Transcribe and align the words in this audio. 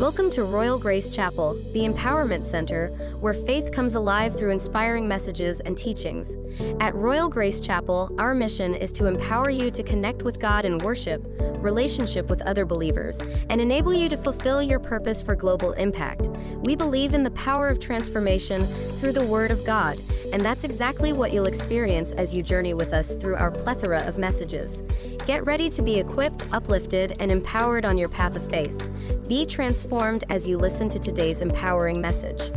Welcome 0.00 0.30
to 0.30 0.44
Royal 0.44 0.78
Grace 0.78 1.10
Chapel, 1.10 1.60
the 1.74 1.80
Empowerment 1.80 2.46
Center, 2.46 2.88
where 3.20 3.34
faith 3.34 3.70
comes 3.70 3.96
alive 3.96 4.34
through 4.34 4.48
inspiring 4.48 5.06
messages 5.06 5.60
and 5.60 5.76
teachings. 5.76 6.38
At 6.80 6.94
Royal 6.94 7.28
Grace 7.28 7.60
Chapel, 7.60 8.10
our 8.18 8.34
mission 8.34 8.74
is 8.74 8.92
to 8.92 9.04
empower 9.04 9.50
you 9.50 9.70
to 9.70 9.82
connect 9.82 10.22
with 10.22 10.40
God 10.40 10.64
in 10.64 10.78
worship, 10.78 11.22
relationship 11.58 12.30
with 12.30 12.40
other 12.40 12.64
believers, 12.64 13.20
and 13.50 13.60
enable 13.60 13.92
you 13.92 14.08
to 14.08 14.16
fulfill 14.16 14.62
your 14.62 14.78
purpose 14.78 15.20
for 15.20 15.34
global 15.36 15.72
impact. 15.72 16.28
We 16.62 16.76
believe 16.76 17.12
in 17.12 17.22
the 17.22 17.32
power 17.32 17.68
of 17.68 17.78
transformation 17.78 18.66
through 19.00 19.12
the 19.12 19.26
Word 19.26 19.52
of 19.52 19.66
God, 19.66 19.98
and 20.32 20.40
that's 20.40 20.64
exactly 20.64 21.12
what 21.12 21.30
you'll 21.30 21.44
experience 21.44 22.12
as 22.12 22.32
you 22.32 22.42
journey 22.42 22.72
with 22.72 22.94
us 22.94 23.12
through 23.16 23.34
our 23.34 23.50
plethora 23.50 24.00
of 24.06 24.16
messages. 24.16 24.82
Get 25.26 25.44
ready 25.46 25.68
to 25.70 25.82
be 25.82 25.98
equipped, 25.98 26.44
uplifted, 26.50 27.12
and 27.20 27.30
empowered 27.30 27.84
on 27.84 27.98
your 27.98 28.08
path 28.08 28.36
of 28.36 28.50
faith. 28.50 28.88
Be 29.28 29.44
transformed 29.44 30.24
as 30.30 30.46
you 30.46 30.56
listen 30.56 30.88
to 30.88 30.98
today's 30.98 31.40
empowering 31.40 32.00
message. 32.00 32.50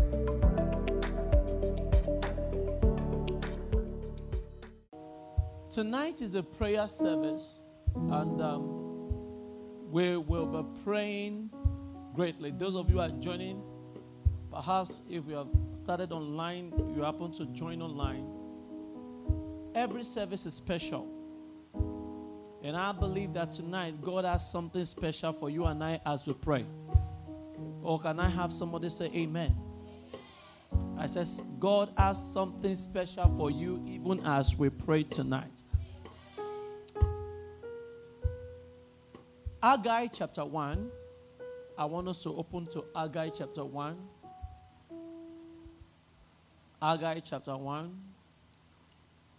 Tonight 5.69 6.21
is 6.21 6.35
a 6.35 6.43
prayer 6.43 6.87
service, 6.87 7.61
and 7.95 8.41
um, 8.41 9.91
we 9.91 10.17
will 10.17 10.45
be 10.45 10.81
praying 10.83 11.49
greatly. 12.15 12.51
Those 12.51 12.75
of 12.75 12.89
you 12.89 13.01
are 13.01 13.09
joining, 13.09 13.61
perhaps 14.51 15.01
if 15.09 15.27
you 15.27 15.35
have 15.35 15.49
started 15.73 16.11
online, 16.11 16.71
you 16.95 17.03
happen 17.03 17.31
to 17.33 17.45
join 17.47 17.81
online. 17.81 18.25
Every 19.75 20.03
service 20.03 20.45
is 20.45 20.53
special. 20.53 21.12
And 22.65 22.77
I 22.77 22.93
believe 22.93 23.33
that 23.33 23.51
tonight 23.51 24.01
God 24.01 24.23
has 24.23 24.49
something 24.49 24.85
special 24.85 25.33
for 25.33 25.49
you 25.49 25.65
and 25.65 25.83
I 25.83 25.99
as 26.05 26.25
we 26.25 26.33
pray. 26.33 26.65
Or 27.81 27.99
can 27.99 28.21
I 28.21 28.29
have 28.29 28.53
somebody 28.53 28.87
say 28.87 29.11
amen? 29.13 29.53
I 30.97 31.07
says 31.07 31.41
God 31.59 31.91
has 31.97 32.25
something 32.31 32.73
special 32.75 33.27
for 33.35 33.51
you 33.51 33.83
even 33.85 34.25
as 34.25 34.57
we 34.57 34.69
pray 34.69 35.03
tonight. 35.03 35.63
Haggai 39.61 40.07
chapter 40.07 40.45
1. 40.45 40.89
I 41.77 41.85
want 41.85 42.07
us 42.07 42.23
to 42.23 42.29
open 42.29 42.67
to 42.67 42.85
Haggai 42.95 43.29
chapter 43.29 43.65
1. 43.65 43.97
Haggai 46.81 47.19
chapter 47.19 47.57
1. 47.57 47.99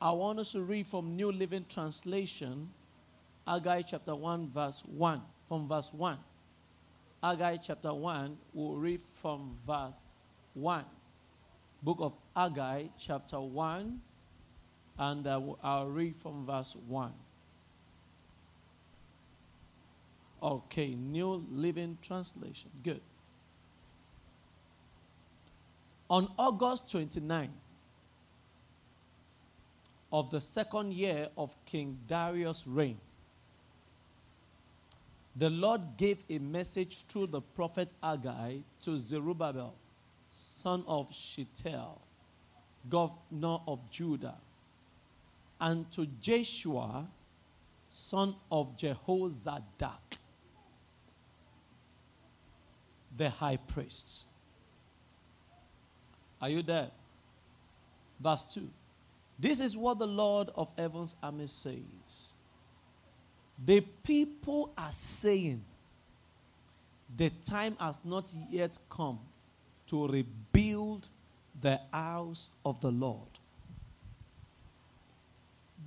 I 0.03 0.11
want 0.11 0.41
us 0.41 0.53
to 0.53 0.61
read 0.61 0.87
from 0.87 1.17
New 1.17 1.33
Living 1.33 1.65
Translation 1.71 2.69
Haggai 3.47 3.83
chapter 3.83 4.15
1, 4.15 4.51
verse 4.51 4.83
1. 4.87 5.21
From 5.49 5.69
verse 5.69 5.93
1. 5.93 6.19
Haggai 7.23 7.57
chapter 7.59 7.93
1, 7.93 8.37
we'll 8.53 8.77
read 8.77 9.01
from 9.21 9.57
verse 9.67 10.05
1. 10.55 10.85
Book 11.83 11.99
of 12.01 12.13
Haggai 12.35 12.87
chapter 12.99 13.41
1, 13.41 14.01
and 14.99 15.27
uh, 15.27 15.41
I'll 15.63 15.87
read 15.87 16.17
from 16.17 16.47
verse 16.47 16.77
1. 16.87 17.13
Okay, 20.43 20.95
New 20.95 21.45
Living 21.51 21.97
Translation. 22.03 22.71
Good. 22.83 23.01
On 26.11 26.29
August 26.39 26.91
29 26.91 27.51
of 30.13 30.31
the 30.31 30.41
second 30.41 30.93
year 30.93 31.29
of 31.37 31.57
King 31.65 31.99
Darius' 32.07 32.67
reign, 32.67 32.99
the 35.37 35.51
Lord 35.51 35.97
gave 35.97 36.25
a 36.31 36.39
message 36.39 37.05
through 37.09 37.29
the 37.29 37.41
prophet 37.41 37.91
Haggai 38.03 38.59
to 38.83 38.97
Zerubbabel, 38.97 39.75
son 40.31 40.85
of 40.87 41.13
Shealtiel, 41.13 42.01
governor 42.89 43.59
of 43.67 43.91
Judah, 43.91 44.37
and 45.61 45.91
to 45.93 46.07
Jeshua, 46.21 47.09
son 47.89 48.37
of 48.51 48.77
Jehozadak, 48.77 50.19
the 53.17 53.31
high 53.31 53.57
priest. 53.57 54.25
Are 56.41 56.49
you 56.49 56.63
there? 56.63 56.91
Verse 58.21 58.45
2. 58.55 58.69
This 59.39 59.61
is 59.61 59.77
what 59.77 59.99
the 59.99 60.07
Lord 60.07 60.51
of 60.55 60.69
heaven's 60.79 61.17
army 61.23 61.47
says. 61.47 62.34
The 63.63 63.81
people 63.81 64.73
are 64.77 64.93
saying 64.93 65.63
the 67.17 67.31
time 67.31 67.77
has 67.79 67.99
not 68.05 68.33
yet 68.51 68.77
come 68.91 69.21
to 69.87 70.09
rebuild 70.09 71.09
the 71.61 71.81
house 71.93 72.51
of 72.65 72.81
the 72.81 72.91
Lord. 72.91 73.29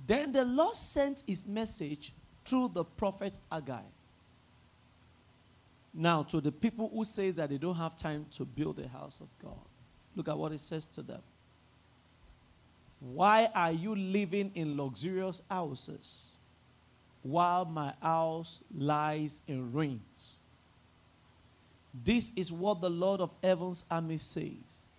Then 0.06 0.32
the 0.32 0.44
Lord 0.44 0.76
sent 0.76 1.22
his 1.26 1.46
message 1.46 2.12
through 2.44 2.70
the 2.72 2.84
prophet 2.84 3.38
Haggai. 3.52 3.82
Now, 5.92 6.22
to 6.22 6.40
the 6.40 6.52
people 6.52 6.90
who 6.92 7.04
says 7.04 7.34
that 7.34 7.50
they 7.50 7.58
don't 7.58 7.74
have 7.74 7.96
time 7.96 8.24
to 8.32 8.44
build 8.46 8.76
the 8.76 8.88
house 8.88 9.20
of 9.20 9.28
God, 9.42 9.58
look 10.16 10.28
at 10.28 10.38
what 10.38 10.52
it 10.52 10.60
says 10.60 10.86
to 10.86 11.02
them. 11.02 11.20
Why 13.00 13.48
are 13.54 13.72
you 13.72 13.94
living 13.94 14.50
in 14.54 14.76
luxurious 14.76 15.42
houses? 15.50 16.37
While 17.22 17.64
my 17.64 17.92
house 18.00 18.62
lies 18.76 19.42
in 19.46 19.72
ruins. 19.72 20.42
This 22.04 22.32
is 22.36 22.52
what 22.52 22.80
the 22.80 22.90
Lord 22.90 23.20
of 23.20 23.34
Heaven's 23.42 23.84
army 23.90 24.18
says. 24.18 24.90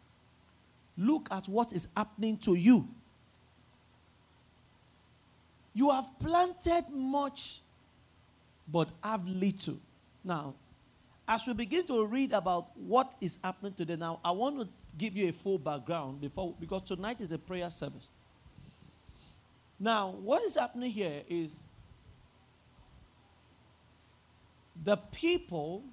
Look 0.97 1.29
at 1.31 1.47
what 1.47 1.71
is 1.71 1.87
happening 1.95 2.37
to 2.39 2.55
you. 2.55 2.87
You 5.73 5.91
have 5.91 6.09
planted 6.19 6.89
much, 6.91 7.61
but 8.67 8.89
have 9.03 9.25
little. 9.27 9.77
Now, 10.23 10.55
as 11.27 11.47
we 11.47 11.53
begin 11.53 11.85
to 11.87 12.05
read 12.05 12.33
about 12.33 12.75
what 12.75 13.13
is 13.21 13.37
happening 13.43 13.73
today, 13.73 13.95
now 13.95 14.19
I 14.25 14.31
want 14.31 14.59
to 14.59 14.67
give 14.97 15.15
you 15.15 15.29
a 15.29 15.31
full 15.31 15.57
background 15.57 16.19
before 16.19 16.53
because 16.59 16.83
tonight 16.83 17.21
is 17.21 17.31
a 17.31 17.37
prayer 17.37 17.69
service. 17.69 18.09
Now, 19.79 20.09
what 20.09 20.43
is 20.43 20.55
happening 20.55 20.91
here 20.91 21.21
is 21.29 21.65
the 24.83 24.97
people 24.97 25.83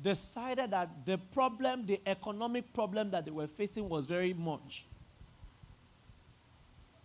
decided 0.00 0.70
that 0.70 1.04
the 1.04 1.18
problem, 1.18 1.84
the 1.86 2.00
economic 2.06 2.72
problem 2.72 3.10
that 3.10 3.24
they 3.24 3.30
were 3.30 3.46
facing 3.46 3.88
was 3.88 4.06
very 4.06 4.32
much. 4.32 4.86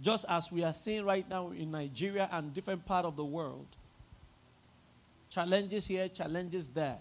Just 0.02 0.26
as 0.28 0.52
we 0.52 0.64
are 0.64 0.74
seeing 0.74 1.06
right 1.06 1.28
now 1.30 1.52
in 1.52 1.72
Nigeria 1.72 2.30
and 2.32 2.54
different 2.54 2.86
part 2.86 3.06
of 3.06 3.16
the 3.16 3.24
world. 3.24 3.68
Challenges 5.30 5.86
here, 5.88 6.08
challenges 6.10 6.70
there. 6.70 6.98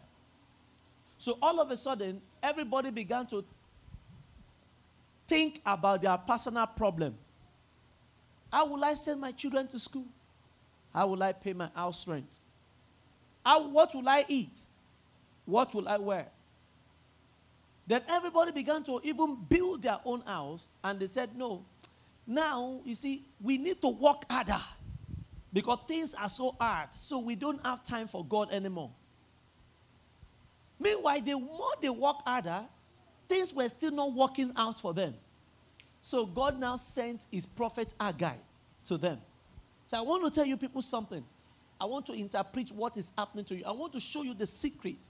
So 1.19 1.39
all 1.41 1.61
of 1.61 1.71
a 1.71 1.77
sudden, 1.77 2.21
everybody 2.43 2.91
began 2.91 3.27
to 3.29 3.45
think 5.27 5.61
about 5.65 6.03
their 6.03 6.17
personal 6.19 6.67
problem. 6.67 7.17
How 8.53 8.67
will 8.67 8.85
I 8.85 8.95
send 8.95 9.21
my 9.21 9.33
children 9.33 9.67
to 9.69 9.79
school? 9.79 10.07
How 10.95 11.09
will 11.09 11.23
I 11.23 11.33
pay 11.33 11.53
my 11.53 11.69
house 11.75 12.07
rent? 12.07 12.41
How, 13.45 13.69
what 13.69 13.95
will 13.95 14.09
I 14.09 14.25
eat? 14.29 14.67
What 15.45 15.75
will 15.75 15.89
I 15.89 15.99
wear? 15.99 16.27
Then 17.87 18.03
everybody 18.09 18.53
began 18.53 18.83
to 18.85 19.01
even 19.03 19.37
build 19.49 19.83
their 19.83 19.99
own 20.05 20.23
house, 20.23 20.69
and 20.83 20.99
they 20.99 21.07
said, 21.07 21.37
No. 21.37 21.65
Now, 22.27 22.81
you 22.85 22.95
see, 22.95 23.23
we 23.43 23.59
need 23.59 23.83
to 23.83 23.89
work 23.89 24.25
harder 24.31 24.61
because 25.53 25.79
things 25.87 26.15
are 26.15 26.29
so 26.29 26.57
hard, 26.59 26.95
so 26.95 27.19
we 27.19 27.35
don't 27.35 27.65
have 27.65 27.85
time 27.85 28.07
for 28.07 28.25
God 28.25 28.51
anymore. 28.51 28.91
Meanwhile, 30.81 31.21
the 31.21 31.35
more 31.35 31.75
they 31.83 31.91
work 31.91 32.17
harder, 32.25 32.65
things 33.29 33.53
were 33.53 33.69
still 33.69 33.93
not 33.93 34.13
working 34.13 34.53
out 34.57 34.81
for 34.81 34.95
them. 34.95 35.15
So 36.01 36.25
God 36.25 36.59
now 36.59 36.77
sent 36.77 37.27
his 37.31 37.45
prophet 37.45 37.93
Haggai 38.01 38.37
to 38.87 38.97
them. 38.97 39.19
So 39.85 39.99
I 39.99 40.01
want 40.01 40.25
to 40.25 40.31
tell 40.31 40.47
you 40.47 40.57
people 40.57 40.83
something. 40.83 41.25
I 41.81 41.85
want 41.85 42.07
to 42.07 42.13
interpret 42.13 42.71
what 42.73 42.97
is 42.97 43.13
happening 43.17 43.45
to 43.47 43.57
you. 43.57 43.65
I 43.67 43.73
want 43.73 43.93
to 43.93 44.01
show 44.01 44.23
you 44.23 44.35
the 44.35 44.47
secret 44.47 45.09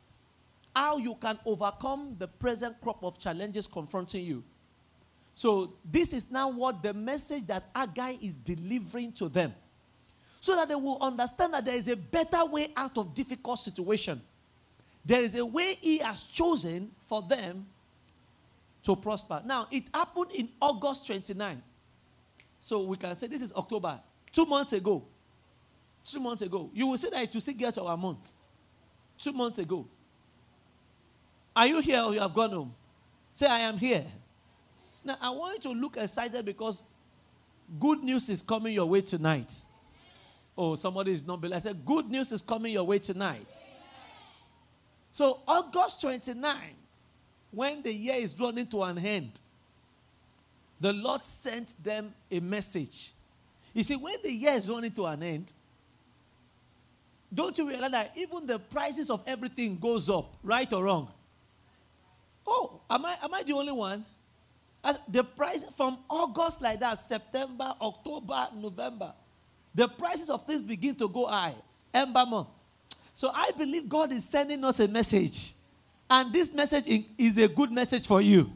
how 0.74 0.96
you 0.96 1.14
can 1.14 1.38
overcome 1.46 2.16
the 2.18 2.26
present 2.26 2.80
crop 2.80 3.02
of 3.04 3.18
challenges 3.18 3.66
confronting 3.66 4.24
you. 4.24 4.42
So, 5.36 5.74
this 5.90 6.12
is 6.12 6.30
now 6.30 6.48
what 6.48 6.82
the 6.82 6.94
message 6.94 7.46
that 7.48 7.64
Haggai 7.74 8.16
is 8.22 8.36
delivering 8.36 9.12
to 9.12 9.28
them. 9.28 9.54
So 10.40 10.54
that 10.56 10.68
they 10.68 10.74
will 10.74 10.98
understand 11.00 11.54
that 11.54 11.64
there 11.64 11.74
is 11.74 11.88
a 11.88 11.96
better 11.96 12.44
way 12.44 12.68
out 12.76 12.98
of 12.98 13.14
difficult 13.14 13.58
situation. 13.58 14.20
There 15.04 15.22
is 15.22 15.34
a 15.34 15.44
way 15.44 15.74
he 15.80 15.98
has 15.98 16.22
chosen 16.24 16.90
for 17.04 17.22
them 17.22 17.66
to 18.84 18.94
prosper. 18.94 19.42
Now, 19.44 19.66
it 19.70 19.84
happened 19.92 20.32
in 20.34 20.48
August 20.60 21.06
29. 21.06 21.62
So 22.60 22.82
we 22.82 22.96
can 22.96 23.16
say 23.16 23.26
this 23.26 23.42
is 23.42 23.52
October. 23.54 24.00
Two 24.34 24.44
months 24.46 24.72
ago, 24.72 25.06
two 26.04 26.18
months 26.18 26.42
ago, 26.42 26.68
you 26.74 26.88
will 26.88 26.98
see 26.98 27.08
that 27.08 27.22
it 27.22 27.32
will 27.32 27.40
still 27.40 27.54
get 27.54 27.78
our 27.78 27.96
month. 27.96 28.32
two 29.16 29.32
months 29.32 29.60
ago. 29.60 29.86
Are 31.54 31.68
you 31.68 31.80
here 31.80 32.00
or 32.00 32.12
you 32.12 32.18
have 32.18 32.34
gone 32.34 32.50
home? 32.50 32.74
Say, 33.32 33.46
I 33.46 33.60
am 33.60 33.78
here. 33.78 34.04
Now, 35.04 35.16
I 35.20 35.30
want 35.30 35.64
you 35.64 35.72
to 35.72 35.80
look 35.80 35.96
excited 35.96 36.44
because 36.44 36.82
good 37.78 38.02
news 38.02 38.28
is 38.28 38.42
coming 38.42 38.74
your 38.74 38.86
way 38.86 39.02
tonight. 39.02 39.54
Oh, 40.58 40.74
somebody 40.74 41.12
is 41.12 41.24
not 41.24 41.40
believing. 41.40 41.56
I 41.56 41.60
said, 41.60 41.84
good 41.84 42.10
news 42.10 42.32
is 42.32 42.42
coming 42.42 42.72
your 42.72 42.84
way 42.84 42.98
tonight. 42.98 43.56
So, 45.12 45.42
August 45.46 46.00
29, 46.00 46.56
when 47.52 47.82
the 47.82 47.94
year 47.94 48.16
is 48.16 48.38
running 48.40 48.66
to 48.66 48.82
an 48.82 48.98
end, 48.98 49.40
the 50.80 50.92
Lord 50.92 51.22
sent 51.22 51.82
them 51.82 52.12
a 52.32 52.40
message. 52.40 53.12
You 53.74 53.82
see, 53.82 53.96
when 53.96 54.14
the 54.22 54.32
year 54.32 54.52
is 54.52 54.68
running 54.70 54.92
to 54.92 55.04
an 55.06 55.22
end, 55.22 55.52
don't 57.32 57.58
you 57.58 57.68
realize 57.68 57.90
that 57.90 58.12
even 58.16 58.46
the 58.46 58.60
prices 58.60 59.10
of 59.10 59.22
everything 59.26 59.76
goes 59.76 60.08
up, 60.08 60.36
right 60.42 60.72
or 60.72 60.84
wrong? 60.84 61.08
Oh, 62.46 62.80
am 62.88 63.04
I, 63.04 63.16
am 63.22 63.34
I 63.34 63.42
the 63.42 63.52
only 63.54 63.72
one? 63.72 64.04
As 64.84 64.98
the 65.08 65.24
price 65.24 65.64
from 65.76 65.98
August 66.08 66.62
like 66.62 66.78
that, 66.80 66.94
September, 66.94 67.74
October, 67.80 68.48
November, 68.54 69.12
the 69.74 69.88
prices 69.88 70.30
of 70.30 70.46
things 70.46 70.62
begin 70.62 70.94
to 70.94 71.08
go 71.08 71.26
high. 71.26 71.54
Ember 71.92 72.24
month. 72.26 72.48
So 73.14 73.30
I 73.34 73.50
believe 73.56 73.88
God 73.88 74.12
is 74.12 74.28
sending 74.28 74.62
us 74.62 74.78
a 74.80 74.86
message. 74.86 75.54
And 76.08 76.32
this 76.32 76.52
message 76.52 77.04
is 77.16 77.38
a 77.38 77.48
good 77.48 77.72
message 77.72 78.06
for 78.06 78.20
you. 78.20 78.50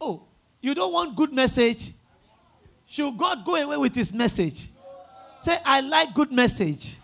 Oh, 0.00 0.22
you 0.60 0.74
don't 0.74 0.92
want 0.92 1.16
good 1.16 1.32
message? 1.32 1.90
Should 2.88 3.18
God 3.18 3.44
go 3.44 3.54
away 3.54 3.76
with 3.76 3.94
his 3.94 4.14
message? 4.14 4.68
Say, 5.40 5.56
I 5.64 5.80
like 5.80 6.14
good 6.14 6.32
message. 6.32 6.96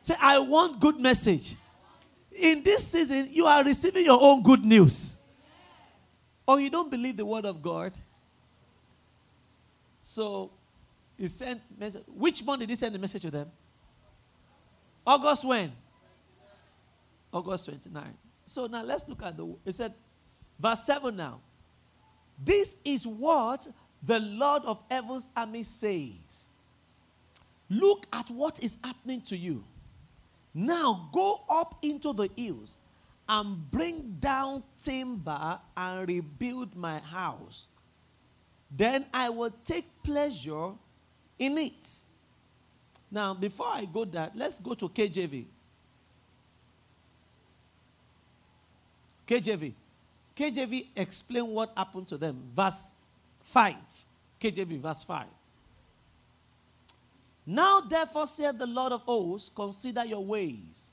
Say, 0.00 0.14
I 0.20 0.38
want 0.38 0.78
good 0.78 1.00
message. 1.00 1.56
In 2.32 2.62
this 2.62 2.86
season, 2.86 3.28
you 3.30 3.44
are 3.46 3.64
receiving 3.64 4.04
your 4.04 4.22
own 4.22 4.44
good 4.44 4.64
news. 4.64 5.16
Or 6.46 6.60
you 6.60 6.70
don't 6.70 6.88
believe 6.88 7.16
the 7.16 7.26
word 7.26 7.44
of 7.44 7.60
God. 7.60 7.92
So 10.04 10.52
he 11.18 11.26
sent 11.26 11.60
message. 11.76 12.04
Which 12.06 12.44
month 12.44 12.60
did 12.60 12.70
he 12.70 12.76
send 12.76 12.94
the 12.94 12.98
message 12.98 13.22
to 13.22 13.30
them? 13.30 13.50
August 15.04 15.44
when? 15.44 15.72
August 17.32 17.66
29. 17.66 18.04
So 18.46 18.66
now 18.68 18.84
let's 18.84 19.06
look 19.08 19.22
at 19.24 19.36
the. 19.36 19.52
He 19.64 19.72
said, 19.72 19.92
verse 20.60 20.84
7 20.84 21.14
now. 21.16 21.40
This 22.42 22.76
is 22.84 23.04
what 23.04 23.66
the 24.02 24.20
Lord 24.20 24.64
of 24.64 24.82
heaven's 24.90 25.28
army 25.36 25.62
says. 25.62 26.52
Look 27.70 28.06
at 28.12 28.30
what 28.30 28.62
is 28.62 28.78
happening 28.82 29.20
to 29.22 29.36
you. 29.36 29.64
Now 30.54 31.08
go 31.12 31.40
up 31.48 31.78
into 31.82 32.12
the 32.12 32.28
hills 32.36 32.78
and 33.28 33.70
bring 33.70 34.16
down 34.20 34.62
timber 34.82 35.60
and 35.76 36.08
rebuild 36.08 36.74
my 36.74 36.98
house. 36.98 37.66
Then 38.70 39.06
I 39.12 39.28
will 39.28 39.52
take 39.64 39.84
pleasure 40.02 40.70
in 41.38 41.58
it. 41.58 42.02
Now, 43.10 43.34
before 43.34 43.68
I 43.68 43.84
go 43.86 44.04
there, 44.04 44.30
let's 44.34 44.58
go 44.58 44.74
to 44.74 44.88
KJV. 44.88 45.44
KJV. 49.26 49.72
KJV 50.36 50.86
explain 50.96 51.46
what 51.48 51.72
happened 51.76 52.08
to 52.08 52.16
them. 52.18 52.42
Verse 52.54 52.94
5. 53.44 53.74
KJV, 54.40 54.80
verse 54.80 55.04
5. 55.04 55.26
Now, 57.46 57.80
therefore, 57.80 58.26
said 58.26 58.58
the 58.58 58.66
Lord 58.66 58.92
of 58.92 59.00
hosts, 59.02 59.48
consider 59.48 60.04
your 60.04 60.24
ways. 60.24 60.90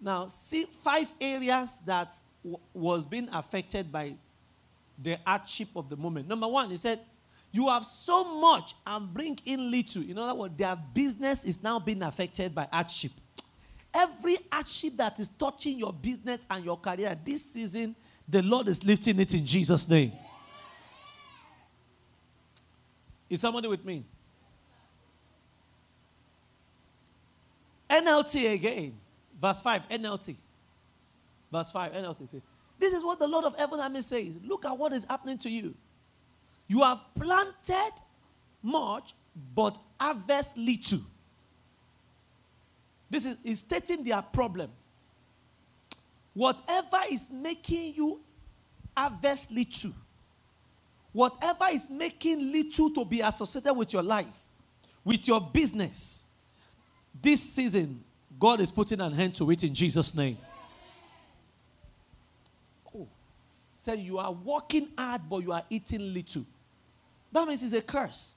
Now, 0.00 0.26
see 0.26 0.64
five 0.82 1.10
areas 1.20 1.80
that 1.86 2.12
was 2.74 3.06
being 3.06 3.28
affected 3.32 3.90
by 3.90 4.14
the 5.00 5.18
hardship 5.24 5.68
of 5.76 5.88
the 5.88 5.96
moment. 5.96 6.28
Number 6.28 6.48
one, 6.48 6.70
he 6.70 6.76
said, 6.76 7.00
You 7.52 7.68
have 7.68 7.84
so 7.84 8.40
much 8.40 8.74
and 8.86 9.12
bring 9.12 9.38
in 9.44 9.70
little. 9.70 10.02
In 10.02 10.18
other 10.18 10.34
words, 10.34 10.56
their 10.56 10.76
business 10.94 11.44
is 11.44 11.62
now 11.62 11.78
being 11.78 12.02
affected 12.02 12.54
by 12.54 12.68
hardship. 12.72 13.12
Every 13.94 14.36
hardship 14.50 14.96
that 14.96 15.20
is 15.20 15.28
touching 15.28 15.78
your 15.78 15.92
business 15.92 16.44
and 16.50 16.64
your 16.64 16.76
career 16.76 17.16
this 17.24 17.52
season, 17.52 17.94
the 18.28 18.42
Lord 18.42 18.68
is 18.68 18.84
lifting 18.84 19.18
it 19.20 19.32
in 19.32 19.46
Jesus' 19.46 19.88
name. 19.88 20.12
Is 23.28 23.40
somebody 23.40 23.68
with 23.68 23.84
me? 23.84 24.04
NLT 27.88 28.54
again. 28.54 28.94
Verse 29.40 29.60
5, 29.60 29.88
NLT. 29.90 30.36
Verse 31.52 31.70
5, 31.70 31.92
NLT. 31.92 32.42
This 32.78 32.92
is 32.92 33.04
what 33.04 33.18
the 33.18 33.26
Lord 33.26 33.44
of 33.44 33.56
heaven 33.56 33.80
army 33.80 34.00
says. 34.00 34.38
Look 34.44 34.64
at 34.64 34.76
what 34.76 34.92
is 34.92 35.04
happening 35.04 35.38
to 35.38 35.50
you. 35.50 35.74
You 36.68 36.82
have 36.82 37.00
planted 37.14 37.92
much, 38.62 39.14
but 39.54 39.78
harvest 40.00 40.56
little. 40.56 41.00
This 43.08 43.24
is, 43.24 43.36
is 43.44 43.58
stating 43.60 44.04
their 44.04 44.20
problem. 44.20 44.70
Whatever 46.34 46.98
is 47.10 47.30
making 47.30 47.94
you 47.94 48.20
harvest 48.96 49.50
little, 49.50 49.92
whatever 51.16 51.64
is 51.72 51.88
making 51.88 52.52
little 52.52 52.90
to 52.90 53.02
be 53.02 53.22
associated 53.22 53.72
with 53.72 53.90
your 53.90 54.02
life, 54.02 54.38
with 55.02 55.26
your 55.26 55.40
business, 55.40 56.26
this 57.22 57.40
season, 57.40 58.04
God 58.38 58.60
is 58.60 58.70
putting 58.70 59.00
an 59.00 59.18
end 59.18 59.34
to 59.36 59.50
it 59.50 59.64
in 59.64 59.72
Jesus' 59.72 60.14
name. 60.14 60.36
Oh, 62.94 63.08
so 63.78 63.94
you 63.94 64.18
are 64.18 64.30
working 64.30 64.88
hard, 64.96 65.22
but 65.26 65.38
you 65.38 65.52
are 65.52 65.62
eating 65.70 66.12
little. 66.12 66.44
That 67.32 67.48
means 67.48 67.62
it's 67.62 67.72
a 67.72 67.80
curse. 67.80 68.36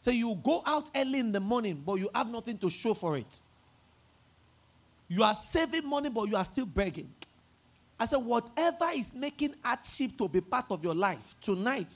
So 0.00 0.10
you 0.10 0.38
go 0.44 0.62
out 0.66 0.90
early 0.94 1.20
in 1.20 1.32
the 1.32 1.40
morning, 1.40 1.82
but 1.86 1.94
you 1.94 2.10
have 2.14 2.30
nothing 2.30 2.58
to 2.58 2.68
show 2.68 2.92
for 2.92 3.16
it. 3.16 3.40
You 5.08 5.22
are 5.22 5.34
saving 5.34 5.88
money, 5.88 6.10
but 6.10 6.24
you 6.24 6.36
are 6.36 6.44
still 6.44 6.66
begging. 6.66 7.08
I 7.98 8.06
said, 8.06 8.18
whatever 8.18 8.90
is 8.94 9.14
making 9.14 9.54
hardship 9.62 10.18
to 10.18 10.28
be 10.28 10.40
part 10.40 10.66
of 10.70 10.84
your 10.84 10.94
life, 10.94 11.34
tonight 11.40 11.92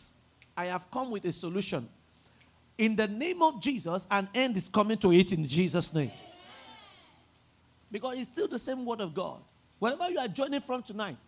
I 0.56 0.67
have 0.67 0.91
come 0.91 1.11
with 1.11 1.25
a 1.26 1.32
solution. 1.32 1.88
In 2.79 2.97
the 2.97 3.06
name 3.06 3.43
of 3.43 3.61
Jesus, 3.61 4.06
an 4.11 4.29
end 4.35 4.56
is 4.56 4.69
coming 4.69 4.97
to 4.99 5.12
it 5.12 5.32
in 5.32 5.44
Jesus' 5.44 5.93
name. 5.93 6.11
Because 7.92 8.19
it's 8.19 8.30
still 8.30 8.49
the 8.49 8.59
same 8.59 8.85
word 8.87 9.00
of 9.02 9.12
God. 9.12 9.42
Wherever 9.78 10.09
you 10.11 10.19
are 10.19 10.28
joining 10.28 10.61
from 10.61 10.83
tonight, 10.83 11.19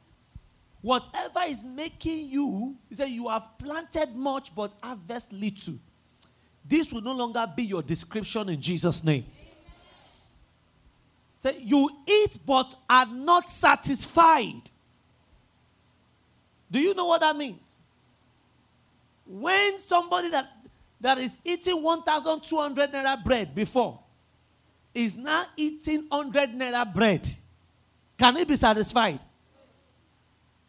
whatever 0.80 1.40
is 1.46 1.64
making 1.64 2.28
you, 2.28 2.76
he 2.88 2.94
said, 2.94 3.10
you 3.10 3.28
have 3.28 3.58
planted 3.58 4.16
much 4.16 4.54
but 4.54 4.72
harvest 4.82 5.32
little. 5.32 5.74
This 6.64 6.92
will 6.92 7.02
no 7.02 7.12
longer 7.12 7.44
be 7.54 7.64
your 7.64 7.82
description 7.82 8.48
in 8.48 8.60
Jesus' 8.60 9.04
name. 9.04 9.26
Say, 11.42 11.58
you 11.60 11.90
eat 12.08 12.38
but 12.46 12.72
are 12.88 13.06
not 13.06 13.48
satisfied. 13.48 14.70
Do 16.70 16.78
you 16.78 16.94
know 16.94 17.06
what 17.06 17.20
that 17.20 17.36
means? 17.36 17.78
When 19.26 19.76
somebody 19.80 20.30
that, 20.30 20.44
that 21.00 21.18
is 21.18 21.40
eating 21.44 21.82
1,200 21.82 22.92
naira 22.92 23.24
bread 23.24 23.56
before 23.56 23.98
is 24.94 25.16
now 25.16 25.42
eating 25.56 26.06
100 26.10 26.50
naira 26.50 26.94
bread, 26.94 27.28
can 28.16 28.36
he 28.36 28.44
be 28.44 28.54
satisfied? 28.54 29.18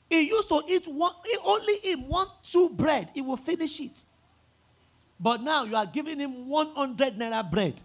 He 0.10 0.22
used 0.22 0.50
to 0.50 0.64
eat 0.68 0.88
one, 0.88 1.14
he 1.24 1.38
only 1.46 1.76
eat 1.84 2.00
one, 2.00 2.26
two 2.42 2.70
bread, 2.70 3.12
he 3.14 3.22
will 3.22 3.38
finish 3.38 3.80
it. 3.80 4.06
But 5.20 5.44
now 5.44 5.66
you 5.66 5.76
are 5.76 5.86
giving 5.86 6.18
him 6.18 6.50
100 6.50 7.20
naira 7.20 7.48
bread, 7.52 7.80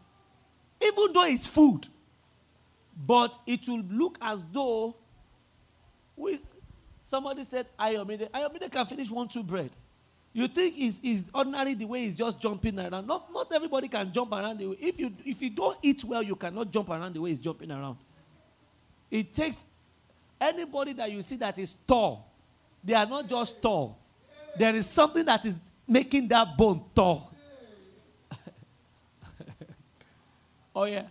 even 0.83 1.13
though 1.13 1.27
it's 1.27 1.47
food. 1.47 1.87
But 3.07 3.39
it 3.47 3.69
will 3.69 3.83
look 3.91 4.19
as 4.21 4.45
though 4.53 4.97
we, 6.17 6.41
somebody 7.05 7.45
said, 7.45 7.67
Ayomide, 7.79 8.29
Ayomide 8.31 8.71
can 8.71 8.87
finish 8.87 9.11
one, 9.11 9.29
two 9.29 9.45
bread. 9.45 9.71
You 10.33 10.47
think 10.47 10.79
is 10.79 11.01
is 11.03 11.25
ordinary 11.35 11.75
the 11.75 11.87
way 11.87 12.01
he's 12.01 12.15
just 12.15 12.41
jumping 12.41 12.79
around. 12.79 13.07
Not, 13.07 13.33
not 13.33 13.53
everybody 13.53 13.89
can 13.89 14.13
jump 14.13 14.33
around 14.33 14.59
the 14.59 14.67
way. 14.67 14.77
If 14.79 14.99
you 14.99 15.13
if 15.25 15.41
you 15.41 15.51
don't 15.51 15.79
eat 15.83 16.05
well, 16.05 16.23
you 16.23 16.37
cannot 16.37 16.71
jump 16.71 16.91
around 16.91 17.15
the 17.15 17.21
way 17.21 17.31
he's 17.31 17.41
jumping 17.41 17.71
around. 17.71 17.97
It 19.11 19.33
takes 19.33 19.65
anybody 20.41 20.93
that 20.95 21.11
you 21.11 21.23
see 21.23 21.37
that 21.37 21.59
is 21.59 21.73
tall, 21.73 22.31
they 22.85 22.95
are 22.95 23.07
not 23.07 23.29
just 23.29 23.61
tall. 23.63 23.99
There 24.57 24.75
is 24.75 24.89
something 24.89 25.25
that 25.25 25.45
is 25.45 25.61
making 25.87 26.29
that 26.29 26.57
bone 26.57 26.85
tall. 26.95 27.33
oh 30.75 30.85
yeah. 30.85 31.05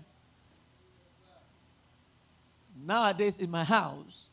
Nowadays 2.88 3.38
in 3.40 3.52
my 3.52 3.66
house, 3.66 4.30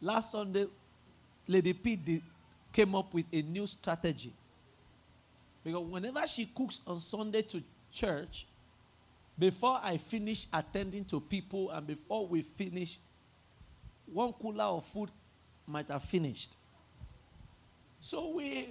last 0.00 0.32
Sunday, 0.32 0.66
Lady 1.46 1.72
P 1.72 2.20
came 2.72 2.96
up 2.96 3.14
with 3.14 3.26
a 3.32 3.42
new 3.42 3.64
strategy. 3.64 4.32
Because 5.62 5.86
whenever 5.86 6.26
she 6.26 6.46
cooks 6.46 6.80
on 6.84 6.98
Sunday 6.98 7.42
to 7.42 7.62
church, 7.92 8.44
before 9.38 9.78
I 9.80 9.98
finish 9.98 10.48
attending 10.52 11.04
to 11.04 11.20
people 11.20 11.70
and 11.70 11.86
before 11.86 12.26
we 12.26 12.42
finish, 12.42 12.98
one 14.12 14.32
cooler 14.32 14.64
of 14.64 14.84
food 14.86 15.10
might 15.64 15.88
have 15.92 16.02
finished. 16.02 16.56
So 18.00 18.34
we, 18.34 18.70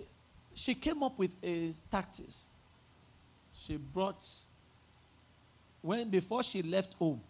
she 0.53 0.75
came 0.75 1.03
up 1.03 1.17
with 1.17 1.31
a 1.41 1.71
tactics. 1.89 2.49
She 3.53 3.77
brought, 3.77 4.27
when 5.81 6.09
before 6.09 6.43
she 6.43 6.61
left 6.61 6.95
home, 6.95 7.21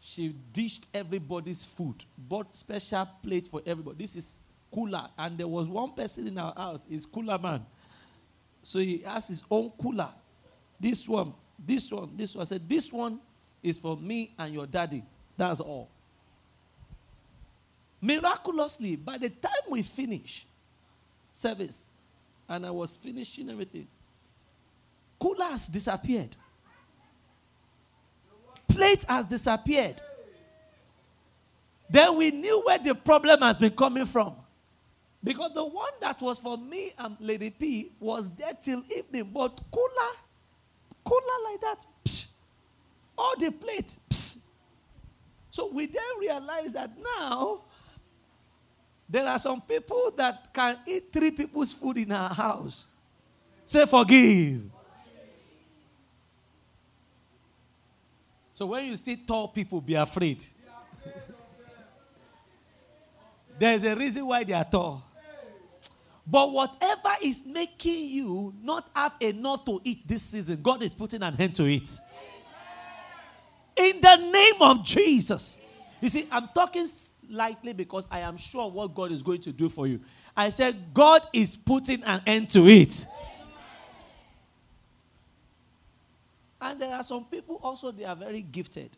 she 0.00 0.34
dished 0.52 0.86
everybody's 0.94 1.66
food, 1.66 2.04
bought 2.16 2.56
special 2.56 3.06
plate 3.22 3.46
for 3.48 3.60
everybody. 3.66 3.98
This 3.98 4.16
is 4.16 4.42
cooler, 4.72 5.06
and 5.18 5.36
there 5.36 5.46
was 5.46 5.68
one 5.68 5.92
person 5.92 6.26
in 6.26 6.38
our 6.38 6.54
house, 6.54 6.86
is 6.90 7.04
cooler 7.04 7.38
man. 7.38 7.64
So 8.62 8.78
he 8.78 8.98
has 8.98 9.28
his 9.28 9.44
own 9.50 9.70
cooler. 9.80 10.08
This 10.78 11.06
one, 11.06 11.34
this 11.58 11.92
one, 11.92 12.10
this 12.16 12.34
one. 12.34 12.42
I 12.42 12.46
said, 12.46 12.66
This 12.68 12.90
one 12.90 13.20
is 13.62 13.78
for 13.78 13.96
me 13.96 14.32
and 14.38 14.54
your 14.54 14.66
daddy. 14.66 15.02
That's 15.36 15.60
all. 15.60 15.90
Miraculously, 18.00 18.96
by 18.96 19.18
the 19.18 19.28
time 19.28 19.52
we 19.68 19.82
finish 19.82 20.46
service, 21.32 21.90
and 22.48 22.64
I 22.66 22.70
was 22.70 22.96
finishing 22.96 23.50
everything, 23.50 23.86
cooler 25.18 25.44
has 25.44 25.68
disappeared. 25.68 26.34
Plate 28.80 29.04
has 29.10 29.26
disappeared. 29.26 30.00
Then 31.90 32.16
we 32.16 32.30
knew 32.30 32.62
where 32.64 32.78
the 32.78 32.94
problem 32.94 33.40
has 33.40 33.58
been 33.58 33.72
coming 33.72 34.06
from. 34.06 34.36
Because 35.22 35.52
the 35.52 35.66
one 35.66 35.92
that 36.00 36.18
was 36.22 36.38
for 36.38 36.56
me 36.56 36.92
and 36.98 37.14
Lady 37.20 37.50
P 37.50 37.92
was 38.00 38.30
there 38.30 38.54
till 38.62 38.82
evening, 38.96 39.30
but 39.34 39.60
cooler, 39.70 40.12
cooler 41.04 41.50
like 41.50 41.60
that, 41.60 41.84
psh, 42.06 42.32
all 43.18 43.34
the 43.38 43.50
plate. 43.50 43.94
Psh. 44.08 44.38
So 45.50 45.70
we 45.70 45.84
then 45.84 46.02
realized 46.18 46.74
that 46.74 46.90
now 47.18 47.60
there 49.10 49.26
are 49.26 49.38
some 49.38 49.60
people 49.60 50.10
that 50.16 50.54
can 50.54 50.78
eat 50.86 51.12
three 51.12 51.32
people's 51.32 51.74
food 51.74 51.98
in 51.98 52.12
our 52.12 52.32
house. 52.32 52.86
Say 53.66 53.84
forgive. 53.84 54.62
So 58.60 58.66
when 58.66 58.84
you 58.84 58.96
see 58.96 59.16
tall 59.16 59.48
people, 59.48 59.80
be 59.80 59.94
afraid. 59.94 60.44
There's 63.58 63.82
a 63.84 63.96
reason 63.96 64.26
why 64.26 64.44
they 64.44 64.52
are 64.52 64.64
tall. 64.64 65.02
But 66.26 66.52
whatever 66.52 67.08
is 67.22 67.46
making 67.46 68.10
you 68.10 68.52
not 68.62 68.90
have 68.94 69.14
enough 69.20 69.64
to 69.64 69.80
eat 69.82 70.06
this 70.06 70.20
season, 70.24 70.60
God 70.60 70.82
is 70.82 70.94
putting 70.94 71.22
an 71.22 71.36
end 71.38 71.54
to 71.54 71.64
it. 71.64 71.88
In 73.76 73.98
the 74.02 74.16
name 74.16 74.60
of 74.60 74.84
Jesus. 74.84 75.62
You 76.02 76.10
see, 76.10 76.28
I'm 76.30 76.48
talking 76.54 76.86
lightly 77.30 77.72
because 77.72 78.06
I 78.10 78.20
am 78.20 78.36
sure 78.36 78.70
what 78.70 78.94
God 78.94 79.10
is 79.10 79.22
going 79.22 79.40
to 79.40 79.52
do 79.52 79.70
for 79.70 79.86
you. 79.86 80.00
I 80.36 80.50
said, 80.50 80.92
God 80.92 81.26
is 81.32 81.56
putting 81.56 82.04
an 82.04 82.20
end 82.26 82.50
to 82.50 82.68
it. 82.68 83.06
And 86.60 86.80
there 86.80 86.94
are 86.94 87.04
some 87.04 87.24
people 87.24 87.58
also, 87.62 87.90
they 87.90 88.04
are 88.04 88.16
very 88.16 88.42
gifted. 88.42 88.90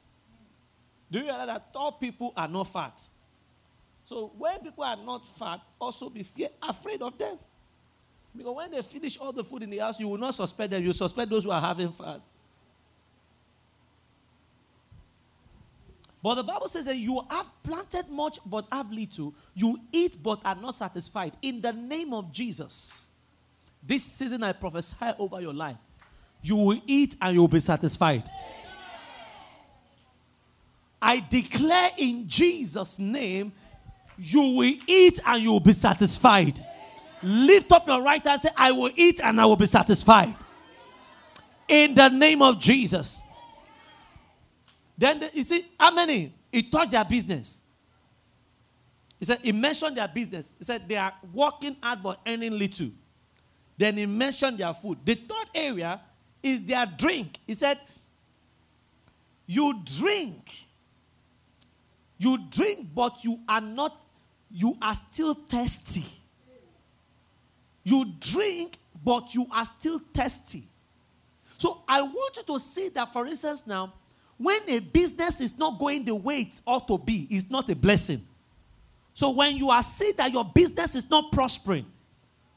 Do 1.11 1.21
you 1.21 1.27
know 1.27 1.47
that 1.47 1.73
tall 1.73 1.93
people 1.93 2.33
are 2.37 2.49
not 2.49 2.65
fat? 2.65 3.09
So 4.05 4.33
when 4.37 4.59
people 4.61 4.83
are 4.83 4.97
not 4.97 5.27
fat, 5.27 5.61
also 5.81 6.11
be 6.11 6.23
fear, 6.23 6.49
afraid 6.63 7.03
of 7.03 7.17
them. 7.19 7.39
Because 8.35 8.57
when 8.57 8.71
they 8.71 8.83
finish 8.83 9.19
all 9.19 9.33
the 9.33 9.45
food 9.45 9.63
in 9.63 9.71
the 9.71 9.79
house, 9.79 10.01
you 10.01 10.09
will 10.09 10.19
not 10.19 10.35
suspect 10.35 10.71
them. 10.71 10.83
You 10.83 10.93
suspect 10.93 11.31
those 11.31 11.45
who 11.45 11.51
are 11.51 11.61
having 11.61 11.93
fat. 11.93 12.21
But 16.23 16.37
the 16.37 16.45
Bible 16.45 16.69
says 16.69 16.85
that 16.87 16.97
you 16.97 17.21
have 17.31 17.51
planted 17.65 18.09
much 18.09 18.39
but 18.47 18.67
have 18.71 18.91
little. 18.93 19.35
You 19.55 19.79
eat 19.91 20.17
but 20.23 20.41
are 20.45 20.55
not 20.55 20.75
satisfied. 20.75 21.33
In 21.43 21.61
the 21.61 21.73
name 21.73 22.15
of 22.15 22.33
Jesus, 22.33 23.09
this 23.83 24.05
season 24.05 24.43
I 24.45 24.53
prophesy 24.53 25.07
over 25.19 25.41
your 25.41 25.53
life. 25.53 25.77
You 26.43 26.57
will 26.57 26.81
eat 26.87 27.17
and 27.21 27.35
you 27.35 27.41
will 27.41 27.49
be 27.49 27.61
satisfied. 27.61 28.29
I 31.01 31.25
declare 31.29 31.91
in 31.97 32.29
Jesus' 32.29 32.99
name 32.99 33.53
you 34.19 34.41
will 34.41 34.75
eat 34.87 35.21
and 35.25 35.43
you 35.43 35.53
will 35.53 35.61
be 35.61 35.73
satisfied. 35.73 36.61
Lift 37.23 37.73
up 37.73 37.87
your 37.87 38.03
right 38.03 38.23
hand 38.25 38.35
and 38.35 38.43
say, 38.43 38.51
I 38.57 38.73
will 38.73 38.91
eat 38.95 39.21
and 39.23 39.41
I 39.41 39.47
will 39.47 39.57
be 39.57 39.67
satisfied. 39.67 40.35
In 41.69 41.95
the 41.95 42.09
name 42.09 42.43
of 42.43 42.59
Jesus. 42.59 43.21
Then 44.99 45.21
the, 45.21 45.31
you 45.33 45.43
see, 45.43 45.65
how 45.79 45.93
many? 45.93 46.35
He 46.51 46.63
taught 46.63 46.91
their 46.91 47.05
business. 47.05 47.63
He 49.19 49.25
said, 49.25 49.39
he 49.41 49.53
mentioned 49.53 49.97
their 49.97 50.09
business. 50.09 50.55
He 50.59 50.65
said 50.65 50.89
they 50.89 50.97
are 50.97 51.13
working 51.33 51.77
hard 51.83 52.03
but 52.03 52.21
earning 52.27 52.59
little. 52.59 52.91
Then 53.79 53.97
he 53.97 54.07
mentioned 54.07 54.59
their 54.59 54.75
food. 54.75 54.99
The 55.05 55.15
third 55.15 55.49
area 55.55 56.01
is 56.43 56.65
their 56.65 56.87
drink. 56.87 57.39
He 57.47 57.55
said, 57.55 57.79
You 59.47 59.81
drink. 59.99 60.53
You 62.19 62.39
drink, 62.51 62.89
but 62.95 63.25
you 63.25 63.41
are 63.49 63.61
not 63.61 64.03
you 64.53 64.77
are 64.83 64.95
still 64.95 65.35
thirsty. 65.35 66.05
You 67.83 68.13
drink, 68.21 68.79
but 69.03 69.35
you 69.35 69.47
are 69.51 69.65
still 69.65 70.01
thirsty. 70.13 70.65
So 71.57 71.83
I 71.89 72.03
want 72.03 72.37
you 72.37 72.43
to 72.43 72.61
see 72.61 72.91
that, 72.91 73.13
for 73.13 73.27
instance, 73.27 73.67
now, 73.67 73.95
when 74.37 74.59
a 74.69 74.81
business 74.81 75.41
is 75.41 75.59
not 75.59 75.79
going 75.79 76.05
the 76.05 76.15
way 76.15 76.41
it 76.41 76.61
ought 76.67 76.87
to 76.89 76.99
be, 76.99 77.27
it's 77.31 77.51
not 77.51 77.71
a 77.71 77.77
blessing. 77.77 78.21
So 79.15 79.31
when 79.31 79.57
you 79.57 79.71
are 79.71 79.83
seeing 79.83 80.15
that 80.19 80.33
your 80.33 80.45
business 80.45 80.95
is 80.97 81.09
not 81.09 81.33
prospering, 81.33 81.87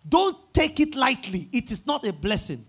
don't 0.08 0.38
take 0.54 0.80
it 0.80 0.96
lightly. 0.96 1.48
It 1.52 1.72
is 1.72 1.86
not 1.88 2.06
a 2.06 2.14
blessing. 2.14 2.66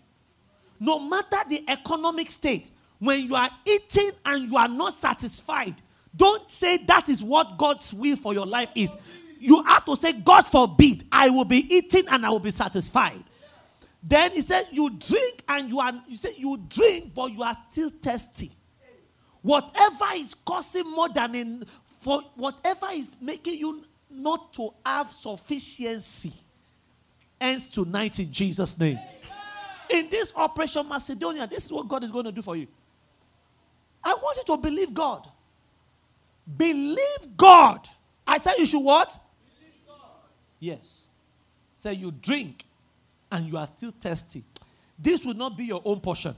No 0.79 0.99
matter 0.99 1.39
the 1.49 1.65
economic 1.69 2.31
state, 2.31 2.71
when 2.99 3.27
you 3.27 3.35
are 3.35 3.51
eating 3.67 4.11
and 4.25 4.51
you 4.51 4.57
are 4.57 4.69
not 4.69 4.93
satisfied, 4.93 5.75
don't 6.15 6.51
say 6.51 6.79
that 6.79 7.09
is 7.09 7.23
what 7.23 7.59
God's 7.59 7.93
will 7.93 8.17
for 8.17 8.33
your 8.33 8.47
life 8.47 8.71
is. 8.75 8.97
You 9.39 9.63
have 9.65 9.85
to 9.85 9.97
say, 9.97 10.13
God 10.13 10.43
forbid, 10.47 11.07
I 11.13 11.29
will 11.29 11.45
be 11.45 11.59
eating 11.75 12.05
and 12.11 12.25
I 12.25 12.31
will 12.31 12.41
be 12.41 12.51
satisfied. 12.51 13.23
Then 14.03 14.33
he 14.33 14.41
said, 14.41 14.69
You 14.71 14.91
drink 14.91 15.43
and 15.49 15.69
you 15.69 15.81
are, 15.81 15.93
you 16.09 16.17
say, 16.17 16.31
You 16.37 16.63
drink, 16.69 17.13
but 17.15 17.33
you 17.33 17.43
are 17.43 17.57
still 17.69 17.91
thirsty. 17.91 18.51
Whatever 19.43 20.07
is 20.15 20.35
causing 20.35 20.91
more 20.91 21.09
than 21.09 21.35
in, 21.35 21.65
for 22.01 22.21
whatever 22.35 22.89
is 22.93 23.17
making 23.21 23.59
you 23.59 23.85
not 24.11 24.53
to 24.55 24.71
have 24.85 25.13
sufficiency 25.13 26.33
ends 27.41 27.69
tonight 27.69 28.19
in 28.19 28.33
Jesus' 28.33 28.79
name. 28.79 28.99
In 29.91 30.09
this 30.11 30.33
Operation 30.35 30.89
Macedonia, 30.89 31.47
this 31.47 31.67
is 31.67 31.73
what 31.73 31.87
God 31.89 32.05
is 32.05 32.11
going 32.11 32.25
to 32.25 32.33
do 32.33 32.43
for 32.43 32.57
you. 32.57 32.67
I 34.03 34.15
want 34.15 34.39
you 34.39 34.45
to 34.55 34.61
believe 34.61 34.95
God. 34.95 35.29
Believe 36.57 37.37
God. 37.37 37.89
I 38.27 38.39
said 38.39 38.55
you 38.59 38.67
should 38.67 38.81
what? 38.81 39.17
Believe 39.59 39.75
God. 39.87 39.97
Yes. 40.61 41.09
Say 41.77 41.95
you 41.95 42.11
drink 42.11 42.65
and 43.31 43.47
you 43.47 43.57
are 43.57 43.67
still 43.67 43.93
thirsty. 43.93 44.45
This 44.99 45.25
will 45.25 45.35
not 45.35 45.57
be 45.57 45.65
your 45.65 45.83
own 45.85 46.01
portion. 46.01 46.35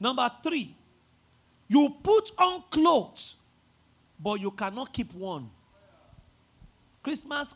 Number 0.00 0.30
three, 0.42 0.74
you 1.66 1.94
put 2.02 2.30
on 2.38 2.64
clothes, 2.70 3.36
but 4.18 4.40
you 4.40 4.50
cannot 4.50 4.92
keep 4.92 5.12
one. 5.14 5.50
Christmas 7.02 7.54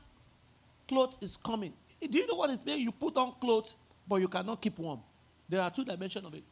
clothes 0.88 1.18
is 1.20 1.36
coming. 1.36 1.72
Do 2.00 2.18
you 2.18 2.26
know 2.26 2.34
what 2.34 2.50
it's 2.50 2.64
mean? 2.64 2.80
You 2.80 2.92
put 2.92 3.16
on 3.16 3.34
clothes, 3.40 3.76
but 4.06 4.16
you 4.16 4.28
cannot 4.28 4.60
keep 4.60 4.78
warm. 4.78 5.00
There 5.48 5.60
are 5.60 5.70
two 5.70 5.84
dimensions 5.84 6.26
of 6.26 6.34
it. 6.34 6.42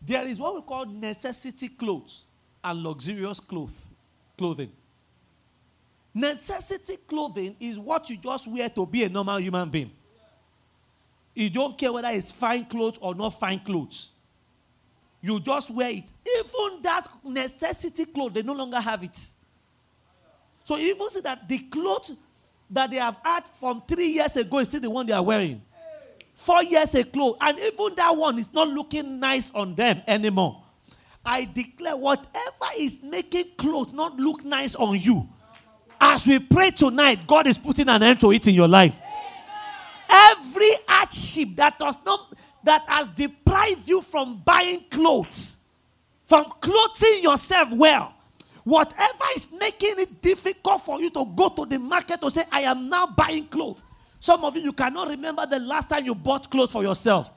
There 0.00 0.24
is 0.24 0.38
what 0.38 0.54
we 0.54 0.62
call 0.62 0.86
necessity 0.86 1.68
clothes 1.68 2.24
and 2.62 2.82
luxurious 2.82 3.40
clothes, 3.40 3.88
clothing. 4.36 4.72
Necessity 6.14 6.96
clothing 7.06 7.56
is 7.60 7.78
what 7.78 8.08
you 8.10 8.16
just 8.16 8.48
wear 8.48 8.68
to 8.68 8.86
be 8.86 9.04
a 9.04 9.08
normal 9.08 9.38
human 9.38 9.68
being. 9.68 9.90
You 11.34 11.50
don't 11.50 11.76
care 11.78 11.92
whether 11.92 12.08
it's 12.08 12.32
fine 12.32 12.64
clothes 12.64 12.98
or 13.00 13.14
not 13.14 13.30
fine 13.38 13.60
clothes. 13.60 14.10
You 15.20 15.38
just 15.40 15.70
wear 15.70 15.90
it. 15.90 16.12
Even 16.26 16.82
that 16.82 17.08
necessity 17.24 18.04
clothes, 18.06 18.32
they 18.34 18.42
no 18.42 18.54
longer 18.54 18.80
have 18.80 19.02
it. 19.04 19.16
So 20.64 20.76
you 20.76 20.94
even 20.94 21.10
see 21.10 21.20
that 21.20 21.48
the 21.48 21.58
clothes 21.58 22.12
that 22.70 22.90
they 22.90 22.96
have 22.96 23.18
had 23.24 23.46
from 23.48 23.82
three 23.86 24.08
years 24.08 24.36
ago 24.36 24.58
is 24.58 24.68
still 24.68 24.80
the 24.80 24.90
one 24.90 25.06
they 25.06 25.12
are 25.12 25.22
wearing. 25.22 25.62
Four 26.38 26.62
years 26.62 26.94
ago, 26.94 27.36
and 27.40 27.58
even 27.58 27.96
that 27.96 28.16
one 28.16 28.38
is 28.38 28.54
not 28.54 28.68
looking 28.68 29.18
nice 29.18 29.52
on 29.52 29.74
them 29.74 30.00
anymore. 30.06 30.62
I 31.26 31.46
declare 31.52 31.96
whatever 31.96 32.70
is 32.78 33.02
making 33.02 33.56
clothes 33.58 33.92
not 33.92 34.16
look 34.16 34.44
nice 34.44 34.76
on 34.76 34.98
you, 34.98 35.28
as 36.00 36.26
we 36.28 36.38
pray 36.38 36.70
tonight, 36.70 37.26
God 37.26 37.48
is 37.48 37.58
putting 37.58 37.88
an 37.88 38.04
end 38.04 38.20
to 38.20 38.30
it 38.30 38.46
in 38.46 38.54
your 38.54 38.68
life. 38.68 38.96
Every 40.08 40.70
hardship 40.86 41.48
that 41.56 41.76
does 41.76 41.98
not 42.06 42.32
that 42.62 42.82
has 42.86 43.08
deprived 43.08 43.88
you 43.88 44.00
from 44.00 44.40
buying 44.44 44.84
clothes, 44.90 45.56
from 46.24 46.44
clothing 46.60 47.22
yourself 47.22 47.72
well. 47.72 48.14
Whatever 48.62 49.24
is 49.34 49.50
making 49.58 49.94
it 49.98 50.22
difficult 50.22 50.82
for 50.82 51.00
you 51.00 51.10
to 51.10 51.24
go 51.34 51.48
to 51.48 51.66
the 51.66 51.78
market 51.78 52.20
to 52.20 52.30
say, 52.30 52.44
I 52.52 52.60
am 52.60 52.88
now 52.88 53.06
buying 53.06 53.46
clothes. 53.48 53.82
Some 54.20 54.44
of 54.44 54.56
you, 54.56 54.62
you 54.62 54.72
cannot 54.72 55.08
remember 55.08 55.46
the 55.46 55.58
last 55.58 55.88
time 55.88 56.04
you 56.04 56.14
bought 56.14 56.50
clothes 56.50 56.72
for 56.72 56.82
yourself. 56.82 57.30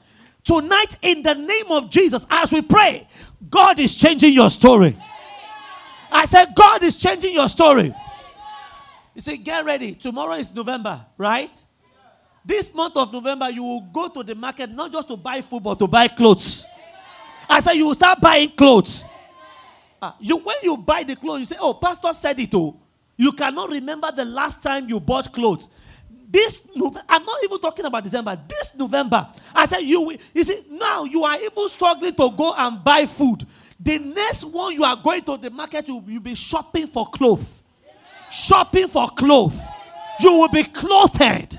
Tonight, 0.44 0.96
in 1.02 1.22
the 1.22 1.34
name 1.34 1.70
of 1.70 1.90
Jesus, 1.90 2.26
as 2.28 2.52
we 2.52 2.62
pray, 2.62 3.06
God 3.48 3.78
is 3.78 3.94
changing 3.94 4.32
your 4.32 4.50
story. 4.50 4.98
I 6.10 6.24
said, 6.24 6.54
God 6.54 6.82
is 6.82 6.96
changing 6.96 7.34
your 7.34 7.48
story. 7.48 7.94
You 9.14 9.20
say, 9.20 9.36
get 9.36 9.64
ready. 9.64 9.94
Tomorrow 9.94 10.34
is 10.34 10.52
November, 10.54 11.04
right? 11.16 11.64
This 12.44 12.74
month 12.74 12.96
of 12.96 13.12
November, 13.12 13.50
you 13.50 13.62
will 13.62 13.80
go 13.82 14.08
to 14.08 14.22
the 14.22 14.34
market 14.34 14.70
not 14.70 14.90
just 14.90 15.06
to 15.08 15.16
buy 15.16 15.40
food, 15.40 15.62
but 15.62 15.78
to 15.78 15.86
buy 15.86 16.08
clothes. 16.08 16.66
I 17.48 17.60
said, 17.60 17.72
you 17.74 17.86
will 17.86 17.94
start 17.94 18.20
buying 18.20 18.50
clothes. 18.50 19.06
Uh, 20.00 20.12
you, 20.18 20.38
when 20.38 20.56
you 20.62 20.76
buy 20.76 21.04
the 21.04 21.14
clothes, 21.14 21.38
you 21.40 21.44
say, 21.44 21.56
oh, 21.60 21.74
pastor 21.74 22.12
said 22.12 22.40
it. 22.40 22.52
Oh. 22.54 22.76
You 23.16 23.30
cannot 23.32 23.70
remember 23.70 24.10
the 24.10 24.24
last 24.24 24.62
time 24.62 24.88
you 24.88 24.98
bought 24.98 25.32
clothes. 25.32 25.68
This 26.32 26.66
I'm 27.08 27.24
not 27.24 27.44
even 27.44 27.60
talking 27.60 27.84
about 27.84 28.02
December. 28.02 28.40
This 28.48 28.74
November, 28.74 29.28
I 29.54 29.66
said 29.66 29.80
you. 29.80 30.16
You 30.32 30.44
see, 30.44 30.62
now 30.70 31.04
you 31.04 31.24
are 31.24 31.36
even 31.38 31.68
struggling 31.68 32.14
to 32.14 32.30
go 32.30 32.54
and 32.56 32.82
buy 32.82 33.04
food. 33.04 33.44
The 33.78 33.98
next 33.98 34.44
one 34.44 34.72
you 34.72 34.82
are 34.82 34.96
going 34.96 35.20
to 35.22 35.36
the 35.36 35.50
market, 35.50 35.86
you 35.88 35.96
will 35.96 36.20
be 36.20 36.34
shopping 36.34 36.86
for 36.86 37.06
clothes. 37.10 37.62
Shopping 38.30 38.88
for 38.88 39.08
clothes. 39.10 39.60
You 40.20 40.32
will 40.32 40.48
be 40.48 40.64
clothed. 40.64 41.58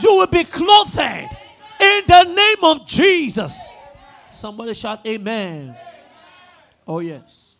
You 0.00 0.14
will 0.14 0.26
be 0.28 0.44
clothed 0.44 0.98
in 0.98 2.02
the 2.06 2.24
name 2.24 2.62
of 2.62 2.86
Jesus. 2.86 3.64
Somebody 4.30 4.74
shout, 4.74 5.04
Amen. 5.06 5.74
Oh, 6.86 7.00
yes. 7.00 7.58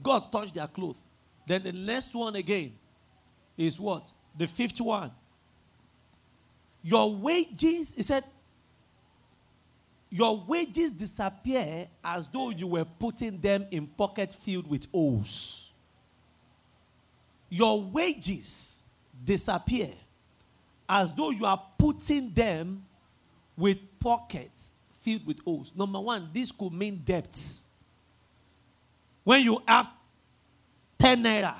God 0.00 0.30
touched 0.30 0.54
their 0.54 0.68
clothes. 0.68 0.98
Then 1.46 1.64
the 1.64 1.72
next 1.72 2.14
one 2.14 2.36
again 2.36 2.74
is 3.56 3.80
what? 3.80 4.12
The 4.36 4.46
fifth 4.46 4.80
one. 4.80 5.10
Your 6.84 7.14
wages, 7.14 7.94
he 7.94 8.02
said, 8.02 8.24
your 10.10 10.44
wages 10.46 10.92
disappear 10.92 11.88
as 12.04 12.28
though 12.28 12.50
you 12.50 12.66
were 12.66 12.84
putting 12.84 13.40
them 13.40 13.66
in 13.70 13.86
pocket 13.86 14.34
filled 14.34 14.68
with 14.68 14.86
O's. 14.92 15.72
Your 17.48 17.82
wages 17.82 18.82
disappear 19.24 19.88
as 20.86 21.14
though 21.14 21.30
you 21.30 21.46
are 21.46 21.60
putting 21.78 22.30
them 22.30 22.84
with 23.56 23.78
pockets 23.98 24.70
filled 25.00 25.26
with 25.26 25.38
O's. 25.46 25.72
Number 25.74 26.00
one, 26.00 26.28
this 26.34 26.52
could 26.52 26.72
mean 26.72 27.00
debts. 27.02 27.64
When 29.24 29.42
you 29.42 29.62
have 29.66 29.88
10 30.98 31.24
naira, 31.24 31.54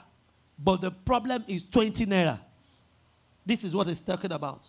but 0.59 0.83
the 0.83 0.91
problem 0.91 1.45
is 1.49 1.65
20 1.65 2.05
naira. 2.07 2.39
This 3.47 3.65
is 3.65 3.75
what 3.75 3.89
it's 3.89 4.01
talking 4.01 4.33
about. 4.33 4.69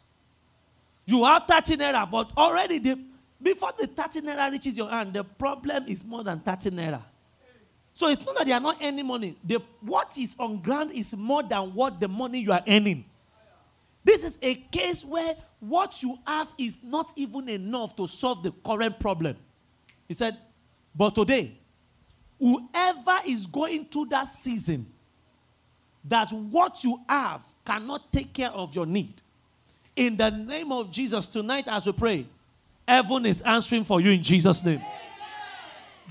You 1.06 1.24
have 1.24 1.44
30 1.48 1.78
naira, 1.78 2.10
but 2.10 2.32
already 2.36 2.80
the, 2.80 3.00
before 3.42 3.72
the 3.78 3.88
30 3.88 4.22
naira 4.22 4.52
reaches 4.52 4.76
your 4.78 4.90
hand, 4.90 5.14
the 5.14 5.24
problem 5.24 5.86
is 5.88 6.04
more 6.04 6.24
than 6.24 6.40
30 6.40 6.72
naira. 6.72 7.02
So 7.94 8.08
it's 8.10 8.26
not 8.26 8.36
that 8.38 8.46
they 8.46 8.52
are 8.52 8.60
not 8.60 8.78
earning 8.84 9.06
money. 9.06 9.38
The, 9.44 9.62
what 9.82 10.18
is 10.18 10.36
on 10.38 10.62
ground 10.62 10.92
is 10.92 11.16
more 11.16 11.44
than 11.44 11.74
what 11.74 12.00
the 12.00 12.08
money 12.08 12.40
you 12.40 12.52
are 12.52 12.64
earning. 12.68 13.06
This 14.04 14.24
is 14.24 14.38
a 14.42 14.56
case 14.56 15.06
where 15.06 15.34
what 15.60 16.04
you 16.04 16.18
have 16.28 16.48
is 16.58 16.80
not 16.84 17.14
even 17.16 17.50
enough 17.50 17.96
to 17.96 18.08
solve 18.08 18.44
the 18.44 18.52
current 18.52 19.00
problem. 19.00 19.38
He 20.08 20.14
said, 20.14 20.38
But 20.94 21.16
today, 21.16 21.58
whoever 22.40 23.18
is 23.26 23.48
going 23.48 23.86
through 23.86 24.08
that 24.08 24.28
season, 24.28 24.86
that 26.04 26.32
what 26.32 26.84
you 26.84 27.00
have 27.10 27.42
cannot 27.66 28.14
take 28.14 28.34
care 28.34 28.52
of 28.52 28.76
your 28.76 28.86
need, 28.86 29.22
in 29.96 30.18
the 30.18 30.30
name 30.30 30.72
of 30.72 30.92
Jesus, 30.92 31.28
tonight 31.28 31.66
as 31.68 31.86
we 31.86 31.92
pray, 31.94 32.26
heaven 32.88 33.26
is 33.26 33.42
answering 33.42 33.84
for 33.84 34.02
you 34.02 34.12
in 34.12 34.22
Jesus' 34.22 34.64
name. 34.64 34.82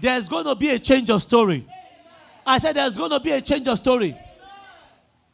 There's 0.00 0.28
going 0.28 0.44
to 0.46 0.54
be 0.54 0.70
a 0.70 0.78
change 0.78 1.10
of 1.10 1.22
story. 1.22 1.66
I 2.46 2.58
said 2.58 2.74
there's 2.74 2.96
going 2.96 3.10
to 3.10 3.20
be 3.20 3.30
a 3.30 3.40
change 3.40 3.68
of 3.68 3.78
story. 3.78 4.16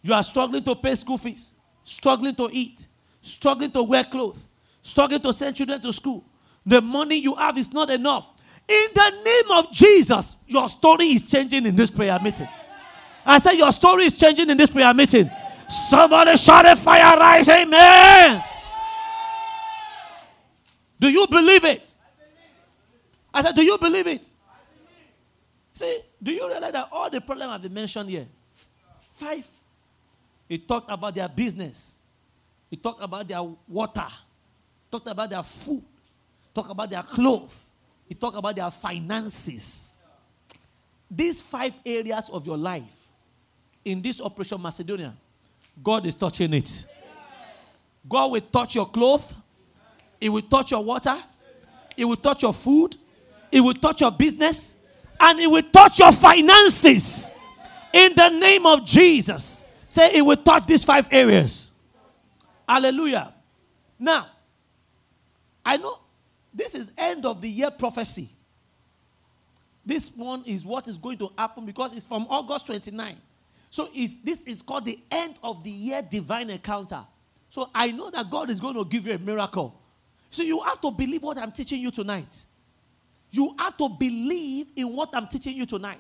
You 0.03 0.15
are 0.15 0.23
struggling 0.23 0.63
to 0.65 0.75
pay 0.75 0.95
school 0.95 1.19
fees, 1.19 1.55
struggling 1.85 2.35
to 2.37 2.49
eat, 2.53 2.87
struggling 3.23 3.71
to 3.73 3.83
wear 3.83 4.05
clothes, 4.05 4.49
struggling 4.83 5.21
to 5.23 5.33
send 5.33 5.57
children 5.57 5.81
to 5.83 5.93
school. 5.93 6.25
The 6.65 6.81
money 6.81 7.17
you 7.17 7.35
have 7.35 7.57
is 7.59 7.73
not 7.73 7.91
enough. 7.91 8.33
In 8.69 8.87
the 8.95 9.11
name 9.25 9.59
of 9.59 9.73
Jesus, 9.73 10.37
your 10.47 10.69
story 10.69 11.07
is 11.07 11.29
changing 11.29 11.67
in 11.67 11.75
this 11.75 11.91
prayer 11.91 12.19
meeting. 12.23 12.49
I 13.25 13.39
said 13.39 13.53
your 13.53 13.73
story 13.73 14.05
is 14.05 14.19
changing 14.19 14.49
in 14.49 14.57
this 14.57 14.71
prayer 14.71 14.93
meeting. 14.95 15.31
Somebody 15.71 16.37
shout 16.37 16.67
a 16.67 16.75
fire 16.75 17.17
rise, 17.17 17.49
amen. 17.49 18.43
Do 20.99 21.09
you 21.09 21.27
believe 21.29 21.65
it? 21.65 21.95
I 23.33 23.43
said, 23.43 23.55
Do 23.55 23.63
you 23.63 23.79
believe 23.79 24.07
it? 24.09 24.31
See, 25.73 26.01
do 26.21 26.33
you 26.33 26.49
realize 26.49 26.73
that 26.73 26.89
all 26.91 27.09
the 27.09 27.21
problems 27.21 27.63
been 27.63 27.73
mentioned 27.73 28.11
here? 28.11 28.27
Five. 29.15 29.47
He 30.49 30.59
talked 30.59 30.91
about 30.91 31.15
their 31.15 31.29
business. 31.29 32.01
He 32.69 32.77
talked 32.77 33.03
about 33.03 33.27
their 33.29 33.43
water. 33.69 34.07
Talked 34.91 35.09
about 35.09 35.31
their 35.31 35.43
food. 35.45 35.85
Talked 36.53 36.73
about 36.73 36.91
their 36.91 37.05
clothes. 37.05 37.55
He 38.09 38.15
talked 38.17 38.37
about 38.37 38.57
their 38.57 38.71
finances. 38.73 39.99
These 41.09 41.43
five 41.43 41.75
areas 41.87 42.29
of 42.29 42.45
your 42.45 42.59
life 42.59 43.09
in 43.85 44.03
this 44.03 44.21
Operation 44.21 44.61
Macedonia 44.61 45.15
God 45.83 46.07
is 46.07 46.15
touching 46.15 46.55
it. 46.55 46.87
God 48.09 48.33
will 48.33 48.41
touch 48.41 48.75
your 48.75 48.87
clothes. 48.87 49.35
He 50.21 50.29
will 50.29 50.43
touch 50.43 50.71
your 50.71 50.85
water. 50.85 51.17
He 51.97 52.05
will 52.05 52.17
touch 52.17 52.43
your 52.43 52.55
food. 52.55 52.97
He 53.51 53.61
will 53.61 53.75
touch 53.75 54.01
your 54.01 54.11
business. 54.11 54.77
And 55.19 55.39
He 55.39 55.47
will 55.47 55.63
touch 55.63 55.99
your 55.99 56.13
finances. 56.13 57.31
In 57.93 58.15
the 58.15 58.29
name 58.29 58.67
of 58.67 58.85
Jesus. 58.85 59.67
Say, 59.89 60.13
He 60.13 60.23
will 60.23 60.37
touch 60.37 60.67
these 60.67 60.85
five 60.85 61.09
areas. 61.11 61.73
Hallelujah. 62.69 63.35
Now, 63.99 64.29
I 65.65 65.77
know 65.77 65.95
this 66.55 66.75
is 66.75 66.93
end 66.97 67.27
of 67.27 67.41
the 67.41 67.49
year 67.49 67.71
prophecy. 67.71 68.31
This 69.85 70.15
one 70.15 70.43
is 70.47 70.65
what 70.65 70.87
is 70.89 70.99
going 70.99 71.19
to 71.19 71.31
happen 71.37 71.67
because 71.67 71.97
it's 71.97 72.07
from 72.07 72.27
August 72.29 72.67
29. 72.67 73.17
So 73.71 73.89
this 74.25 74.45
is 74.45 74.63
called 74.63 74.85
the 74.85 74.99
end 75.11 75.37
of 75.43 75.63
the 75.63 75.71
year 75.71 76.03
divine 76.03 76.51
encounter. 76.51 77.05
So 77.49 77.71
I 77.75 77.93
know 77.93 78.11
that 78.11 78.29
God 78.29 78.51
is 78.51 78.61
going 78.61 78.75
to 78.75 78.85
give 78.85 79.07
you 79.07 79.15
a 79.15 79.19
miracle. 79.19 79.81
So 80.31 80.43
you 80.43 80.61
have 80.61 80.81
to 80.81 80.91
believe 80.91 81.23
what 81.23 81.39
I'm 81.39 81.53
teaching 81.53 81.81
you 81.81 81.91
tonight. 81.93 82.45
You 83.31 83.55
have 83.59 83.77
to 83.77 83.89
believe 83.89 84.67
in 84.75 84.95
what 84.95 85.11
I'm 85.15 85.29
teaching 85.29 85.57
you 85.57 85.67
tonight. 85.67 85.99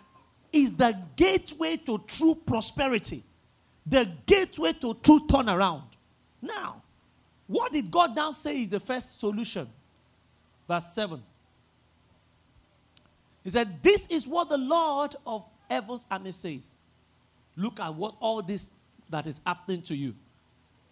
Is 0.52 0.76
the 0.76 0.96
gateway 1.14 1.76
to 1.86 1.98
true 2.08 2.36
prosperity, 2.44 3.22
the 3.86 4.08
gateway 4.26 4.72
to 4.80 4.94
true 4.94 5.20
turnaround. 5.28 5.82
Now, 6.42 6.82
what 7.46 7.72
did 7.72 7.88
God 7.88 8.16
now 8.16 8.32
say 8.32 8.62
is 8.62 8.70
the 8.70 8.80
first 8.80 9.20
solution? 9.20 9.68
Verse 10.66 10.92
7. 10.92 11.22
He 13.44 13.50
said, 13.50 13.80
This 13.80 14.08
is 14.08 14.26
what 14.26 14.48
the 14.48 14.58
Lord 14.58 15.14
of 15.24 15.44
heaven's 15.68 16.04
army 16.10 16.32
says. 16.32 16.76
Look 17.56 17.80
at 17.80 17.94
what 17.94 18.14
all 18.20 18.42
this 18.42 18.70
that 19.10 19.26
is 19.26 19.40
happening 19.44 19.82
to 19.82 19.94
you. 19.94 20.14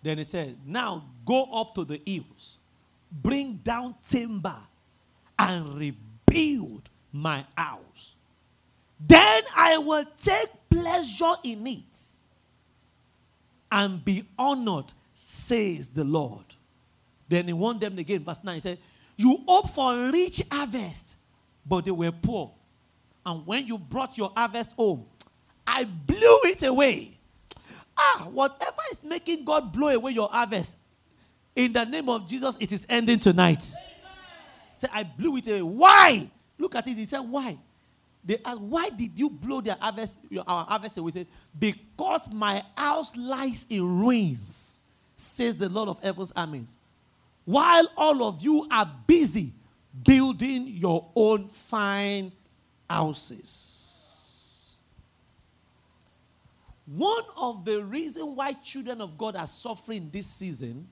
Then 0.03 0.19
he 0.19 0.25
said, 0.25 0.57
Now 0.67 1.05
go 1.25 1.45
up 1.53 1.75
to 1.75 1.85
the 1.85 2.01
hills, 2.05 2.59
bring 3.11 3.55
down 3.65 3.95
timber, 4.09 4.57
and 5.39 5.79
rebuild 5.79 6.91
my 7.13 7.45
house. 7.57 8.17
Then 9.01 9.43
I 9.57 9.79
will 9.79 10.05
take 10.21 10.49
pleasure 10.69 11.35
in 11.45 11.67
it 11.67 12.17
and 13.71 14.05
be 14.05 14.25
honored, 14.39 14.93
says 15.15 15.91
the 15.91 16.05
Lord. 16.05 16.45
Then 17.29 17.47
he 17.47 17.53
warned 17.53 17.81
them 17.81 17.99
again, 17.99 18.25
verse 18.25 18.43
9. 18.43 18.55
He 18.55 18.61
said, 18.61 18.79
You 19.17 19.43
hope 19.47 19.71
for 19.71 19.95
rich 20.11 20.43
harvest, 20.51 21.17
but 21.67 21.85
they 21.85 21.91
were 21.91 22.13
poor. 22.13 22.53
And 23.25 23.47
when 23.47 23.67
you 23.67 23.77
brought 23.79 24.17
your 24.17 24.33
harvest 24.35 24.73
home, 24.73 25.05
I 25.69 25.85
blew 25.85 26.41
it 26.45 26.63
away. 26.63 27.19
Ah, 27.95 28.27
whatever 28.33 28.79
is 28.91 29.05
making 29.05 29.45
God 29.45 29.71
blow 29.71 29.89
away 29.89 30.13
your 30.13 30.31
harvest, 30.31 30.79
in 31.55 31.75
the 31.75 31.85
name 31.85 32.09
of 32.09 32.27
Jesus, 32.27 32.57
it 32.59 32.73
is 32.73 32.87
ending 32.89 33.19
tonight. 33.19 33.63
Say, 34.77 34.89
I 34.91 35.03
blew 35.03 35.37
it 35.37 35.47
away. 35.47 35.63
Why? 35.63 36.31
Look 36.57 36.75
at 36.75 36.87
it. 36.89 36.97
He 36.97 37.05
said, 37.05 37.21
Why? 37.21 37.59
They 38.25 38.39
asked, 38.45 38.61
Why 38.61 38.89
did 38.89 39.19
you 39.19 39.29
blow 39.29 39.61
their 39.61 39.77
harvest, 39.79 40.21
our 40.47 40.65
harvest 40.65 40.97
away? 40.97 41.11
said, 41.11 41.27
Because 41.59 42.33
my 42.33 42.65
house 42.75 43.15
lies 43.15 43.67
in 43.69 44.01
ruins, 44.01 44.83
says 45.17 45.59
the 45.59 45.69
Lord 45.69 45.91
of 45.91 46.03
heaven's 46.03 46.33
armies. 46.35 46.79
While 47.45 47.89
all 47.95 48.25
of 48.25 48.41
you 48.41 48.67
are 48.71 48.91
busy 49.07 49.53
building 50.03 50.67
your 50.69 51.11
own 51.15 51.49
fine 51.49 52.33
houses. 52.89 53.88
One 56.91 57.25
of 57.37 57.67
the 57.67 57.85
reasons 57.85 58.25
why 58.25 58.55
children 58.55 59.03
of 59.03 59.19
God 59.19 59.37
are 59.37 59.47
suffering 59.47 60.09
this 60.11 60.27
season, 60.27 60.89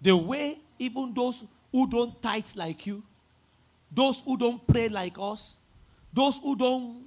the 0.00 0.16
way 0.16 0.58
even 0.78 1.14
those 1.14 1.44
who 1.70 1.88
don't 1.88 2.20
tithe 2.20 2.48
like 2.56 2.84
you, 2.84 3.02
those 3.92 4.20
who 4.20 4.36
don't 4.36 4.66
pray 4.66 4.88
like 4.88 5.14
us, 5.20 5.58
those 6.12 6.38
who 6.38 6.56
don't 6.56 7.04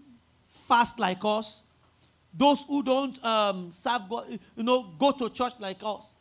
fast 0.48 1.00
like 1.00 1.20
us, 1.26 1.66
those 2.34 2.64
who 2.64 2.82
don't 2.82 3.24
um, 3.26 3.72
serve 3.72 4.04
God, 4.10 4.40
you 4.56 4.64
know, 4.64 4.94
go 4.98 5.12
to 5.12 5.30
church 5.30 5.54
like 5.60 5.80
us. 5.84 6.14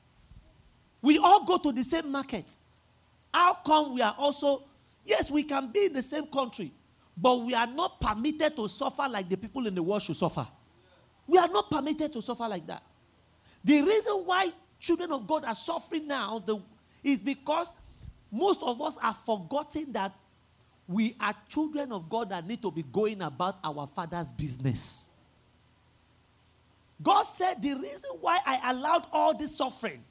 We 1.00 1.18
all 1.18 1.44
go 1.44 1.56
to 1.58 1.70
the 1.70 1.84
same 1.84 2.10
market. 2.10 2.56
How 3.32 3.54
come 3.54 3.94
we 3.94 4.02
are 4.02 4.14
also, 4.18 4.64
yes, 5.04 5.30
we 5.30 5.44
can 5.44 5.70
be 5.70 5.86
in 5.86 5.92
the 5.92 6.02
same 6.02 6.26
country, 6.26 6.72
but 7.16 7.42
we 7.42 7.54
are 7.54 7.66
not 7.66 8.00
permitted 8.00 8.56
to 8.56 8.68
suffer 8.68 9.06
like 9.08 9.28
the 9.28 9.36
people 9.36 9.68
in 9.68 9.74
the 9.74 9.82
world 9.82 10.02
should 10.02 10.16
suffer. 10.16 10.48
We 11.26 11.38
are 11.38 11.48
not 11.48 11.70
permitted 11.70 12.12
to 12.12 12.22
suffer 12.22 12.48
like 12.48 12.66
that. 12.66 12.82
The 13.64 13.80
reason 13.82 14.14
why 14.24 14.50
children 14.80 15.12
of 15.12 15.26
God 15.26 15.44
are 15.44 15.54
suffering 15.54 16.06
now 16.06 16.42
the, 16.44 16.58
is 17.04 17.20
because 17.20 17.72
most 18.30 18.62
of 18.62 18.80
us 18.80 18.96
are 19.02 19.14
forgetting 19.14 19.92
that 19.92 20.12
we 20.88 21.16
are 21.20 21.34
children 21.48 21.92
of 21.92 22.08
God 22.08 22.30
that 22.30 22.46
need 22.46 22.60
to 22.62 22.70
be 22.70 22.82
going 22.82 23.22
about 23.22 23.58
our 23.62 23.86
father's 23.86 24.32
business. 24.32 25.10
God 27.02 27.22
said 27.22 27.62
the 27.62 27.74
reason 27.74 28.10
why 28.20 28.38
I 28.46 28.72
allowed 28.72 29.06
all 29.12 29.36
this 29.36 29.56
suffering 29.56 30.02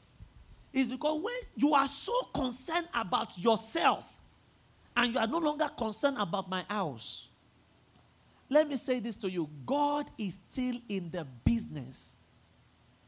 is 0.74 0.89
because 0.89 1.21
when 1.21 1.34
you 1.56 1.74
are 1.74 1.88
so 1.88 2.13
concerned 2.34 2.88
about 2.93 3.38
yourself 3.38 4.19
and 4.95 5.13
you 5.13 5.19
are 5.19 5.28
no 5.28 5.38
longer 5.38 5.69
concerned 5.78 6.17
about 6.19 6.50
my 6.50 6.63
house, 6.69 7.30
let 8.52 8.68
me 8.68 8.76
say 8.76 9.00
this 9.00 9.16
to 9.16 9.32
you 9.32 9.50
God 9.66 10.12
is 10.18 10.38
still 10.50 10.76
in 10.90 11.10
the 11.10 11.26
business 11.46 12.18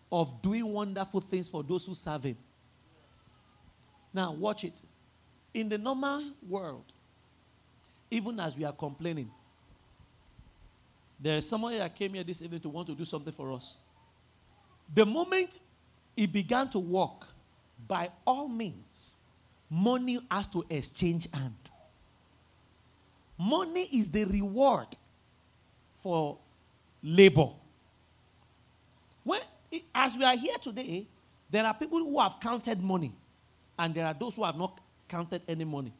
of 0.09 0.41
doing 0.41 0.65
wonderful 0.65 1.19
things 1.19 1.49
for 1.49 1.61
those 1.61 1.85
who 1.85 1.93
serve 1.93 2.23
Him. 2.23 2.37
Now, 4.13 4.31
watch 4.31 4.63
it. 4.63 4.81
In 5.53 5.67
the 5.67 5.77
normal 5.77 6.23
world, 6.47 6.85
even 8.09 8.39
as 8.39 8.57
we 8.57 8.63
are 8.63 8.71
complaining, 8.71 9.29
there 11.19 11.37
is 11.37 11.49
somebody 11.49 11.77
that 11.77 11.93
came 11.93 12.13
here 12.13 12.23
this 12.23 12.41
evening 12.41 12.61
to 12.61 12.69
want 12.69 12.87
to 12.87 12.95
do 12.95 13.03
something 13.03 13.33
for 13.33 13.51
us. 13.51 13.79
The 14.93 15.05
moment 15.05 15.57
he 16.15 16.25
began 16.25 16.69
to 16.69 16.79
walk, 16.79 17.27
by 17.85 18.09
all 18.25 18.47
means, 18.47 19.17
money 19.69 20.19
has 20.31 20.47
to 20.49 20.63
exchange 20.69 21.29
hand. 21.33 21.71
Money 23.37 23.89
is 23.91 24.09
the 24.09 24.23
reward 24.23 24.87
for 26.03 26.37
labor. 27.01 27.47
When, 29.23 29.39
as 29.95 30.15
we 30.15 30.23
are 30.23 30.35
here 30.35 30.57
today, 30.61 31.07
there 31.49 31.65
are 31.65 31.73
people 31.73 31.99
who 31.99 32.19
have 32.19 32.39
counted 32.39 32.79
money, 32.81 33.13
and 33.79 33.95
there 33.95 34.05
are 34.05 34.13
those 34.13 34.35
who 34.35 34.43
have 34.43 34.57
not 34.57 34.79
counted 35.07 35.41
any 35.47 35.63
money. 35.63 35.93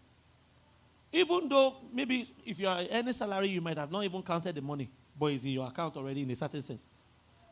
Even 1.12 1.48
though 1.48 1.76
maybe 1.94 2.28
if 2.46 2.60
you 2.60 2.68
are 2.68 2.84
any 2.90 3.14
salary, 3.14 3.48
you 3.48 3.62
might 3.62 3.78
have 3.78 3.92
not 3.92 4.04
even 4.04 4.22
counted 4.24 4.56
the 4.56 4.62
money, 4.62 4.90
but 5.18 5.28
it's 5.28 5.44
in 5.44 5.52
your 5.52 5.68
account 5.68 5.96
already 5.96 6.24
in 6.24 6.32
a 6.32 6.36
certain 6.36 6.62
sense. 6.62 6.88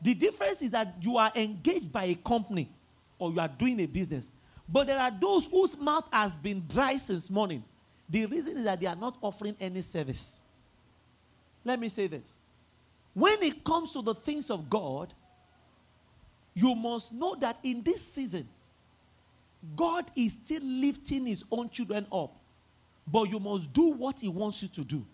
The 0.02 0.14
difference 0.14 0.62
is 0.62 0.70
that 0.72 0.96
you 1.00 1.16
are 1.16 1.30
engaged 1.36 1.92
by 1.92 2.04
a 2.04 2.14
company 2.16 2.68
or 3.18 3.30
you 3.30 3.38
are 3.38 3.48
doing 3.48 3.78
a 3.80 3.86
business. 3.86 4.32
But 4.68 4.88
there 4.88 4.98
are 4.98 5.12
those 5.12 5.46
whose 5.46 5.78
mouth 5.78 6.08
has 6.12 6.36
been 6.36 6.64
dry 6.66 6.96
since 6.96 7.30
morning. 7.30 7.62
The 8.08 8.26
reason 8.26 8.56
is 8.56 8.64
that 8.64 8.80
they 8.80 8.86
are 8.86 8.96
not 8.96 9.16
offering 9.20 9.56
any 9.60 9.80
service. 9.80 10.42
Let 11.64 11.78
me 11.78 11.88
say 11.88 12.08
this. 12.08 12.40
When 13.14 13.42
it 13.42 13.62
comes 13.64 13.92
to 13.92 14.02
the 14.02 14.14
things 14.14 14.50
of 14.50 14.70
God, 14.70 15.12
you 16.54 16.74
must 16.74 17.12
know 17.12 17.34
that 17.36 17.58
in 17.62 17.82
this 17.82 18.04
season, 18.04 18.48
God 19.76 20.10
is 20.16 20.32
still 20.32 20.62
lifting 20.62 21.26
his 21.26 21.44
own 21.50 21.70
children 21.70 22.06
up. 22.12 22.34
But 23.06 23.30
you 23.30 23.38
must 23.38 23.72
do 23.72 23.92
what 23.92 24.20
he 24.20 24.28
wants 24.28 24.62
you 24.62 24.68
to 24.68 24.84
do. 24.84 25.04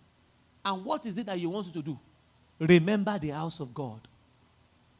And 0.64 0.84
what 0.84 1.06
is 1.06 1.18
it 1.18 1.26
that 1.26 1.38
he 1.38 1.46
wants 1.46 1.68
you 1.68 1.82
to 1.82 1.90
do? 1.90 1.98
Remember 2.58 3.18
the 3.18 3.30
house 3.30 3.60
of 3.60 3.72
God. 3.72 4.00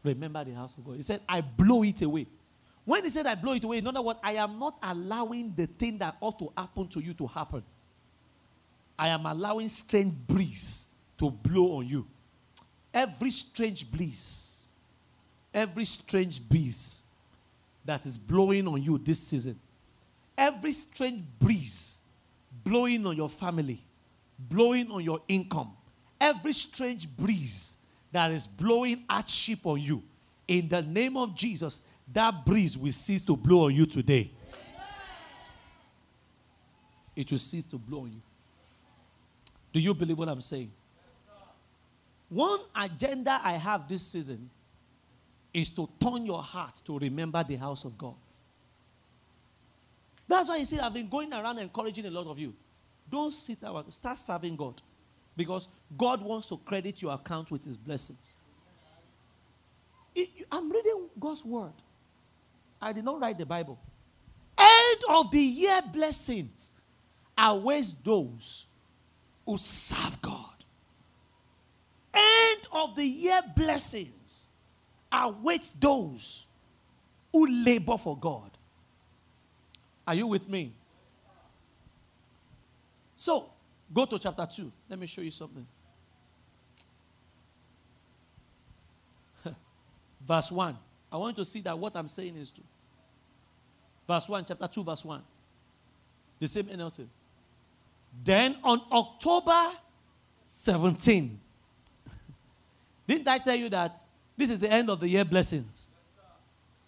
Remember 0.03 0.45
the 0.45 0.55
house 0.55 0.77
of 0.77 0.85
God. 0.85 0.97
He 0.97 1.03
said, 1.03 1.21
I 1.29 1.41
blow 1.41 1.83
it 1.83 2.01
away. 2.03 2.27
When 2.85 3.05
he 3.05 3.11
said, 3.11 3.27
I 3.27 3.35
blow 3.35 3.53
it 3.53 3.65
away, 3.65 3.79
in 3.79 3.87
other 3.87 4.01
words, 4.01 4.19
I 4.23 4.33
am 4.35 4.59
not 4.59 4.77
allowing 4.83 5.53
the 5.55 5.67
thing 5.67 5.99
that 5.99 6.17
ought 6.21 6.39
to 6.39 6.51
happen 6.57 6.89
to 6.89 7.01
you 7.01 7.13
to 7.15 7.27
happen. 7.27 7.63
I 8.99 9.09
am 9.09 9.27
allowing 9.27 9.69
strange 9.69 10.15
breeze 10.27 10.89
to 11.19 11.31
blow 11.31 11.77
on 11.79 11.87
you. 11.87 12.07
Every 12.93 13.31
strange 13.31 13.91
breeze, 13.91 14.73
every 15.53 15.85
strange 15.85 16.47
breeze 16.47 17.03
that 17.85 18.05
is 18.07 18.19
blowing 18.19 18.67
on 18.67 18.83
you 18.83 18.99
this 18.99 19.21
season, 19.21 19.59
every 20.37 20.73
strange 20.73 21.23
breeze 21.39 22.01
blowing 22.65 23.07
on 23.07 23.17
your 23.17 23.29
family, 23.29 23.83
blowing 24.39 24.91
on 24.91 25.03
your 25.03 25.21
income, 25.29 25.73
every 26.21 26.53
strange 26.53 27.09
breeze 27.09 27.77
that 28.13 28.31
is 28.31 28.47
blowing 28.47 29.05
hardship 29.09 29.61
on 29.65 29.81
you, 29.81 30.03
in 30.47 30.69
the 30.69 30.83
name 30.83 31.17
of 31.17 31.35
Jesus, 31.35 31.85
that 32.13 32.45
breeze 32.45 32.77
will 32.77 32.93
cease 32.93 33.23
to 33.23 33.37
blow 33.37 33.67
on 33.67 33.75
you 33.75 33.85
today. 33.85 34.31
It 37.15 37.31
will 37.31 37.39
cease 37.39 37.65
to 37.67 37.77
blow 37.77 38.01
on 38.01 38.13
you. 38.13 38.23
Do 39.73 39.81
you 39.81 39.93
believe 39.93 40.17
what 40.17 40.29
I'm 40.29 40.41
saying? 40.41 40.71
One 42.29 42.61
agenda 42.77 43.41
I 43.43 43.53
have 43.53 43.89
this 43.89 44.03
season 44.03 44.51
is 45.53 45.71
to 45.71 45.89
turn 46.01 46.27
your 46.27 46.43
heart 46.43 46.83
to 46.85 46.99
remember 46.99 47.43
the 47.43 47.57
house 47.57 47.85
of 47.85 47.97
God. 47.97 48.15
That's 50.27 50.49
why 50.49 50.59
you 50.59 50.67
see, 50.67 50.79
I've 50.79 50.93
been 50.93 51.09
going 51.09 51.33
around 51.33 51.59
encouraging 51.59 52.05
a 52.05 52.11
lot 52.11 52.27
of 52.27 52.39
you. 52.39 52.55
Don't 53.11 53.33
sit 53.33 53.61
down, 53.63 53.91
start 53.91 54.19
serving 54.19 54.57
God. 54.57 54.81
Because 55.35 55.69
God 55.97 56.21
wants 56.21 56.49
to 56.49 56.59
credit 56.59 57.01
your 57.01 57.15
account 57.15 57.51
with 57.51 57.65
his 57.65 57.77
blessings. 57.79 58.37
I'm 60.51 60.71
reading 60.71 61.09
God's 61.19 61.45
word. 61.45 61.73
I 62.83 62.93
did 62.93 63.05
not 63.05 63.21
write 63.21 63.39
the 63.39 63.47
Bible. 63.47 63.79
End 64.59 65.01
of 65.09 65.31
the 65.31 65.41
year 65.41 65.81
blessings 65.93 66.75
awaits 67.37 67.93
those 67.93 68.67
who 69.47 69.57
serve 69.57 70.21
God. 70.21 70.58
End 72.19 72.69
of 72.73 72.97
the 72.97 73.05
year 73.05 73.41
blessings 73.57 74.49
awaits 75.13 75.71
those 75.71 76.47
who 77.33 77.47
labor 77.47 77.97
for 77.97 78.17
God. 78.17 78.51
Are 80.07 80.15
you 80.15 80.27
with 80.27 80.49
me? 80.49 80.73
So, 83.15 83.51
go 83.93 84.05
to 84.07 84.19
chapter 84.19 84.47
2. 84.47 84.73
Let 84.89 84.99
me 84.99 85.07
show 85.07 85.21
you 85.21 85.31
something. 85.31 85.67
verse 90.27 90.51
1. 90.51 90.77
I 91.11 91.17
want 91.17 91.37
you 91.37 91.45
to 91.45 91.51
see 91.51 91.61
that 91.63 91.79
what 91.79 91.97
I'm 91.97 92.09
saying 92.09 92.37
is 92.37 92.51
true. 92.51 92.65
Verse 94.07 94.29
1, 94.29 94.45
chapter 94.47 94.67
2, 94.67 94.85
verse 94.85 95.05
1. 95.05 95.23
The 96.39 96.49
same 96.49 96.65
NLT. 96.65 97.07
Then 98.25 98.57
on 98.65 98.81
October 98.91 99.73
17, 100.45 101.39
didn't 103.09 103.27
I 103.27 103.39
tell 103.39 103.57
you 103.57 103.71
that 103.71 103.97
this 104.37 104.51
is 104.51 104.61
the 104.61 104.71
end 104.71 104.91
of 104.91 105.01
the 105.01 105.09
year 105.09 105.25
blessings? 105.25 105.89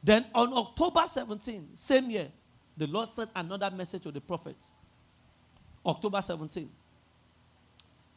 Then 0.03 0.27
on 0.35 0.53
October 0.53 1.03
17, 1.07 1.71
same 1.75 2.11
year, 2.11 2.29
the 2.77 2.87
Lord 2.87 3.09
sent 3.09 3.31
another 3.35 3.71
message 3.71 4.03
to 4.03 4.13
the 4.13 4.21
prophets. 4.21 4.73
October 5.85 6.21
17. 6.21 6.69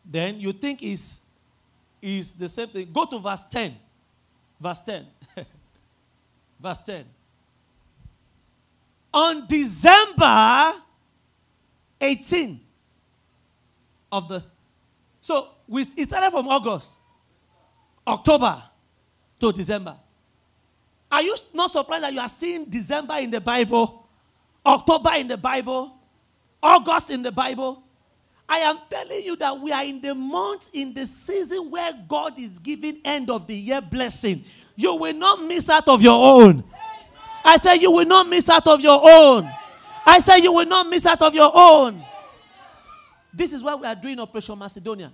Then 0.06 0.40
you 0.40 0.52
think 0.52 0.84
is 0.84 1.22
is 2.02 2.34
the 2.34 2.50
same 2.50 2.68
thing. 2.68 2.90
Go 2.92 3.06
to 3.06 3.20
verse 3.20 3.46
10. 3.46 3.74
Verse 4.60 4.82
10. 4.82 5.06
verse 6.60 6.80
10. 6.80 7.06
On 9.14 9.48
December 9.48 10.74
18 12.02 12.60
of 14.12 14.28
the 14.28 14.44
so 15.22 15.48
we 15.70 15.86
started 15.86 16.32
from 16.32 16.50
August, 16.50 17.00
October 18.06 18.62
to 19.40 19.52
December. 19.52 19.98
Are 21.12 21.22
you 21.22 21.36
not 21.54 21.72
surprised 21.72 22.04
that 22.04 22.14
you 22.14 22.20
are 22.20 22.30
seeing 22.30 22.66
December 22.66 23.18
in 23.18 23.30
the 23.30 23.40
Bible, 23.40 24.08
October 24.66 25.12
in 25.16 25.28
the 25.28 25.38
Bible, 25.38 25.96
August 26.62 27.12
in 27.12 27.22
the 27.22 27.32
Bible? 27.32 27.84
I 28.50 28.58
am 28.60 28.78
telling 28.90 29.24
you 29.24 29.36
that 29.38 29.60
we 29.60 29.72
are 29.72 29.84
in 29.84 30.02
the 30.02 30.14
month, 30.14 30.70
in 30.74 30.94
the 30.94 31.06
season 31.06 31.72
where 31.72 31.92
God 32.08 32.38
is 32.38 32.60
giving 32.60 33.00
end 33.06 33.30
of 33.30 33.48
the 33.48 33.56
year 33.56 33.80
blessing. 33.82 34.44
You 34.76 34.96
will 34.96 35.14
not 35.14 35.44
miss 35.44 35.70
out 35.70 35.88
of 35.88 36.02
your 36.02 36.44
own. 36.44 36.64
I 37.46 37.58
say 37.58 37.76
you 37.78 37.92
will 37.92 38.06
not 38.06 38.28
miss 38.28 38.50
out 38.50 38.68
of 38.68 38.82
your 38.82 39.00
own. 39.04 39.50
I 40.06 40.20
say 40.20 40.40
you 40.40 40.52
will 40.52 40.66
not 40.66 40.88
miss 40.90 41.06
out 41.06 41.22
of 41.22 41.34
your 41.34 41.52
own. 41.54 42.04
This 43.34 43.54
is 43.54 43.64
why 43.64 43.76
we 43.76 43.88
are 43.88 43.96
doing 43.96 44.20
Operation 44.20 44.58
Macedonia. 44.58 45.12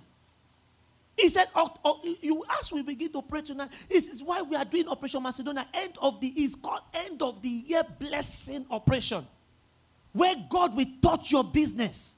He 1.20 1.28
said, 1.28 1.48
oh, 1.54 1.68
oh, 1.84 2.00
you 2.22 2.42
as 2.58 2.72
we 2.72 2.82
begin 2.82 3.12
to 3.12 3.20
pray 3.20 3.42
tonight, 3.42 3.68
this 3.90 4.08
is 4.08 4.22
why 4.22 4.40
we 4.40 4.56
are 4.56 4.64
doing 4.64 4.88
Operation 4.88 5.22
Macedonia. 5.22 5.66
End 5.74 5.92
of 6.00 6.18
the 6.18 6.28
is 6.28 6.54
called 6.54 6.80
end 6.94 7.20
of 7.20 7.42
the 7.42 7.48
year 7.48 7.82
blessing 7.98 8.64
operation. 8.70 9.26
Where 10.12 10.34
God 10.48 10.74
will 10.74 10.86
touch 11.02 11.30
your 11.30 11.44
business, 11.44 12.16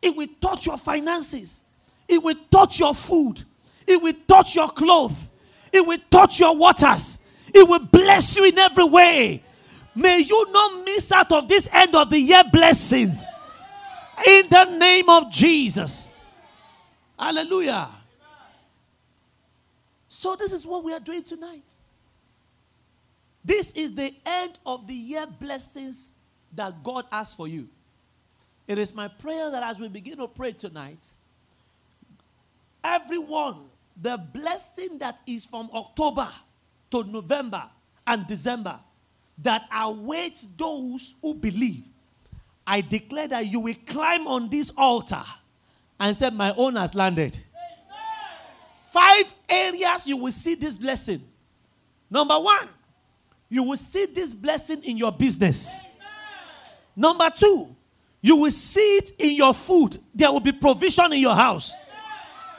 it 0.00 0.16
will 0.16 0.28
touch 0.40 0.66
your 0.66 0.78
finances, 0.78 1.64
it 2.08 2.22
will 2.22 2.36
touch 2.50 2.80
your 2.80 2.94
food, 2.94 3.42
it 3.86 4.00
will 4.00 4.14
touch 4.26 4.54
your 4.54 4.68
clothes, 4.68 5.28
it 5.70 5.86
will 5.86 5.98
touch 6.10 6.40
your 6.40 6.56
waters, 6.56 7.18
it 7.54 7.68
will 7.68 7.84
bless 7.84 8.34
you 8.38 8.46
in 8.46 8.58
every 8.58 8.84
way. 8.84 9.42
May 9.94 10.20
you 10.20 10.46
not 10.50 10.84
miss 10.86 11.12
out 11.12 11.32
of 11.32 11.48
this 11.48 11.68
end 11.70 11.94
of 11.94 12.08
the 12.08 12.18
year 12.18 12.44
blessings. 12.50 13.26
In 14.26 14.48
the 14.48 14.64
name 14.64 15.10
of 15.10 15.30
Jesus. 15.30 16.10
Hallelujah. 17.18 17.88
So, 20.18 20.34
this 20.34 20.52
is 20.52 20.66
what 20.66 20.82
we 20.82 20.92
are 20.92 20.98
doing 20.98 21.22
tonight. 21.22 21.78
This 23.44 23.70
is 23.70 23.94
the 23.94 24.12
end 24.26 24.58
of 24.66 24.88
the 24.88 24.92
year 24.92 25.24
blessings 25.38 26.12
that 26.56 26.82
God 26.82 27.04
has 27.12 27.32
for 27.32 27.46
you. 27.46 27.68
It 28.66 28.78
is 28.78 28.92
my 28.92 29.06
prayer 29.06 29.48
that 29.52 29.62
as 29.62 29.78
we 29.78 29.86
begin 29.86 30.18
to 30.18 30.26
pray 30.26 30.50
tonight, 30.50 31.12
everyone, 32.82 33.66
the 34.02 34.16
blessing 34.16 34.98
that 34.98 35.20
is 35.24 35.44
from 35.44 35.70
October 35.72 36.28
to 36.90 37.04
November 37.04 37.62
and 38.04 38.26
December 38.26 38.80
that 39.44 39.68
awaits 39.72 40.48
those 40.56 41.14
who 41.22 41.32
believe, 41.32 41.84
I 42.66 42.80
declare 42.80 43.28
that 43.28 43.46
you 43.46 43.60
will 43.60 43.76
climb 43.86 44.26
on 44.26 44.50
this 44.50 44.72
altar 44.76 45.22
and 46.00 46.16
say, 46.16 46.30
My 46.30 46.52
own 46.56 46.74
has 46.74 46.92
landed. 46.96 47.38
Five 48.90 49.32
areas 49.48 50.06
you 50.06 50.16
will 50.16 50.32
see 50.32 50.54
this 50.54 50.76
blessing. 50.76 51.22
Number 52.10 52.38
one, 52.38 52.68
you 53.48 53.62
will 53.62 53.76
see 53.76 54.06
this 54.06 54.34
blessing 54.34 54.82
in 54.84 54.96
your 54.96 55.12
business. 55.12 55.92
Number 56.94 57.30
two, 57.30 57.74
you 58.20 58.36
will 58.36 58.50
see 58.50 58.80
it 58.80 59.12
in 59.18 59.36
your 59.36 59.54
food. 59.54 59.96
There 60.14 60.30
will 60.30 60.40
be 60.40 60.52
provision 60.52 61.12
in 61.12 61.20
your 61.20 61.34
house. 61.34 61.72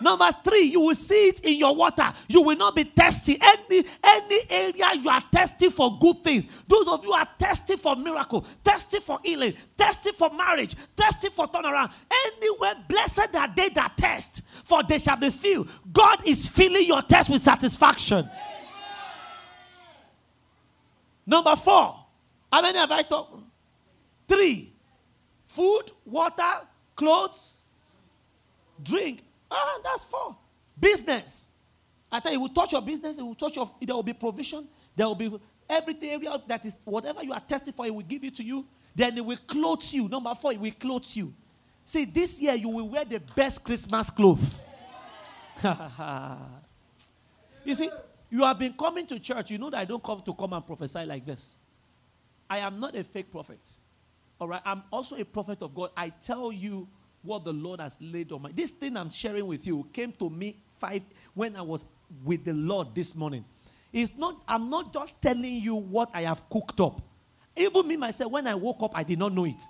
Number 0.02 0.30
three, 0.44 0.64
you 0.64 0.80
will 0.80 0.96
see 0.96 1.30
it 1.30 1.42
in 1.42 1.58
your 1.58 1.76
water. 1.76 2.12
You 2.28 2.42
will 2.42 2.56
not 2.56 2.76
be 2.76 2.84
thirsty. 2.84 3.38
Any, 3.42 3.84
any 4.04 4.40
area 4.50 5.02
you 5.02 5.10
are 5.10 5.22
thirsty 5.22 5.70
for 5.70 5.98
good 6.00 6.24
things. 6.24 6.48
Those 6.68 6.88
of 6.88 7.04
you 7.04 7.12
are 7.12 7.28
thirsty 7.38 7.76
for 7.76 7.96
miracle, 7.96 8.42
thirsty 8.64 9.00
for 9.00 9.20
healing, 9.24 9.54
thirsty 9.78 10.12
for 10.12 10.32
marriage, 10.34 10.76
thirsty 10.96 11.30
for 11.30 11.48
turnaround. 11.48 11.92
Anywhere, 12.26 12.76
blessed 12.88 13.36
are 13.36 13.54
they 13.56 13.70
that 13.70 13.94
thirst, 13.98 14.42
for 14.64 14.84
they 14.84 15.00
shall 15.00 15.18
be 15.18 15.30
filled. 15.30 15.70
God 15.92 16.28
is 16.28 16.48
filling 16.48 16.86
your 16.86 17.02
thirst 17.02 17.30
with 17.30 17.42
satisfaction. 17.42 18.30
Number 21.26 21.56
four, 21.56 21.96
how 22.52 22.62
many 22.62 22.78
have 22.78 22.92
I 22.92 23.04
talked? 23.04 23.44
Three, 24.28 24.74
food, 25.46 25.84
water, 26.06 26.68
clothes, 26.96 27.64
drink. 28.82 29.24
Ah, 29.52 29.80
that's 29.84 30.04
four. 30.04 30.36
Business. 30.80 31.50
I 32.12 32.20
tell 32.20 32.32
you, 32.32 32.40
it 32.40 32.42
will 32.42 32.50
touch 32.50 32.72
your 32.72 32.82
business, 32.82 33.18
it 33.20 33.24
will 33.24 33.36
touch 33.36 33.56
your, 33.56 33.70
there 33.82 33.96
will 33.96 34.04
be 34.04 34.14
provision, 34.14 34.68
there 34.96 35.08
will 35.08 35.16
be 35.16 35.32
everything 35.70 36.10
area 36.10 36.42
that 36.48 36.66
is 36.66 36.76
whatever 36.86 37.24
you 37.24 37.32
are 37.34 37.40
testing 37.40 37.74
for, 37.74 37.86
it 37.86 37.94
will 37.94 38.02
give 38.02 38.24
it 38.24 38.36
to 38.36 38.44
you. 38.44 38.66
Then 38.96 39.18
it 39.18 39.26
will 39.26 39.38
clothe 39.48 39.84
you. 39.92 40.10
Number 40.10 40.34
four, 40.36 40.52
it 40.52 40.60
will 40.60 40.72
clothe 40.72 41.06
you. 41.14 41.34
See, 41.86 42.06
this 42.06 42.42
year 42.42 42.54
you 42.56 42.70
will 42.70 42.90
wear 42.90 43.06
the 43.06 43.20
best 43.20 43.64
Christmas 43.64 44.10
clothes. 44.10 44.56
you 47.64 47.76
see, 47.76 47.90
you 48.30 48.44
have 48.44 48.60
been 48.60 48.74
coming 48.74 49.06
to 49.08 49.20
church. 49.20 49.52
You 49.52 49.58
know 49.58 49.70
that 49.70 49.78
I 49.80 49.86
don't 49.86 50.04
come 50.04 50.22
to 50.22 50.34
come 50.34 50.54
and 50.54 50.66
prophesy 50.66 51.06
like 51.06 51.26
this. 51.26 51.60
I 52.50 52.60
am 52.60 52.80
not 52.80 52.96
a 52.96 53.04
fake 53.04 53.32
prophet. 53.32 53.78
All 54.40 54.48
right. 54.48 54.62
I'm 54.66 54.84
also 54.92 55.16
a 55.16 55.26
prophet 55.26 55.62
of 55.62 55.74
God. 55.74 55.92
I 55.96 56.10
tell 56.10 56.52
you 56.52 56.88
what 57.24 57.44
the 57.44 57.54
Lord 57.54 57.80
has 57.82 57.98
laid 58.02 58.32
on 58.32 58.42
my. 58.42 58.52
This 58.52 58.72
thing 58.72 58.98
I'm 58.98 59.12
sharing 59.12 59.46
with 59.48 59.66
you 59.68 59.88
came 59.94 60.12
to 60.14 60.30
me 60.30 60.58
five 60.80 61.04
when 61.34 61.56
I 61.56 61.62
was 61.62 61.86
with 62.24 62.46
the 62.46 62.54
Lord 62.54 62.96
this 62.96 63.16
morning. 63.16 63.46
It's 63.92 64.18
not. 64.18 64.42
I'm 64.48 64.70
not 64.70 64.94
just 64.94 65.22
telling 65.22 65.44
you 65.56 65.76
what 65.76 66.10
I 66.14 66.22
have 66.22 66.48
cooked 66.50 66.80
up. 66.80 67.02
Even 67.56 67.88
me 67.88 67.98
myself, 67.98 68.32
when 68.32 68.48
I 68.48 68.56
woke 68.56 68.82
up, 68.84 68.92
I 68.96 69.04
did 69.04 69.20
not 69.20 69.34
know 69.34 69.46
it. 69.46 69.62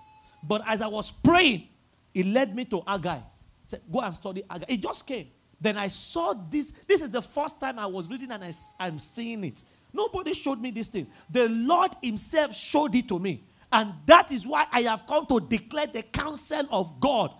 But 0.43 0.61
as 0.67 0.81
I 0.81 0.87
was 0.87 1.11
praying, 1.11 1.67
it 2.13 2.25
led 2.25 2.55
me 2.55 2.65
to 2.65 2.81
Haggai. 2.85 3.19
Said, 3.63 3.81
"Go 3.91 4.01
and 4.01 4.15
study 4.15 4.43
Haggai." 4.49 4.65
It 4.67 4.81
just 4.81 5.07
came. 5.07 5.27
Then 5.59 5.77
I 5.77 5.87
saw 5.87 6.33
this. 6.33 6.71
This 6.87 7.01
is 7.01 7.09
the 7.09 7.21
first 7.21 7.59
time 7.59 7.79
I 7.79 7.85
was 7.85 8.09
reading 8.09 8.31
and 8.31 8.43
I, 8.43 8.53
I'm 8.79 8.99
seeing 8.99 9.43
it. 9.43 9.63
Nobody 9.91 10.33
showed 10.33 10.61
me 10.61 10.71
this 10.71 10.87
thing. 10.87 11.07
The 11.29 11.49
Lord 11.49 11.91
Himself 12.01 12.55
showed 12.55 12.93
it 12.95 13.07
to 13.09 13.19
me. 13.19 13.43
And 13.71 13.93
that 14.05 14.31
is 14.31 14.47
why 14.47 14.65
I 14.71 14.81
have 14.81 15.05
come 15.05 15.25
to 15.27 15.39
declare 15.39 15.87
the 15.87 16.01
counsel 16.01 16.63
of 16.71 16.99
God 16.99 17.33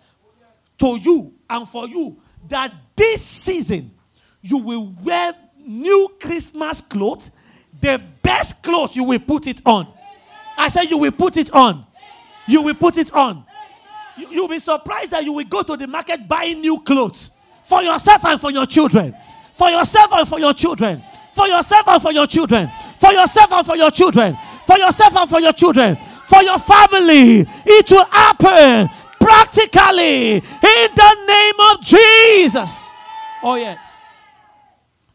to 0.77 0.97
you 0.97 1.33
and 1.49 1.67
for 1.67 1.87
you 1.87 2.21
that 2.47 2.71
this 2.95 3.23
season 3.23 3.91
you 4.41 4.57
will 4.57 4.93
wear 5.03 5.33
new 5.57 6.15
Christmas 6.21 6.81
clothes, 6.81 7.31
the 7.81 8.01
best 8.21 8.63
clothes 8.63 8.95
you 8.95 9.03
will 9.03 9.19
put 9.19 9.47
it 9.47 9.61
on. 9.65 9.91
I 10.57 10.67
said 10.67 10.83
you 10.83 10.97
will 10.97 11.11
put 11.11 11.37
it 11.37 11.51
on. 11.51 11.85
You 12.47 12.61
will 12.61 12.75
put 12.75 12.97
it 12.97 13.13
on. 13.13 13.45
You, 14.17 14.41
will 14.41 14.47
be 14.49 14.59
surprised 14.59 15.11
that 15.11 15.23
you 15.23 15.33
will 15.33 15.45
go 15.45 15.63
to 15.63 15.77
the 15.77 15.87
market 15.87 16.27
buying 16.27 16.61
new 16.61 16.81
clothes 16.81 17.37
for 17.63 17.81
yourself 17.81 18.25
and 18.25 18.39
for 18.39 18.51
your 18.51 18.65
children. 18.65 19.15
For 19.55 19.69
yourself 19.69 20.11
and 20.13 20.27
for 20.27 20.39
your 20.39 20.53
children. 20.53 21.01
For 21.33 21.47
yourself 21.47 21.87
and 21.87 22.01
for 22.01 22.11
your 22.11 22.27
children. 22.27 22.69
For 22.99 23.13
yourself 23.13 23.51
and 23.51 23.65
for 23.65 23.75
your 23.77 23.91
children. 23.91 24.37
For 24.65 24.77
yourself 24.77 25.15
and 25.15 25.29
for 25.29 25.39
your 25.39 25.53
children 25.53 25.97
for 26.29 26.43
your 26.43 26.59
family. 26.59 27.45
It 27.65 27.91
will 27.91 28.05
happen 28.05 28.89
practically 29.19 30.35
in 30.35 30.41
the 30.95 31.25
name 31.27 31.59
of 31.71 31.83
Jesus. 31.83 32.87
Oh, 33.43 33.55
yes. 33.55 34.05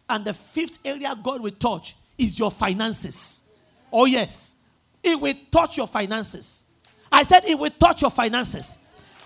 And 0.09 0.25
the 0.25 0.35
fifth 0.35 0.79
area 0.85 1.17
God 1.23 1.41
will 1.41 1.53
touch 1.53 1.97
is 2.19 2.39
your 2.39 2.51
finances. 2.51 3.49
Oh, 3.93 4.05
yes. 4.05 4.57
It 5.03 5.21
will 5.21 5.35
touch 5.51 5.77
your 5.77 5.87
finances. 5.87 6.65
I 7.11 7.23
said 7.23 7.45
it 7.45 7.59
will 7.59 7.71
touch 7.71 8.03
your 8.03 8.11
finances. 8.11 8.79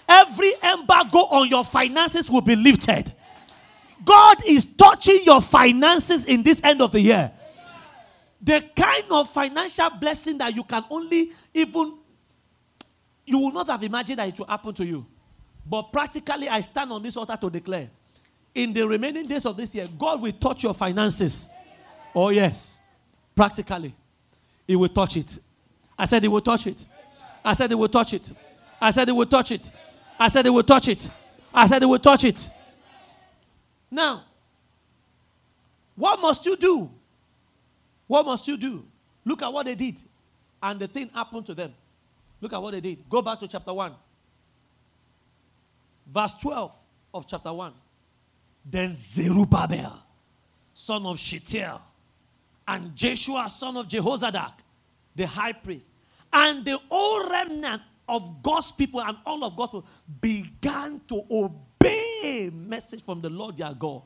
Every 0.08 0.52
embargo 0.62 1.18
on 1.18 1.48
your 1.48 1.64
finances 1.64 2.30
will 2.30 2.40
be 2.40 2.56
lifted. 2.56 3.12
God 4.04 4.38
is 4.46 4.64
touching 4.64 5.20
your 5.24 5.40
finances 5.40 6.24
in 6.24 6.42
this 6.42 6.62
end 6.64 6.80
of 6.80 6.92
the 6.92 7.00
year. 7.00 7.32
The 8.40 8.64
kind 8.76 9.04
of 9.10 9.28
financial 9.30 9.90
blessing 10.00 10.38
that 10.38 10.54
you 10.54 10.62
can 10.64 10.84
only 10.90 11.32
even 11.52 11.98
you 13.26 13.38
will 13.38 13.52
not 13.52 13.68
have 13.68 13.82
imagined 13.82 14.18
that 14.18 14.28
it 14.28 14.38
will 14.38 14.46
happen 14.46 14.72
to 14.74 14.86
you. 14.86 15.04
But 15.66 15.92
practically, 15.92 16.48
I 16.48 16.62
stand 16.62 16.90
on 16.92 17.02
this 17.02 17.16
altar 17.16 17.36
to 17.38 17.50
declare 17.50 17.90
in 18.54 18.72
the 18.72 18.86
remaining 18.86 19.26
days 19.26 19.46
of 19.46 19.56
this 19.56 19.74
year, 19.74 19.88
God 19.98 20.20
will 20.20 20.32
touch 20.32 20.62
your 20.64 20.74
finances. 20.74 21.50
Oh, 22.14 22.30
yes. 22.30 22.80
Practically, 23.34 23.94
He 24.66 24.74
will 24.74 24.88
touch 24.88 25.16
it. 25.16 25.38
I 25.98 26.06
said 26.06 26.22
He 26.22 26.28
will 26.28 26.40
touch 26.40 26.66
it. 26.66 26.88
I 27.44 27.52
said 27.52 27.70
He 27.70 27.74
will 27.76 27.88
touch 27.88 28.14
it. 28.14 28.32
I 28.80 28.90
said 28.90 29.06
He 29.08 29.12
will 29.12 29.26
touch 29.26 29.52
it. 29.52 29.72
I 30.18 30.28
said 30.28 30.44
He 30.44 30.50
will 30.50 30.62
touch 30.64 30.88
it. 30.88 31.10
I 31.54 31.66
said 31.66 31.82
He 31.82 31.86
will 31.86 31.98
touch 31.98 32.24
it. 32.24 32.50
Now, 33.90 34.24
what 35.94 36.20
must 36.20 36.44
you 36.46 36.56
do? 36.56 36.90
What 38.08 38.26
must 38.26 38.48
you 38.48 38.56
do? 38.56 38.84
Look 39.24 39.42
at 39.42 39.52
what 39.52 39.66
they 39.66 39.76
did 39.76 40.00
and 40.62 40.80
the 40.80 40.88
thing 40.88 41.10
happened 41.14 41.46
to 41.46 41.54
them. 41.54 41.72
Look 42.40 42.52
at 42.52 42.60
what 42.62 42.72
they 42.72 42.80
did. 42.80 43.08
Go 43.08 43.22
back 43.22 43.40
to 43.40 43.48
chapter 43.48 43.72
1. 43.72 43.92
Verse 46.06 46.34
12 46.34 46.74
of 47.14 47.26
chapter 47.26 47.52
1. 47.52 47.72
Then 48.64 48.94
Zerubbabel, 48.96 49.92
son 50.74 51.06
of 51.06 51.18
Shealtiel, 51.18 51.80
and 52.66 52.94
Jeshua, 52.94 53.48
son 53.48 53.76
of 53.76 53.88
Jehozadak, 53.88 54.52
the 55.14 55.26
high 55.26 55.52
priest, 55.52 55.90
and 56.32 56.64
the 56.64 56.78
whole 56.88 57.28
remnant 57.30 57.82
of 58.08 58.42
God's 58.42 58.72
people 58.72 59.00
and 59.00 59.16
all 59.24 59.44
of 59.44 59.56
God's 59.56 59.72
people 59.72 59.86
began 60.20 61.00
to 61.08 61.22
obey 61.30 62.48
a 62.48 62.50
message 62.50 63.02
from 63.02 63.20
the 63.20 63.30
Lord 63.30 63.56
their 63.56 63.72
God 63.74 64.02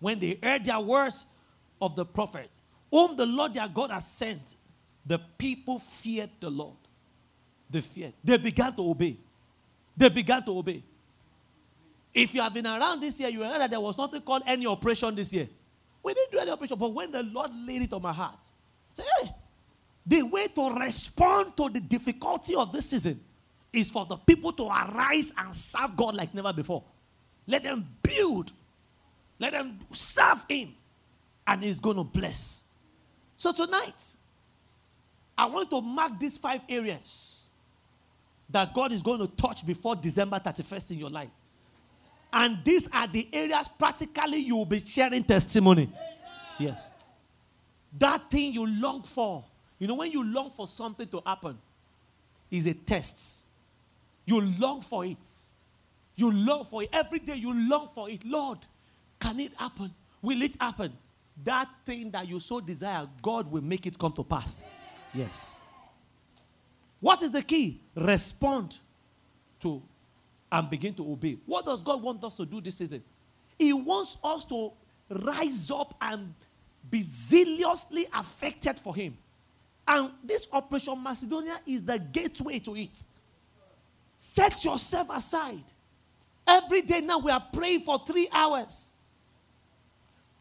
when 0.00 0.18
they 0.18 0.38
heard 0.42 0.64
their 0.64 0.80
words 0.80 1.26
of 1.80 1.96
the 1.96 2.04
prophet, 2.04 2.50
whom 2.94 3.16
the 3.16 3.26
Lord 3.26 3.52
their 3.52 3.66
God 3.66 3.90
has 3.90 4.06
sent 4.06 4.54
the 5.04 5.18
people 5.18 5.80
feared 5.80 6.30
the 6.38 6.48
Lord. 6.48 6.76
They 7.68 7.80
feared. 7.80 8.12
They 8.22 8.38
began 8.38 8.72
to 8.76 8.88
obey. 8.88 9.16
They 9.96 10.08
began 10.10 10.44
to 10.44 10.56
obey. 10.56 10.80
If 12.14 12.32
you 12.32 12.40
have 12.40 12.54
been 12.54 12.68
around 12.68 13.00
this 13.00 13.18
year, 13.18 13.30
you 13.30 13.40
know 13.40 13.58
that 13.58 13.68
there 13.68 13.80
was 13.80 13.98
nothing 13.98 14.20
called 14.20 14.44
any 14.46 14.64
operation 14.64 15.12
this 15.16 15.34
year. 15.34 15.48
We 16.04 16.14
didn't 16.14 16.30
do 16.30 16.38
any 16.38 16.52
operation, 16.52 16.78
but 16.78 16.94
when 16.94 17.10
the 17.10 17.24
Lord 17.24 17.50
laid 17.66 17.82
it 17.82 17.92
on 17.92 18.00
my 18.00 18.12
heart, 18.12 18.38
say, 18.92 19.02
hey, 19.20 19.34
the 20.06 20.22
way 20.22 20.46
to 20.54 20.70
respond 20.74 21.56
to 21.56 21.68
the 21.70 21.80
difficulty 21.80 22.54
of 22.54 22.72
this 22.72 22.90
season 22.90 23.18
is 23.72 23.90
for 23.90 24.06
the 24.06 24.18
people 24.18 24.52
to 24.52 24.66
arise 24.66 25.32
and 25.36 25.52
serve 25.52 25.96
God 25.96 26.14
like 26.14 26.32
never 26.32 26.52
before. 26.52 26.84
Let 27.48 27.64
them 27.64 27.88
build, 28.04 28.52
let 29.40 29.50
them 29.50 29.80
serve 29.90 30.44
Him, 30.48 30.74
and 31.44 31.64
He's 31.64 31.80
going 31.80 31.96
to 31.96 32.04
bless. 32.04 32.68
So 33.36 33.52
tonight, 33.52 34.14
I 35.36 35.46
want 35.46 35.70
to 35.70 35.80
mark 35.80 36.18
these 36.18 36.38
five 36.38 36.60
areas 36.68 37.50
that 38.48 38.72
God 38.74 38.92
is 38.92 39.02
going 39.02 39.20
to 39.20 39.26
touch 39.26 39.66
before 39.66 39.96
December 39.96 40.38
31st 40.38 40.92
in 40.92 40.98
your 40.98 41.10
life. 41.10 41.30
And 42.32 42.58
these 42.64 42.88
are 42.92 43.06
the 43.06 43.28
areas 43.32 43.68
practically 43.78 44.38
you 44.38 44.56
will 44.56 44.66
be 44.66 44.80
sharing 44.80 45.24
testimony. 45.24 45.90
Yes. 46.58 46.90
That 47.98 48.30
thing 48.30 48.52
you 48.52 48.66
long 48.66 49.02
for. 49.02 49.44
You 49.78 49.88
know, 49.88 49.94
when 49.94 50.10
you 50.10 50.24
long 50.24 50.50
for 50.50 50.66
something 50.66 51.06
to 51.08 51.22
happen, 51.24 51.58
is 52.50 52.66
a 52.66 52.74
test. 52.74 53.44
You 54.26 54.40
long 54.40 54.80
for 54.82 55.04
it. 55.04 55.26
You 56.16 56.32
long 56.32 56.64
for 56.64 56.82
it. 56.82 56.90
Every 56.92 57.18
day 57.18 57.36
you 57.36 57.52
long 57.68 57.88
for 57.94 58.08
it. 58.08 58.24
Lord, 58.24 58.58
can 59.20 59.40
it 59.40 59.52
happen? 59.56 59.92
Will 60.22 60.40
it 60.42 60.52
happen? 60.60 60.92
That 61.42 61.68
thing 61.84 62.10
that 62.12 62.28
you 62.28 62.38
so 62.38 62.60
desire, 62.60 63.08
God 63.20 63.50
will 63.50 63.62
make 63.62 63.86
it 63.86 63.98
come 63.98 64.12
to 64.12 64.22
pass. 64.22 64.64
Yes. 65.12 65.58
What 67.00 67.22
is 67.22 67.30
the 67.30 67.42
key? 67.42 67.80
Respond 67.94 68.78
to 69.60 69.82
and 70.50 70.70
begin 70.70 70.94
to 70.94 71.10
obey. 71.10 71.36
What 71.44 71.66
does 71.66 71.82
God 71.82 72.00
want 72.00 72.22
us 72.22 72.36
to 72.36 72.46
do 72.46 72.60
this 72.60 72.76
season? 72.76 73.02
He 73.58 73.72
wants 73.72 74.16
us 74.22 74.44
to 74.46 74.72
rise 75.10 75.70
up 75.70 75.94
and 76.00 76.32
be 76.88 77.02
zealously 77.02 78.06
affected 78.12 78.78
for 78.78 78.94
Him. 78.94 79.16
And 79.86 80.12
this 80.22 80.48
Operation 80.52 81.02
Macedonia 81.02 81.56
is 81.66 81.82
the 81.84 81.98
gateway 81.98 82.58
to 82.60 82.76
it. 82.76 83.04
Set 84.16 84.64
yourself 84.64 85.08
aside. 85.10 85.64
Every 86.46 86.82
day 86.82 87.00
now 87.00 87.18
we 87.18 87.30
are 87.30 87.44
praying 87.52 87.80
for 87.80 87.98
three 88.06 88.28
hours. 88.32 88.93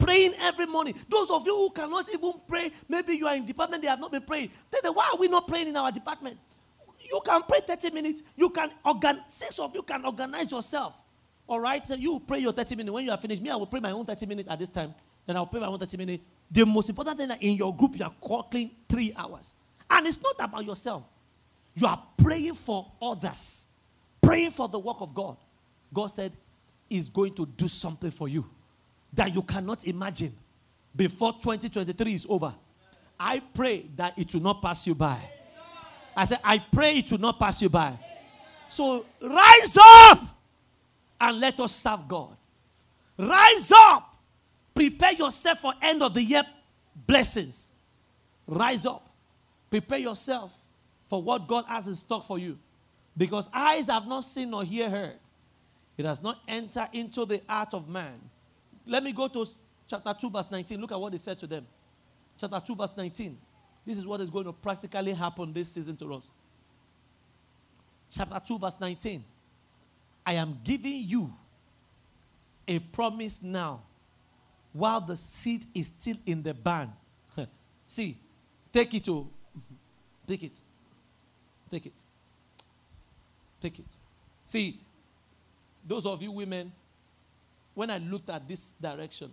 Praying 0.03 0.33
every 0.41 0.65
morning. 0.65 0.95
Those 1.07 1.31
of 1.31 1.45
you 1.45 1.55
who 1.55 1.69
cannot 1.71 2.13
even 2.13 2.33
pray, 2.47 2.71
maybe 2.89 3.15
you 3.15 3.25
are 3.25 3.35
in 3.35 3.45
department, 3.45 3.81
they 3.81 3.87
have 3.87 3.99
not 3.99 4.11
been 4.11 4.21
praying. 4.21 4.51
Then 4.69 4.93
why 4.93 5.09
are 5.13 5.17
we 5.17 5.29
not 5.29 5.47
praying 5.47 5.67
in 5.67 5.77
our 5.77 5.91
department? 5.91 6.37
You 6.99 7.21
can 7.25 7.41
pray 7.43 7.59
30 7.65 7.91
minutes. 7.91 8.23
You 8.35 8.49
can 8.49 8.69
organ 8.83 9.21
six 9.27 9.59
of 9.59 9.73
you 9.73 9.81
can 9.81 10.05
organize 10.05 10.51
yourself. 10.51 10.95
All 11.47 11.59
right? 11.59 11.85
So 11.85 11.95
you 11.95 12.21
pray 12.25 12.39
your 12.39 12.51
30 12.51 12.75
minutes. 12.75 12.93
When 12.93 13.05
you 13.05 13.11
are 13.11 13.17
finished, 13.17 13.41
me, 13.41 13.49
I 13.49 13.55
will 13.55 13.67
pray 13.67 13.79
my 13.79 13.91
own 13.91 14.05
30 14.05 14.25
minutes 14.25 14.49
at 14.49 14.59
this 14.59 14.69
time. 14.69 14.93
Then 15.25 15.37
I'll 15.37 15.45
pray 15.45 15.61
my 15.61 15.67
own 15.67 15.79
30 15.79 15.97
minutes. 15.97 16.23
The 16.51 16.65
most 16.65 16.89
important 16.89 17.17
thing 17.17 17.27
that 17.29 17.41
in 17.41 17.55
your 17.55 17.75
group 17.75 17.97
you 17.97 18.03
are 18.03 18.43
clean 18.43 18.71
three 18.89 19.13
hours. 19.15 19.55
And 19.89 20.05
it's 20.05 20.21
not 20.21 20.35
about 20.39 20.65
yourself. 20.65 21.03
You 21.75 21.87
are 21.87 22.01
praying 22.17 22.55
for 22.55 22.91
others, 23.01 23.67
praying 24.21 24.51
for 24.51 24.67
the 24.67 24.79
work 24.79 24.97
of 24.99 25.13
God. 25.13 25.37
God 25.93 26.07
said, 26.07 26.33
He's 26.89 27.09
going 27.09 27.33
to 27.35 27.45
do 27.45 27.67
something 27.67 28.11
for 28.11 28.27
you 28.27 28.45
that 29.13 29.34
you 29.34 29.41
cannot 29.41 29.86
imagine 29.86 30.34
before 30.95 31.34
2023 31.34 32.13
is 32.13 32.26
over. 32.30 32.54
I 33.19 33.41
pray 33.54 33.86
that 33.95 34.17
it 34.17 34.34
will 34.34 34.41
not 34.41 34.62
pass 34.62 34.86
you 34.88 34.95
by. 34.95 35.17
I 36.15 36.26
said, 36.26 36.39
I 36.43 36.60
pray 36.60 36.97
it 36.97 37.12
will 37.12 37.19
not 37.19 37.39
pass 37.39 37.62
you 37.62 37.69
by. 37.69 37.97
So 38.69 39.06
rise 39.21 39.78
up 39.80 40.19
and 41.21 41.39
let 41.39 41.60
us 41.60 41.76
serve 41.76 42.08
God. 42.08 42.36
Rise 43.17 43.71
up. 43.71 44.15
Prepare 44.73 45.13
yourself 45.13 45.60
for 45.60 45.73
end 45.82 46.02
of 46.02 46.13
the 46.13 46.23
year 46.23 46.43
blessings. 47.08 47.73
Rise 48.47 48.86
up. 48.86 49.08
Prepare 49.69 49.99
yourself 49.99 50.60
for 51.08 51.21
what 51.21 51.47
God 51.47 51.65
has 51.67 51.88
in 51.88 51.95
stock 51.95 52.26
for 52.26 52.39
you. 52.39 52.58
Because 53.15 53.49
eyes 53.54 53.88
have 53.88 54.08
not 54.08 54.21
seen 54.21 54.49
nor 54.49 54.63
hear 54.63 54.89
heard. 54.89 55.19
It 55.97 56.06
has 56.06 56.23
not 56.23 56.39
entered 56.47 56.89
into 56.93 57.26
the 57.26 57.41
heart 57.47 57.73
of 57.73 57.88
man. 57.88 58.19
Let 58.86 59.04
me 59.04 59.12
go 59.13 59.28
to 59.28 59.46
chapter 59.88 60.13
2, 60.19 60.30
verse 60.30 60.52
19. 60.52 60.80
Look 60.80 60.91
at 60.91 61.00
what 61.00 61.13
he 61.13 61.19
said 61.19 61.39
to 61.39 61.48
them. 61.48 61.65
Chapter 62.38 62.62
2, 62.65 62.76
verse 62.76 62.91
19. 62.96 63.38
This 63.86 63.98
is 63.98 64.08
what 64.08 64.22
is 64.22 64.30
going 64.30 64.46
to 64.46 64.54
practically 64.54 65.13
happen 65.13 65.52
this 65.54 65.72
season 65.72 65.96
to 65.98 66.13
us. 66.13 66.32
Chapter 68.10 68.41
2, 68.46 68.60
verse 68.60 68.80
19. 68.80 69.24
I 70.26 70.34
am 70.34 70.60
giving 70.63 71.04
you 71.04 71.34
a 72.67 72.80
promise 72.80 73.43
now 73.43 73.82
while 74.72 75.02
the 75.02 75.15
seed 75.15 75.65
is 75.74 75.88
still 75.88 76.17
in 76.26 76.41
the 76.41 76.54
barn. 76.54 76.91
See, 77.88 78.17
take 78.72 78.93
it 78.93 79.04
to, 79.06 79.15
oh. 79.15 79.30
take 80.28 80.43
it, 80.43 80.62
take 81.69 81.86
it, 81.86 82.04
take 83.62 83.80
it. 83.80 83.98
See, 84.46 84.80
those 85.86 86.06
of 86.06 86.22
you 86.22 86.32
women, 86.32 86.72
when 87.73 87.89
I 87.89 87.97
looked 87.97 88.29
at 88.29 88.47
this 88.47 88.73
direction, 88.73 89.31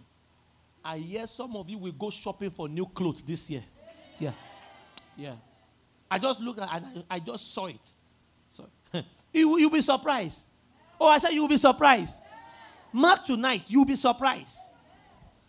I 0.85 0.99
hear 0.99 1.27
some 1.27 1.57
of 1.57 1.69
you 1.69 1.79
will 1.79 1.93
go 1.93 2.11
shopping 2.11 2.51
for 2.51 2.69
new 2.69 2.87
clothes 2.87 3.23
this 3.23 3.51
year. 3.51 3.63
Yeah. 4.19 4.33
Yeah. 5.17 5.35
I 6.11 6.19
just 6.19 6.41
looked 6.41 6.61
at 6.61 6.69
and 6.73 7.05
I, 7.11 7.17
I 7.17 7.19
just 7.21 7.53
saw 7.55 7.67
it. 7.67 7.95
So 8.49 8.67
you, 9.33 9.59
you'll 9.59 9.71
be 9.71 9.83
surprised. 9.83 10.47
Oh, 11.01 11.07
I 11.07 11.19
said 11.19 11.31
you'll 11.31 11.49
be 11.49 11.57
surprised. 11.57 12.23
Mark 12.93 13.25
tonight, 13.25 13.65
you'll 13.69 13.85
be 13.85 13.97
surprised. 13.97 14.59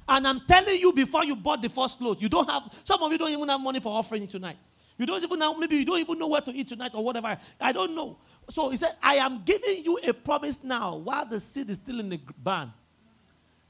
And 0.07 0.27
I'm 0.27 0.41
telling 0.41 0.79
you 0.79 0.93
before 0.93 1.23
you 1.23 1.35
bought 1.35 1.61
the 1.61 1.69
first 1.69 1.97
clothes, 1.97 2.21
you 2.21 2.29
don't 2.29 2.49
have, 2.49 2.63
some 2.83 3.01
of 3.01 3.11
you 3.11 3.17
don't 3.17 3.29
even 3.29 3.47
have 3.47 3.61
money 3.61 3.79
for 3.79 3.93
offering 3.93 4.27
tonight. 4.27 4.57
You 4.97 5.05
don't 5.05 5.23
even 5.23 5.39
know, 5.39 5.57
maybe 5.57 5.77
you 5.77 5.85
don't 5.85 5.99
even 5.99 6.19
know 6.19 6.27
where 6.27 6.41
to 6.41 6.51
eat 6.51 6.69
tonight 6.69 6.91
or 6.93 7.03
whatever. 7.03 7.37
I 7.59 7.71
don't 7.71 7.95
know. 7.95 8.17
So 8.49 8.69
he 8.69 8.77
said, 8.77 8.95
I 9.01 9.15
am 9.15 9.41
giving 9.43 9.83
you 9.83 9.99
a 10.03 10.13
promise 10.13 10.63
now 10.63 10.97
while 10.97 11.25
the 11.25 11.39
seed 11.39 11.69
is 11.69 11.77
still 11.77 11.99
in 11.99 12.09
the 12.09 12.19
barn. 12.37 12.71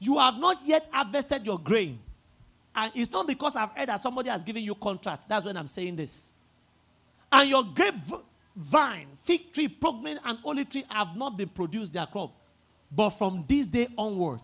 You 0.02 0.18
have 0.18 0.36
not 0.36 0.56
yet 0.64 0.88
harvested 0.90 1.46
your 1.46 1.60
grain. 1.60 2.00
And 2.74 2.90
it's 2.92 3.12
not 3.12 3.24
because 3.24 3.54
I've 3.54 3.70
heard 3.70 3.88
that 3.88 4.00
somebody 4.00 4.30
has 4.30 4.42
given 4.42 4.64
you 4.64 4.74
contracts. 4.74 5.26
That's 5.26 5.46
when 5.46 5.56
I'm 5.56 5.68
saying 5.68 5.94
this. 5.94 6.32
And 7.30 7.48
your 7.48 7.62
grape 7.62 7.94
vine, 8.56 9.06
fig 9.22 9.52
tree, 9.52 9.68
pomegranate, 9.68 10.20
and 10.24 10.38
olive 10.44 10.68
tree 10.68 10.84
have 10.88 11.14
not 11.14 11.36
been 11.36 11.50
produced 11.50 11.92
their 11.92 12.06
crop. 12.06 12.32
But 12.90 13.10
from 13.10 13.44
this 13.48 13.68
day 13.68 13.86
onward, 13.96 14.40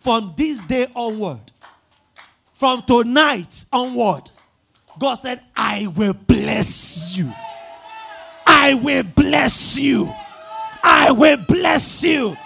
from 0.00 0.34
this 0.36 0.62
day 0.64 0.88
onward, 0.94 1.40
from 2.52 2.82
tonight 2.82 3.64
onward, 3.72 4.30
God 4.98 5.14
said, 5.14 5.40
I 5.56 5.86
will 5.86 6.12
bless 6.12 7.16
you. 7.16 7.32
I 8.46 8.74
will 8.74 9.04
bless 9.04 9.78
you. 9.78 10.12
I 10.82 11.12
will 11.12 11.38
bless 11.48 12.04
you. 12.04 12.36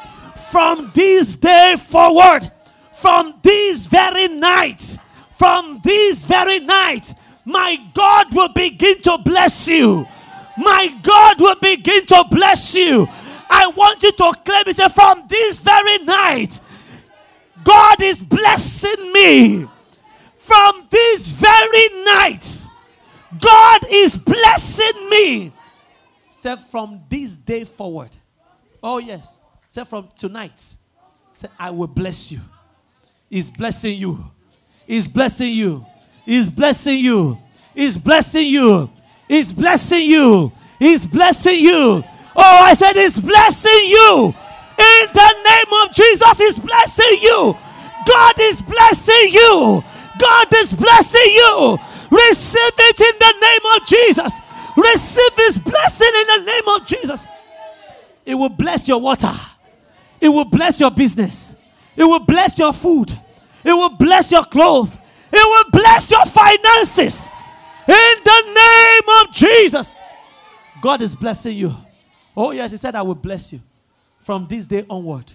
From 0.52 0.90
this 0.94 1.36
day 1.36 1.76
forward, 1.78 2.52
from 2.92 3.40
this 3.42 3.86
very 3.86 4.28
night, 4.28 4.98
from 5.38 5.80
this 5.82 6.24
very 6.24 6.60
night, 6.60 7.14
my 7.46 7.78
God 7.94 8.34
will 8.34 8.52
begin 8.52 9.00
to 9.00 9.16
bless 9.24 9.66
you. 9.66 10.06
My 10.58 10.94
God 11.02 11.40
will 11.40 11.56
begin 11.56 12.04
to 12.04 12.24
bless 12.30 12.74
you. 12.74 13.08
I 13.48 13.72
want 13.74 14.02
you 14.02 14.12
to 14.12 14.32
claim 14.44 14.64
it. 14.66 14.92
From 14.92 15.24
this 15.26 15.58
very 15.58 16.04
night, 16.04 16.60
God 17.64 18.02
is 18.02 18.20
blessing 18.20 19.10
me. 19.10 19.66
From 20.36 20.86
this 20.90 21.30
very 21.30 22.04
night, 22.04 22.66
God 23.40 23.86
is 23.88 24.18
blessing 24.18 25.08
me. 25.08 25.52
Say, 26.30 26.56
from 26.70 27.00
this 27.08 27.38
day 27.38 27.64
forward. 27.64 28.14
Oh, 28.82 28.98
yes. 28.98 29.40
Say, 29.72 29.84
from 29.84 30.10
tonight. 30.18 30.74
Say, 31.32 31.48
I 31.58 31.70
will 31.70 31.86
bless 31.86 32.30
you. 32.30 32.40
He's 33.30 33.50
blessing 33.50 33.98
you. 33.98 34.22
He's 34.86 35.08
blessing 35.08 35.50
you. 35.50 35.86
He's 36.26 36.50
blessing 36.50 36.98
you. 36.98 37.38
He's 37.74 37.96
blessing 37.96 38.48
you. 38.48 38.90
He's 39.28 39.50
blessing 39.50 40.04
you. 40.04 40.52
He's 40.78 41.06
blessing 41.06 41.58
you. 41.58 42.04
Oh, 42.36 42.60
I 42.62 42.74
said, 42.74 42.96
He's 42.96 43.18
blessing 43.18 43.80
you. 43.86 44.34
In 44.76 45.08
the 45.14 45.34
name 45.42 45.88
of 45.88 45.94
Jesus, 45.94 46.38
He's 46.38 46.58
blessing 46.58 47.16
you. 47.22 47.56
God 48.06 48.34
is 48.40 48.60
blessing 48.60 49.28
you. 49.30 49.82
God 50.18 50.48
is 50.54 50.74
blessing 50.74 51.30
you. 51.32 51.78
Receive 52.10 52.76
it 52.76 53.00
in 53.00 53.18
the 53.18 53.34
name 53.40 53.80
of 53.80 53.86
Jesus. 53.86 54.38
Receive 54.76 55.36
His 55.36 55.56
blessing 55.56 56.10
in 56.20 56.26
the 56.44 56.52
name 56.52 56.68
of 56.76 56.86
Jesus. 56.86 57.26
It 58.26 58.34
will 58.34 58.50
bless 58.50 58.86
your 58.86 59.00
water, 59.00 59.32
it 60.22 60.28
will 60.28 60.44
bless 60.44 60.78
your 60.78 60.92
business, 60.92 61.56
it 61.96 62.04
will 62.04 62.20
bless 62.20 62.56
your 62.56 62.72
food, 62.72 63.10
it 63.64 63.72
will 63.72 63.96
bless 63.96 64.30
your 64.30 64.44
clothes, 64.44 64.96
it 65.32 65.34
will 65.34 65.70
bless 65.72 66.12
your 66.12 66.24
finances. 66.24 67.28
In 67.88 68.16
the 68.24 68.42
name 68.54 69.02
of 69.22 69.34
Jesus. 69.34 70.00
God 70.80 71.02
is 71.02 71.16
blessing 71.16 71.56
you. 71.56 71.74
Oh, 72.36 72.52
yes, 72.52 72.70
He 72.70 72.76
said, 72.76 72.94
I 72.94 73.02
will 73.02 73.16
bless 73.16 73.52
you 73.52 73.58
from 74.20 74.46
this 74.46 74.66
day 74.66 74.84
onward, 74.88 75.32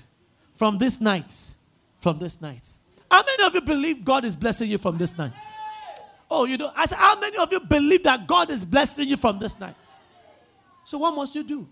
from 0.56 0.78
this 0.78 1.02
night, 1.02 1.34
from 2.00 2.18
this 2.20 2.42
night. 2.42 2.74
How 3.12 3.24
many 3.24 3.44
of 3.44 3.54
you 3.54 3.62
believe 3.62 4.06
God 4.06 4.24
is 4.24 4.36
blessing 4.36 4.72
you 4.72 4.78
from 4.78 4.98
this 4.98 5.18
night? 5.18 5.34
Oh, 6.32 6.46
you 6.46 6.58
know, 6.58 6.72
I 6.76 6.86
said, 6.86 6.98
how 6.98 7.20
many 7.20 7.38
of 7.38 7.52
you 7.52 7.60
believe 7.60 8.04
that 8.04 8.26
God 8.26 8.50
is 8.50 8.64
blessing 8.64 9.10
you 9.10 9.18
from 9.18 9.40
this 9.40 9.60
night? 9.60 9.76
So, 10.86 10.98
what 10.98 11.14
must 11.14 11.36
you 11.36 11.44
do? 11.44 11.68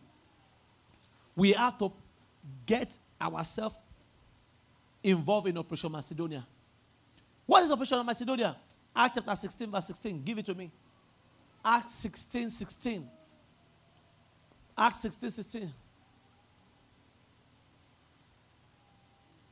We 1.36 1.54
have 1.54 1.78
to 1.80 1.92
get 2.66 2.98
ourselves 3.34 3.76
involved 5.04 5.48
in 5.48 5.58
Operation 5.58 5.92
Macedonia. 5.92 6.46
What 7.46 7.64
is 7.64 7.72
Operation 7.72 8.06
Macedonia? 8.06 8.56
Acts 8.96 9.16
chapter 9.16 9.36
16, 9.36 9.72
verse 9.72 9.88
16. 9.88 10.24
Give 10.24 10.40
it 10.40 10.46
to 10.46 10.56
me. 10.56 10.72
Acts 11.64 11.96
16, 11.96 12.50
16. 12.50 13.10
Acts 14.78 15.00
16, 15.02 15.30
16. 15.30 15.74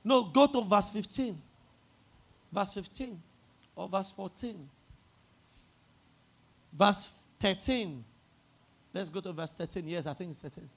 No, 0.03 0.23
go 0.23 0.47
to 0.47 0.61
verse 0.61 0.89
15. 0.89 1.41
Verse 2.51 2.73
15 2.73 3.21
or 3.75 3.87
verse 3.87 4.11
14. 4.11 4.69
Verse 6.73 7.11
13. 7.39 8.03
Let's 8.93 9.09
go 9.09 9.21
to 9.21 9.33
verse 9.33 9.53
13. 9.53 9.87
Yes, 9.87 10.05
I 10.05 10.13
think 10.13 10.31
it's 10.31 10.41
13. 10.41 10.69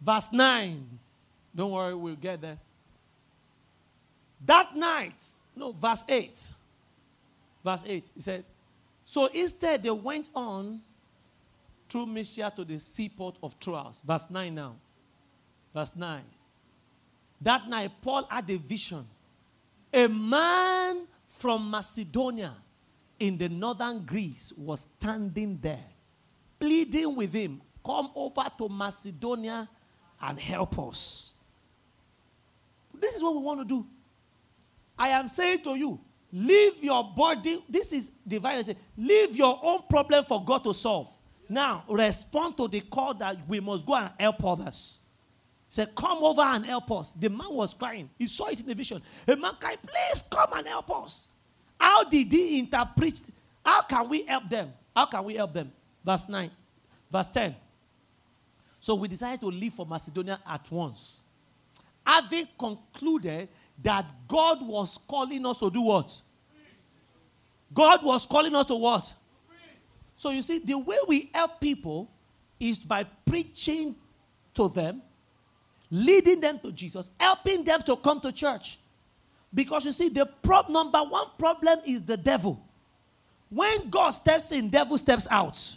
Verse 0.00 0.32
9. 0.32 0.98
Don't 1.54 1.70
worry, 1.70 1.94
we'll 1.94 2.16
get 2.16 2.40
there. 2.40 2.58
That 4.44 4.76
night, 4.76 5.24
no, 5.54 5.72
verse 5.72 6.04
8. 6.08 6.50
Verse 7.64 7.84
8, 7.86 8.10
he 8.14 8.20
said, 8.20 8.44
So 9.04 9.26
instead 9.26 9.82
they 9.82 9.90
went 9.90 10.28
on 10.34 10.80
through 11.88 12.06
Mysia 12.06 12.52
to 12.56 12.64
the 12.64 12.78
seaport 12.78 13.36
of 13.42 13.58
Troas. 13.58 14.02
Verse 14.06 14.30
9 14.30 14.54
now. 14.54 14.76
Verse 15.74 15.96
9. 15.96 16.22
That 17.40 17.68
night, 17.68 17.90
Paul 18.02 18.26
had 18.30 18.48
a 18.50 18.56
vision. 18.56 19.06
A 19.92 20.06
man 20.08 21.06
from 21.28 21.70
Macedonia 21.70 22.54
in 23.18 23.38
the 23.38 23.48
northern 23.48 24.04
Greece 24.04 24.52
was 24.58 24.88
standing 24.98 25.58
there, 25.62 25.84
pleading 26.58 27.16
with 27.16 27.32
him, 27.32 27.62
Come 27.84 28.10
over 28.16 28.44
to 28.58 28.68
Macedonia 28.68 29.68
and 30.20 30.38
help 30.38 30.78
us. 30.78 31.34
This 32.94 33.14
is 33.16 33.22
what 33.22 33.34
we 33.34 33.42
want 33.42 33.60
to 33.60 33.66
do. 33.66 33.86
I 34.98 35.08
am 35.08 35.28
saying 35.28 35.62
to 35.62 35.74
you, 35.74 36.00
leave 36.32 36.82
your 36.82 37.04
body. 37.16 37.62
This 37.68 37.92
is 37.92 38.10
divine. 38.26 38.64
Leave 38.96 39.36
your 39.36 39.60
own 39.62 39.80
problem 39.88 40.24
for 40.24 40.44
God 40.44 40.64
to 40.64 40.72
solve. 40.72 41.08
Now, 41.48 41.84
respond 41.88 42.56
to 42.56 42.68
the 42.68 42.80
call 42.80 43.14
that 43.14 43.36
we 43.46 43.60
must 43.60 43.86
go 43.86 43.94
and 43.94 44.10
help 44.18 44.42
others. 44.44 45.00
Say, 45.68 45.86
come 45.94 46.24
over 46.24 46.42
and 46.42 46.64
help 46.64 46.90
us. 46.92 47.14
The 47.14 47.28
man 47.28 47.50
was 47.50 47.74
crying. 47.74 48.08
He 48.18 48.26
saw 48.26 48.48
it 48.48 48.60
in 48.60 48.66
the 48.66 48.74
vision. 48.74 49.02
A 49.28 49.36
man 49.36 49.52
cried, 49.60 49.78
please 49.82 50.22
come 50.30 50.50
and 50.54 50.66
help 50.66 50.90
us. 50.90 51.28
How 51.78 52.04
did 52.04 52.32
he 52.32 52.58
interpret? 52.58 53.20
How 53.64 53.82
can 53.82 54.08
we 54.08 54.22
help 54.22 54.48
them? 54.48 54.72
How 54.94 55.06
can 55.06 55.24
we 55.24 55.34
help 55.34 55.52
them? 55.52 55.70
Verse 56.04 56.28
9. 56.28 56.50
Verse 57.12 57.26
10. 57.26 57.54
So 58.86 58.94
we 58.94 59.08
decided 59.08 59.40
to 59.40 59.48
leave 59.48 59.72
for 59.74 59.84
Macedonia 59.84 60.38
at 60.48 60.70
once. 60.70 61.24
Having 62.06 62.46
concluded 62.56 63.48
that 63.82 64.06
God 64.28 64.64
was 64.64 64.96
calling 64.96 65.44
us 65.44 65.58
to 65.58 65.68
do 65.68 65.80
what? 65.80 66.20
God 67.74 68.04
was 68.04 68.26
calling 68.26 68.54
us 68.54 68.66
to 68.66 68.76
what? 68.76 69.12
So 70.14 70.30
you 70.30 70.40
see, 70.40 70.60
the 70.60 70.78
way 70.78 70.98
we 71.08 71.30
help 71.34 71.58
people 71.60 72.08
is 72.60 72.78
by 72.78 73.02
preaching 73.02 73.96
to 74.54 74.68
them, 74.68 75.02
leading 75.90 76.40
them 76.40 76.60
to 76.60 76.70
Jesus, 76.70 77.10
helping 77.18 77.64
them 77.64 77.82
to 77.86 77.96
come 77.96 78.20
to 78.20 78.30
church. 78.30 78.78
Because 79.52 79.84
you 79.84 79.90
see, 79.90 80.10
the 80.10 80.26
pro- 80.26 80.62
number 80.68 81.00
one 81.00 81.26
problem 81.36 81.80
is 81.84 82.02
the 82.02 82.16
devil. 82.16 82.64
When 83.50 83.90
God 83.90 84.10
steps 84.10 84.52
in, 84.52 84.68
devil 84.68 84.96
steps 84.96 85.26
out. 85.28 85.76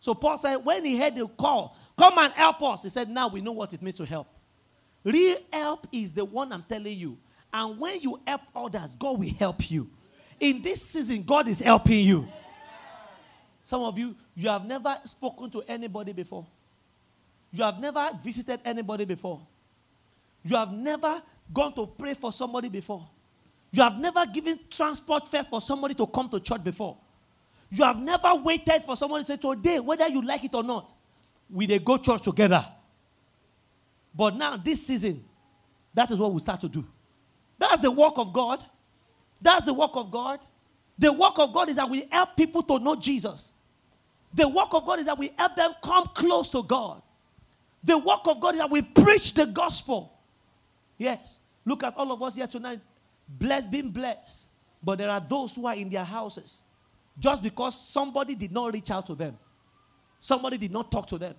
So 0.00 0.14
Paul 0.14 0.38
said, 0.38 0.56
when 0.56 0.82
he 0.82 0.96
heard 0.96 1.14
the 1.14 1.28
call, 1.28 1.76
come 1.96 2.18
and 2.18 2.32
help 2.32 2.62
us, 2.62 2.82
he 2.82 2.88
said, 2.88 3.08
now 3.08 3.28
we 3.28 3.40
know 3.40 3.52
what 3.52 3.72
it 3.72 3.82
means 3.82 3.96
to 3.96 4.04
help. 4.04 4.28
Real 5.04 5.36
help 5.52 5.86
is 5.92 6.12
the 6.12 6.24
one 6.24 6.52
I'm 6.52 6.64
telling 6.68 6.98
you. 6.98 7.16
And 7.52 7.78
when 7.78 8.00
you 8.00 8.20
help 8.26 8.42
others, 8.54 8.94
God 8.94 9.18
will 9.18 9.34
help 9.34 9.70
you. 9.70 9.88
In 10.38 10.60
this 10.62 10.82
season, 10.82 11.22
God 11.22 11.48
is 11.48 11.60
helping 11.60 12.04
you. 12.04 12.28
Some 13.64 13.82
of 13.82 13.98
you, 13.98 14.14
you 14.34 14.48
have 14.48 14.64
never 14.64 14.98
spoken 15.04 15.50
to 15.50 15.62
anybody 15.62 16.12
before. 16.12 16.46
You 17.52 17.64
have 17.64 17.80
never 17.80 18.10
visited 18.22 18.60
anybody 18.64 19.04
before. 19.04 19.40
You 20.44 20.56
have 20.56 20.72
never 20.72 21.22
gone 21.52 21.72
to 21.74 21.86
pray 21.86 22.14
for 22.14 22.32
somebody 22.32 22.68
before. 22.68 23.06
You 23.72 23.82
have 23.82 23.98
never 23.98 24.26
given 24.26 24.58
transport 24.70 25.28
fare 25.28 25.44
for 25.44 25.60
somebody 25.60 25.94
to 25.94 26.06
come 26.06 26.28
to 26.28 26.40
church 26.40 26.62
before. 26.62 26.96
You 27.70 27.84
have 27.84 28.00
never 28.00 28.34
waited 28.36 28.82
for 28.84 28.96
somebody 28.96 29.24
to 29.24 29.32
say, 29.32 29.36
Today, 29.36 29.80
whether 29.80 30.08
you 30.08 30.22
like 30.22 30.44
it 30.44 30.54
or 30.54 30.62
not, 30.62 30.94
we 31.50 31.66
they 31.66 31.78
go 31.78 31.98
church 31.98 32.22
together. 32.22 32.64
But 34.14 34.36
now, 34.36 34.56
this 34.56 34.86
season, 34.86 35.24
that 35.94 36.10
is 36.10 36.18
what 36.18 36.32
we 36.32 36.40
start 36.40 36.60
to 36.62 36.68
do. 36.68 36.84
That's 37.58 37.80
the 37.80 37.90
work 37.90 38.14
of 38.16 38.32
God. 38.32 38.64
That's 39.40 39.64
the 39.64 39.74
work 39.74 39.92
of 39.94 40.10
God. 40.10 40.40
The 40.98 41.12
work 41.12 41.38
of 41.38 41.52
God 41.52 41.68
is 41.68 41.76
that 41.76 41.88
we 41.88 42.04
help 42.10 42.36
people 42.36 42.62
to 42.62 42.78
know 42.78 42.96
Jesus. 42.96 43.52
The 44.32 44.48
work 44.48 44.72
of 44.72 44.86
God 44.86 44.98
is 44.98 45.06
that 45.06 45.18
we 45.18 45.30
help 45.36 45.54
them 45.54 45.72
come 45.82 46.08
close 46.14 46.48
to 46.50 46.62
God. 46.62 47.02
The 47.84 47.96
work 47.98 48.26
of 48.26 48.40
God 48.40 48.54
is 48.54 48.60
that 48.60 48.70
we 48.70 48.82
preach 48.82 49.34
the 49.34 49.46
gospel. 49.46 50.12
Yes. 50.98 51.40
Look 51.64 51.84
at 51.84 51.96
all 51.96 52.10
of 52.12 52.22
us 52.22 52.36
here 52.36 52.46
tonight. 52.46 52.80
Blessed, 53.28 53.70
being 53.70 53.90
blessed. 53.90 54.50
But 54.82 54.98
there 54.98 55.10
are 55.10 55.20
those 55.20 55.54
who 55.54 55.66
are 55.66 55.74
in 55.74 55.90
their 55.90 56.04
houses 56.04 56.62
just 57.18 57.42
because 57.42 57.78
somebody 57.78 58.34
did 58.34 58.52
not 58.52 58.72
reach 58.72 58.90
out 58.90 59.06
to 59.06 59.14
them. 59.14 59.38
Somebody 60.18 60.58
did 60.58 60.72
not 60.72 60.90
talk 60.90 61.06
to 61.08 61.18
them. 61.18 61.34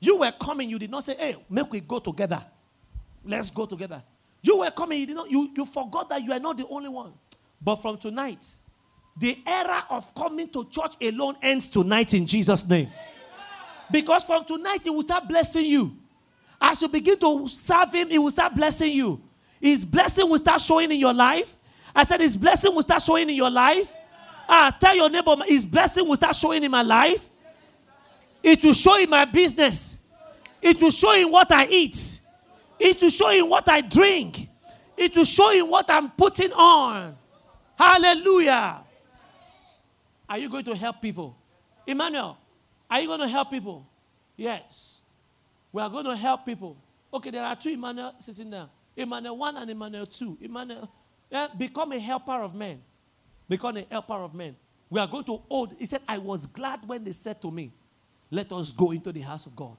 You 0.00 0.18
were 0.18 0.32
coming, 0.32 0.68
you 0.68 0.78
did 0.78 0.90
not 0.90 1.04
say, 1.04 1.14
hey, 1.16 1.36
make 1.48 1.70
we 1.70 1.80
go 1.80 1.98
together. 1.98 2.44
Let's 3.24 3.50
go 3.50 3.66
together. 3.66 4.02
You 4.42 4.58
were 4.58 4.70
coming, 4.70 4.98
you 5.00 5.06
did 5.06 5.16
not, 5.16 5.30
you, 5.30 5.50
you 5.56 5.64
forgot 5.64 6.08
that 6.10 6.24
you 6.24 6.32
are 6.32 6.40
not 6.40 6.56
the 6.56 6.66
only 6.66 6.88
one. 6.88 7.12
But 7.60 7.76
from 7.76 7.96
tonight, 7.98 8.44
the 9.16 9.38
era 9.46 9.84
of 9.90 10.12
coming 10.14 10.48
to 10.48 10.64
church 10.68 10.94
alone 11.00 11.36
ends 11.42 11.68
tonight 11.68 12.14
in 12.14 12.26
Jesus' 12.26 12.68
name. 12.68 12.90
Because 13.90 14.24
from 14.24 14.44
tonight, 14.44 14.80
He 14.82 14.90
will 14.90 15.02
start 15.02 15.28
blessing 15.28 15.66
you. 15.66 15.96
As 16.60 16.80
you 16.82 16.88
begin 16.88 17.18
to 17.20 17.46
serve 17.46 17.92
Him, 17.94 18.08
He 18.08 18.18
will 18.18 18.30
start 18.30 18.54
blessing 18.54 18.92
you. 18.92 19.20
His 19.60 19.84
blessing 19.84 20.28
will 20.28 20.38
start 20.38 20.60
showing 20.60 20.90
in 20.90 20.98
your 20.98 21.14
life. 21.14 21.56
I 21.94 22.02
said, 22.04 22.20
His 22.20 22.36
blessing 22.36 22.74
will 22.74 22.82
start 22.82 23.02
showing 23.02 23.30
in 23.30 23.36
your 23.36 23.50
life. 23.50 23.94
Ah, 24.48 24.76
tell 24.80 24.96
your 24.96 25.08
neighbor, 25.08 25.36
His 25.46 25.64
blessing 25.64 26.08
will 26.08 26.16
start 26.16 26.34
showing 26.34 26.64
in 26.64 26.70
my 26.70 26.82
life. 26.82 27.28
It 28.42 28.64
will 28.64 28.72
show 28.72 28.98
in 28.98 29.08
my 29.08 29.24
business. 29.24 29.98
It 30.60 30.80
will 30.80 30.90
show 30.90 31.12
in 31.14 31.30
what 31.30 31.50
I 31.52 31.66
eat. 31.66 32.20
It 32.78 33.00
will 33.00 33.10
show 33.10 33.30
in 33.30 33.48
what 33.48 33.68
I 33.68 33.80
drink. 33.80 34.48
It 34.96 35.14
will 35.14 35.24
show 35.24 35.52
in 35.52 35.68
what 35.68 35.90
I'm 35.90 36.10
putting 36.10 36.52
on. 36.52 37.16
Hallelujah. 37.76 38.80
Are 40.28 40.38
you 40.38 40.48
going 40.48 40.64
to 40.64 40.74
help 40.74 41.00
people? 41.00 41.36
Emmanuel, 41.86 42.38
are 42.90 43.00
you 43.00 43.06
going 43.06 43.20
to 43.20 43.28
help 43.28 43.50
people? 43.50 43.86
Yes. 44.36 45.02
We 45.72 45.82
are 45.82 45.88
going 45.88 46.04
to 46.04 46.16
help 46.16 46.44
people. 46.44 46.76
Okay, 47.12 47.30
there 47.30 47.44
are 47.44 47.56
two 47.56 47.70
Emmanuel 47.70 48.14
sitting 48.18 48.50
there. 48.50 48.66
Emmanuel 48.96 49.36
1 49.36 49.56
and 49.56 49.70
Emmanuel 49.70 50.06
2. 50.06 50.38
Emmanuel, 50.40 50.90
yeah, 51.30 51.48
become 51.56 51.92
a 51.92 51.98
helper 51.98 52.42
of 52.42 52.54
men. 52.54 52.80
Become 53.48 53.78
a 53.78 53.86
helper 53.90 54.14
of 54.14 54.34
men. 54.34 54.56
We 54.90 55.00
are 55.00 55.06
going 55.06 55.24
to 55.24 55.42
hold. 55.48 55.74
He 55.78 55.86
said, 55.86 56.02
I 56.06 56.18
was 56.18 56.46
glad 56.46 56.86
when 56.86 57.04
they 57.04 57.12
said 57.12 57.40
to 57.42 57.50
me, 57.50 57.72
Let 58.32 58.50
us 58.50 58.72
go 58.72 58.92
into 58.92 59.12
the 59.12 59.20
house 59.20 59.44
of 59.44 59.54
God. 59.54 59.76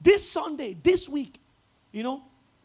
This 0.00 0.30
Sunday, 0.30 0.76
this 0.80 1.08
week, 1.08 1.40
you 1.90 2.04
know, 2.04 2.22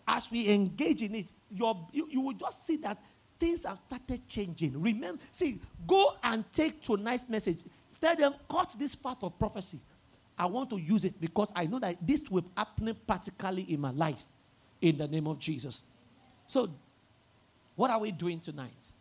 as 0.07 0.31
we 0.31 0.47
engage 0.47 1.01
in 1.01 1.15
it, 1.15 1.31
you, 1.51 1.75
you 1.91 2.21
will 2.21 2.33
just 2.33 2.65
see 2.65 2.77
that 2.77 2.99
things 3.39 3.65
have 3.65 3.79
started 3.87 4.27
changing. 4.27 4.79
Remember, 4.79 5.19
see, 5.31 5.59
go 5.87 6.13
and 6.23 6.45
take 6.51 6.83
tonight's 6.83 7.27
message. 7.27 7.63
Tell 7.99 8.15
them, 8.15 8.35
cut 8.47 8.75
this 8.77 8.93
part 8.93 9.17
of 9.23 9.37
prophecy. 9.39 9.79
I 10.37 10.45
want 10.45 10.69
to 10.69 10.77
use 10.77 11.03
it 11.03 11.19
because 11.19 11.51
I 11.55 11.65
know 11.65 11.79
that 11.79 11.97
this 12.05 12.29
will 12.29 12.45
happen 12.55 12.95
practically 13.07 13.63
in 13.63 13.81
my 13.81 13.91
life 13.91 14.23
in 14.79 14.97
the 14.97 15.07
name 15.07 15.27
of 15.27 15.39
Jesus. 15.39 15.85
So, 16.45 16.69
what 17.75 17.89
are 17.89 17.99
we 17.99 18.11
doing 18.11 18.39
tonight? 18.39 18.91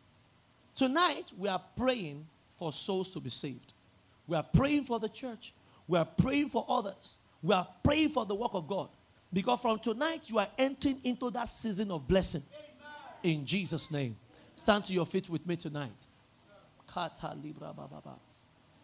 Tonight, 0.75 1.31
we 1.37 1.51
are 1.51 1.63
praying 1.77 2.27
for 2.57 2.73
souls 2.73 3.11
to 3.11 3.21
be 3.21 3.29
saved. 3.29 3.75
We 4.27 4.35
are 4.35 4.43
praying 4.43 4.85
for 4.85 4.99
the 4.99 5.11
church. 5.11 5.53
We 5.87 5.99
are 5.99 6.05
praying 6.05 6.51
for 6.51 6.65
others. 6.69 7.19
We 7.43 7.55
are 7.55 7.67
praying 7.83 8.11
for 8.11 8.27
the 8.27 8.35
work 8.35 8.53
of 8.55 8.67
God. 8.67 8.89
Because 9.33 9.61
from 9.61 9.79
tonight, 9.79 10.29
you 10.29 10.39
are 10.39 10.49
entering 10.57 11.01
into 11.05 11.31
that 11.31 11.49
season 11.49 11.91
of 11.91 12.07
blessing. 12.07 12.43
In 13.23 13.45
Jesus' 13.45 13.91
name. 13.91 14.17
Stand 14.55 14.85
to 14.85 14.93
your 14.93 15.07
feet 15.07 15.29
with 15.29 15.47
me 15.47 15.57
tonight. 15.57 16.07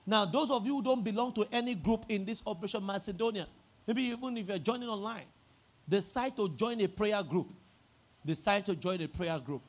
Now, 0.07 0.25
those 0.27 0.51
of 0.51 0.67
you 0.67 0.77
who 0.77 0.83
don't 0.83 1.03
belong 1.03 1.33
to 1.35 1.47
any 1.53 1.75
group 1.75 2.05
in 2.09 2.25
this 2.25 2.43
Operation 2.47 2.85
Macedonia, 2.85 3.47
maybe 3.87 4.03
even 4.03 4.37
if 4.37 4.49
you're 4.49 4.59
joining 4.59 4.89
online, 4.89 5.25
decide 5.89 6.37
to 6.37 6.49
join 6.51 6.81
a 6.81 6.89
prayer 6.89 7.23
group. 7.23 7.53
Decide 8.25 8.67
to 8.67 8.77
join 8.77 9.01
a 9.01 9.09
prayer 9.09 9.39
group. 9.39 9.63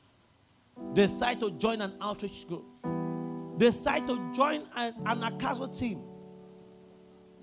Decide 0.92 1.40
to 1.40 1.50
join 1.52 1.80
an 1.80 1.94
outreach 2.00 2.46
group. 2.46 2.64
decide 3.56 4.06
to 4.06 4.32
join 4.32 4.66
an, 4.76 4.94
an 5.06 5.72
team, 5.72 6.02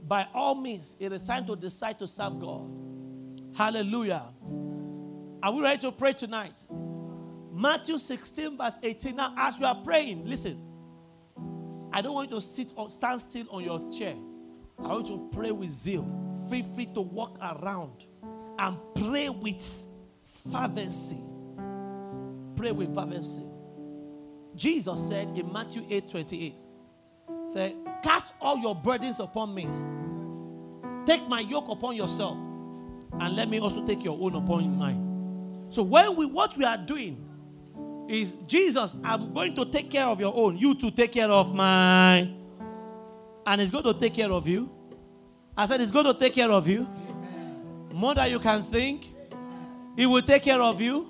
by 0.07 0.27
all 0.33 0.55
means, 0.55 0.95
it 0.99 1.11
is 1.11 1.25
time 1.25 1.45
to 1.47 1.55
decide 1.55 1.99
to 1.99 2.07
serve 2.07 2.39
God. 2.39 2.69
Hallelujah. 3.55 4.25
Are 5.43 5.53
we 5.53 5.61
ready 5.61 5.81
to 5.81 5.91
pray 5.91 6.13
tonight? 6.13 6.65
Matthew 7.53 7.97
16, 7.97 8.57
verse 8.57 8.79
18. 8.81 9.15
Now, 9.15 9.33
as 9.37 9.59
we 9.59 9.65
are 9.65 9.75
praying, 9.75 10.25
listen. 10.25 10.59
I 11.93 12.01
don't 12.01 12.13
want 12.13 12.29
you 12.29 12.37
to 12.37 12.41
sit 12.41 12.71
or 12.75 12.89
stand 12.89 13.19
still 13.19 13.47
on 13.51 13.63
your 13.63 13.91
chair. 13.91 14.15
I 14.79 14.87
want 14.87 15.09
you 15.09 15.17
to 15.17 15.29
pray 15.37 15.51
with 15.51 15.69
zeal. 15.71 16.07
Feel 16.49 16.63
free 16.73 16.85
to 16.93 17.01
walk 17.01 17.37
around 17.41 18.05
and 18.57 18.77
pray 18.95 19.29
with 19.29 19.85
fervency. 20.51 21.17
Pray 22.55 22.71
with 22.71 22.95
fervency. 22.95 23.43
Jesus 24.55 25.07
said 25.07 25.37
in 25.37 25.51
Matthew 25.51 25.85
8 25.89 26.09
28, 26.09 26.61
Say, 27.45 27.75
cast 28.03 28.33
all 28.39 28.57
your 28.57 28.75
burdens 28.75 29.19
upon 29.19 29.53
me. 29.53 29.67
Take 31.05 31.27
my 31.27 31.39
yoke 31.39 31.67
upon 31.69 31.95
yourself, 31.95 32.37
and 33.19 33.35
let 33.35 33.49
me 33.49 33.59
also 33.59 33.85
take 33.85 34.03
your 34.03 34.17
own 34.21 34.35
upon 34.35 34.77
mine. 34.77 35.67
So 35.69 35.83
when 35.83 36.15
we 36.15 36.25
what 36.25 36.55
we 36.57 36.65
are 36.65 36.77
doing 36.77 37.27
is 38.07 38.35
Jesus, 38.45 38.93
I'm 39.03 39.33
going 39.33 39.55
to 39.55 39.65
take 39.65 39.89
care 39.89 40.05
of 40.05 40.19
your 40.19 40.35
own. 40.35 40.57
You 40.57 40.75
to 40.75 40.91
take 40.91 41.13
care 41.13 41.29
of 41.29 41.55
mine. 41.55 42.37
And 43.47 43.61
it's 43.61 43.71
going 43.71 43.85
to 43.85 43.93
take 43.93 44.13
care 44.13 44.31
of 44.31 44.47
you. 44.47 44.69
I 45.57 45.65
said 45.65 45.81
it's 45.81 45.91
going 45.91 46.05
to 46.05 46.13
take 46.13 46.35
care 46.35 46.51
of 46.51 46.67
you. 46.67 46.87
More 47.93 48.13
than 48.13 48.29
you 48.29 48.39
can 48.39 48.63
think. 48.63 49.07
He 49.95 50.05
will 50.05 50.21
take 50.21 50.43
care 50.43 50.61
of 50.61 50.79
you. 50.79 51.09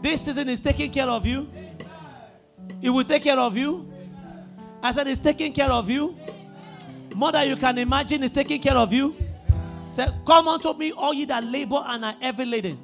This 0.00 0.22
season 0.22 0.48
is 0.48 0.60
taking 0.60 0.90
care 0.90 1.08
of 1.08 1.26
you. 1.26 1.48
He 2.80 2.88
will 2.88 3.04
take 3.04 3.22
care 3.24 3.38
of 3.38 3.56
you. 3.56 3.91
I 4.82 4.90
said, 4.90 5.06
He's 5.06 5.18
taking 5.18 5.52
care 5.52 5.70
of 5.70 5.88
you. 5.88 6.16
More 7.14 7.32
than 7.32 7.48
you 7.48 7.56
can 7.56 7.78
imagine, 7.78 8.22
He's 8.22 8.30
taking 8.30 8.60
care 8.60 8.76
of 8.76 8.92
you. 8.92 9.14
Say, 9.90 10.08
Come 10.26 10.48
unto 10.48 10.72
me, 10.74 10.92
all 10.92 11.14
ye 11.14 11.24
that 11.26 11.44
labor 11.44 11.82
and 11.86 12.04
are 12.04 12.14
heavy 12.20 12.44
laden, 12.44 12.78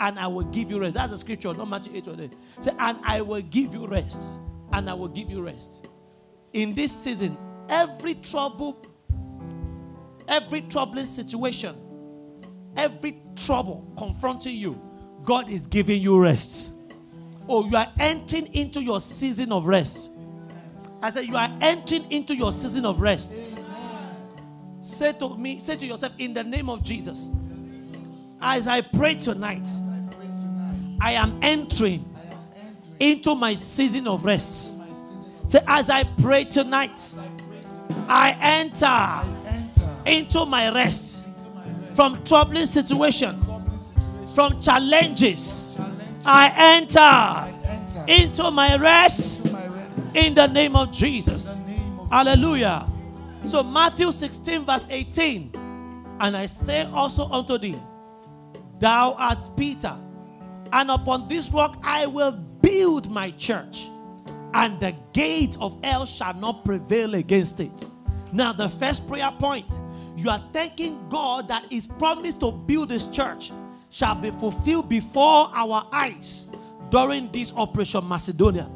and 0.00 0.18
I 0.18 0.26
will 0.26 0.44
give 0.44 0.70
you 0.70 0.80
rest. 0.80 0.94
That's 0.94 1.12
the 1.12 1.18
scripture, 1.18 1.52
not 1.54 1.68
Matthew 1.68 1.92
8 1.96 2.04
28. 2.04 2.32
Say, 2.60 2.72
and 2.78 2.98
I 3.02 3.20
will 3.20 3.42
give 3.42 3.74
you 3.74 3.86
rest. 3.86 4.40
And 4.72 4.90
I 4.90 4.94
will 4.94 5.08
give 5.08 5.30
you 5.30 5.42
rest. 5.42 5.88
In 6.52 6.74
this 6.74 6.92
season, 6.92 7.38
every 7.68 8.14
trouble, 8.14 8.84
every 10.28 10.60
troubling 10.62 11.06
situation, 11.06 11.74
every 12.76 13.20
trouble 13.34 13.92
confronting 13.96 14.56
you, 14.56 14.80
God 15.24 15.48
is 15.48 15.66
giving 15.66 16.02
you 16.02 16.20
rest. 16.20 16.74
Oh, 17.48 17.66
you 17.66 17.76
are 17.76 17.90
entering 17.98 18.52
into 18.54 18.82
your 18.82 19.00
season 19.00 19.52
of 19.52 19.66
rest. 19.66 20.10
I 21.02 21.10
said, 21.10 21.26
You 21.26 21.36
are 21.36 21.50
entering 21.60 22.10
into 22.10 22.34
your 22.34 22.52
season 22.52 22.84
of 22.84 23.00
rest. 23.00 23.42
Say 24.80 25.12
to 25.14 25.36
me, 25.36 25.58
say 25.58 25.76
to 25.76 25.86
yourself, 25.86 26.12
in 26.18 26.32
the 26.32 26.42
name 26.42 26.70
of 26.70 26.82
Jesus, 26.82 27.30
as 28.40 28.66
I 28.66 28.80
pray 28.80 29.16
tonight, 29.16 29.68
I 31.00 31.12
am 31.12 31.38
entering 31.42 32.04
into 32.98 33.34
my 33.34 33.52
season 33.52 34.06
of 34.06 34.24
rest. 34.24 34.80
Say, 35.46 35.60
as 35.66 35.90
I 35.90 36.04
pray 36.04 36.44
tonight, 36.44 37.14
I 38.08 38.36
enter 38.40 39.24
into 40.06 40.46
my 40.46 40.72
rest 40.72 41.28
from 41.94 42.22
troubling 42.24 42.66
situations, 42.66 43.44
from 44.34 44.60
challenges. 44.60 45.76
I 46.24 46.52
enter 46.56 48.10
into 48.10 48.50
my 48.50 48.76
rest 48.76 49.42
in 50.18 50.34
the 50.34 50.46
name 50.46 50.76
of 50.76 50.92
Jesus. 50.92 51.60
Hallelujah. 52.10 52.88
So, 53.44 53.62
Matthew 53.62 54.10
16, 54.10 54.64
verse 54.64 54.86
18. 54.90 55.52
And 56.20 56.36
I 56.36 56.46
say 56.46 56.82
also 56.92 57.28
unto 57.28 57.58
thee, 57.58 57.78
Thou 58.80 59.14
art 59.14 59.38
Peter, 59.56 59.96
and 60.72 60.90
upon 60.90 61.28
this 61.28 61.50
rock 61.50 61.78
I 61.82 62.06
will 62.06 62.32
build 62.32 63.10
my 63.10 63.30
church, 63.32 63.86
and 64.54 64.78
the 64.80 64.94
gate 65.12 65.56
of 65.60 65.78
hell 65.84 66.04
shall 66.06 66.34
not 66.34 66.64
prevail 66.64 67.14
against 67.14 67.60
it. 67.60 67.84
Now, 68.32 68.52
the 68.52 68.68
first 68.68 69.08
prayer 69.08 69.30
point 69.38 69.78
you 70.16 70.30
are 70.30 70.42
thanking 70.52 71.08
God 71.08 71.46
that 71.48 71.64
His 71.70 71.86
promise 71.86 72.34
to 72.34 72.50
build 72.50 72.90
His 72.90 73.06
church 73.06 73.52
shall 73.90 74.16
be 74.16 74.32
fulfilled 74.32 74.88
before 74.88 75.50
our 75.54 75.86
eyes 75.92 76.50
during 76.90 77.30
this 77.30 77.52
Operation 77.54 78.06
Macedonia. 78.08 78.68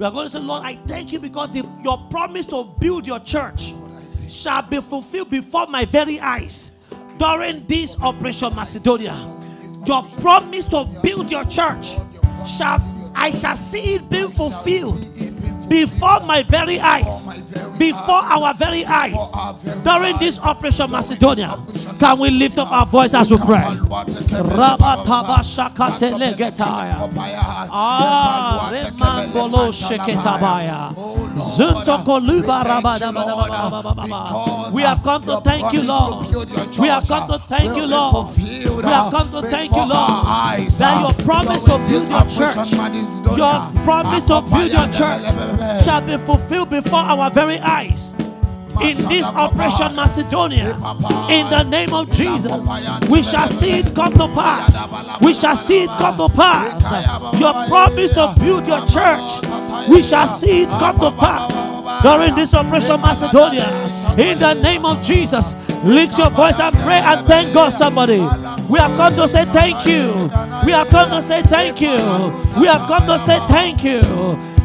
We 0.00 0.06
are 0.06 0.10
going 0.10 0.28
to 0.28 0.30
say, 0.30 0.38
Lord, 0.38 0.62
I 0.64 0.76
thank 0.86 1.12
you 1.12 1.20
because 1.20 1.50
the, 1.52 1.62
your 1.84 1.98
promise 2.08 2.46
to 2.46 2.64
build 2.64 3.06
your 3.06 3.20
church 3.20 3.74
shall 4.30 4.62
be 4.62 4.80
fulfilled 4.80 5.28
before 5.28 5.66
my 5.66 5.84
very 5.84 6.18
eyes 6.18 6.78
during 7.18 7.66
this 7.66 8.00
Operation 8.00 8.56
Macedonia. 8.56 9.14
Your 9.84 10.04
promise 10.22 10.64
to 10.66 10.84
build 11.02 11.30
your 11.30 11.44
church 11.44 11.96
shall 12.46 13.12
I 13.14 13.30
shall 13.30 13.56
see 13.56 13.96
it 13.96 14.08
being 14.08 14.30
fulfilled 14.30 15.06
before 15.70 16.20
my 16.26 16.42
very 16.42 16.80
eyes, 16.80 17.28
before 17.78 18.22
our 18.34 18.52
very 18.54 18.84
eyes, 18.84 19.32
during 19.84 20.18
this 20.18 20.40
Operation 20.40 20.90
Macedonia. 20.90 21.56
Can 22.00 22.18
we 22.18 22.30
lift 22.30 22.58
up 22.58 22.72
our 22.72 22.84
voice 22.86 23.14
as 23.14 23.30
we 23.30 23.36
pray? 23.36 23.62
Ah, 27.72 28.70
we 34.72 34.82
have 34.82 35.02
come 35.02 35.22
to 35.24 35.40
thank 35.42 35.72
you, 35.72 35.82
Lord. 35.82 36.26
We 36.78 36.88
have 36.88 37.06
come 37.06 37.28
to 37.28 37.38
thank 37.38 37.76
you, 37.76 37.86
Lord. 37.86 38.36
We 38.36 38.88
have 38.90 39.10
come 39.12 39.30
to 39.30 39.42
thank 39.42 39.72
you, 39.72 39.84
Lord, 39.84 40.68
that 40.78 41.00
your 41.00 41.12
promise 41.24 41.62
to 41.64 41.78
build 41.78 42.08
your 42.10 42.24
church, 42.24 42.72
your 43.36 43.84
promise 43.84 44.24
to 44.24 44.40
build 44.42 44.72
your 44.72 44.88
church 44.92 45.22
shall 45.84 46.00
be 46.04 46.16
fulfilled 46.18 46.70
before 46.70 47.00
our 47.00 47.30
very 47.30 47.58
eyes 47.58 48.14
in 48.82 48.96
this 49.08 49.26
operation 49.26 49.94
Macedonia. 49.94 50.74
In 51.28 51.48
the 51.50 51.64
name 51.64 51.92
of 51.92 52.10
Jesus, 52.12 52.66
we 53.08 53.22
shall 53.22 53.48
see 53.48 53.72
it 53.72 53.94
come 53.94 54.12
to 54.12 54.28
pass. 54.28 55.20
We 55.20 55.34
shall 55.34 55.56
see 55.56 55.84
it 55.84 55.90
come 55.90 56.16
to 56.16 56.28
pass. 56.34 57.38
Your 57.38 57.52
promise 57.68 58.12
to 58.12 58.34
build 58.38 58.66
your 58.66 58.86
church, 58.86 59.88
we 59.88 60.02
shall 60.02 60.28
see 60.28 60.62
it 60.62 60.68
come 60.70 60.98
to 61.00 61.10
pass 61.10 62.02
during 62.02 62.34
this 62.34 62.54
operation 62.54 63.00
Macedonia. 63.00 63.68
In 64.18 64.38
the 64.38 64.54
name 64.54 64.84
of 64.84 65.02
Jesus, 65.02 65.54
lift 65.84 66.18
your 66.18 66.30
voice 66.30 66.58
and 66.60 66.74
pray 66.78 66.98
and 66.98 67.26
thank 67.26 67.52
God, 67.54 67.70
somebody. 67.70 68.20
We 68.68 68.78
have 68.78 68.96
come 68.96 69.14
to 69.16 69.28
say 69.28 69.44
thank 69.46 69.86
you. 69.86 70.30
We 70.64 70.72
have 70.72 70.88
come 70.88 71.10
to 71.10 71.22
say 71.22 71.42
thank 71.42 71.80
you. 71.80 71.90
We 72.60 72.66
have 72.66 72.86
come 72.88 73.06
to 73.06 73.18
say 73.18 73.38
thank 73.48 73.84
you 73.84 74.00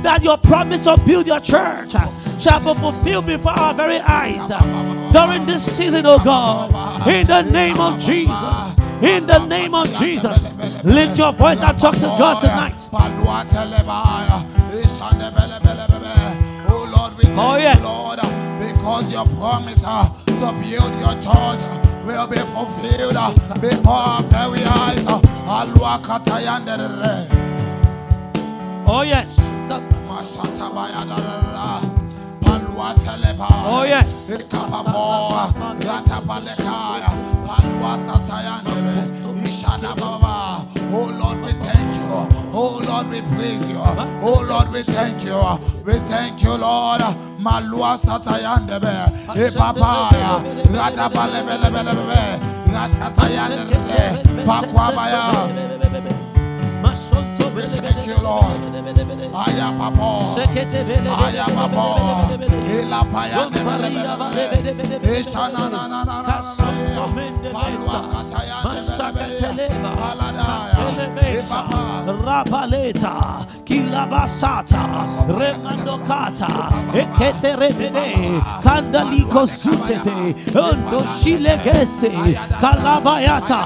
that 0.06 0.24
your 0.24 0.38
promise 0.38 0.82
to 0.82 0.96
build 1.06 1.26
your 1.28 1.40
church 1.40 1.96
uh, 1.96 2.40
shall 2.40 2.60
be 2.60 2.80
fulfilled 2.80 3.26
before 3.26 3.52
our 3.54 3.74
very 3.74 4.00
eyes 4.00 4.52
uh, 4.52 4.60
during 5.12 5.46
this 5.46 5.66
season, 5.66 6.06
oh 6.06 6.20
God. 6.24 7.08
In 7.08 7.26
the 7.28 7.42
name 7.42 7.80
of 7.80 8.00
Jesus. 8.00 8.78
In 9.02 9.26
the 9.26 9.46
name 9.48 9.74
of 9.74 9.92
Jesus. 9.94 10.56
Lift 10.84 11.18
your 11.18 11.34
voice 11.34 11.62
and 11.62 11.78
talk 11.80 11.96
to 11.96 12.02
God 12.02 12.40
tonight. 12.40 12.88
Oh, 12.94 13.02
oh 17.38 17.58
yes. 17.58 17.82
Lord, 17.82 18.20
because 18.62 19.12
your 19.12 19.26
promise 19.38 19.84
uh, 19.86 20.08
to 20.26 20.54
build 20.62 20.94
your 21.02 21.16
church 21.16 21.60
uh, 21.62 22.04
will 22.06 22.28
be 22.28 22.38
fulfilled 22.38 23.18
before 23.60 23.92
our 23.92 24.24
very 24.24 24.64
eyes. 24.64 25.04
Oh, 28.88 29.00
oh, 29.00 29.02
yes. 29.02 29.36
Oh, 33.68 33.84
yes. 33.84 34.32
Oh 40.98 41.10
Lord, 41.18 41.42
we 41.42 41.52
thank 41.54 41.96
you. 41.96 42.08
Oh 42.54 42.80
Lord, 42.86 43.10
we 43.10 43.22
praise 43.36 43.68
you. 43.68 43.78
Oh 43.80 44.46
Lord, 44.48 44.72
we 44.72 44.84
thank 44.84 45.24
you. 45.24 45.36
We 45.84 45.94
thank 46.08 46.42
you, 46.44 46.54
Lord. 46.56 47.02
Malua 47.40 47.98
satayandebe. 47.98 48.96
Epapaya. 49.36 50.42
Radabalebelebelebe. 50.72 52.40
Ratatayandebe. 52.72 54.46
Pakwabaya. 54.46 55.24
Thank 57.56 57.95
you, 57.95 57.95
Lord. 58.26 58.58
Aya 59.36 59.68
papo. 59.78 60.10
Aya 61.26 61.46
papo. 61.56 61.86
Ela 62.78 63.02
paya 63.14 63.42
nebelebelebe. 63.54 65.08
Eshana 65.20 65.64
na 65.70 65.82
na 65.88 66.00
na 66.04 66.18
na 66.26 66.26
na. 66.26 66.36
Palua 67.54 68.00
kataya 68.12 68.58
nebelebe. 70.98 71.26
Rabaleta. 72.26 73.16
Hilabasata, 73.66 74.82
Remandokata, 75.28 76.52
Ekete 76.94 77.52
Rebede, 77.60 78.08
Kandaliko 78.64 79.44
Sutepe, 79.48 80.36
Ondo 80.56 81.00
Shilegese, 81.20 82.12
Kalabayata, 82.62 83.62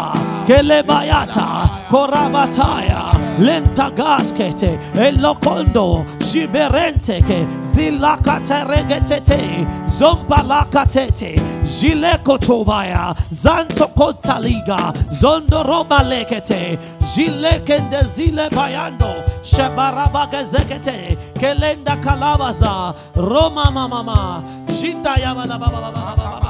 Kelebayata, 0.50 1.70
Korabataya, 1.90 3.14
Lentagaskete, 3.38 4.80
Elokondo, 4.96 6.04
Shiberenteke, 6.26 7.46
Zilakateregetete, 7.64 9.64
Zompalakatete, 9.86 11.36
Jilekotobaya, 11.66 13.14
Zantokotaliga, 13.30 14.92
Zondoroba 15.12 16.02
Lekete, 16.02 16.80
Jilekende 17.14 18.04
Zile 18.08 18.50
Bayando, 18.50 19.24
Shebarabagazekete, 19.44 21.16
Kelenda 21.36 21.96
Kalabaza, 22.02 22.96
Roma 23.16 23.70
Mama, 23.70 24.44
Jinda 24.70 25.16
Yamala 25.16 25.60
Baba 25.60 25.80
Baba 25.80 26.16
Baba. 26.18 26.50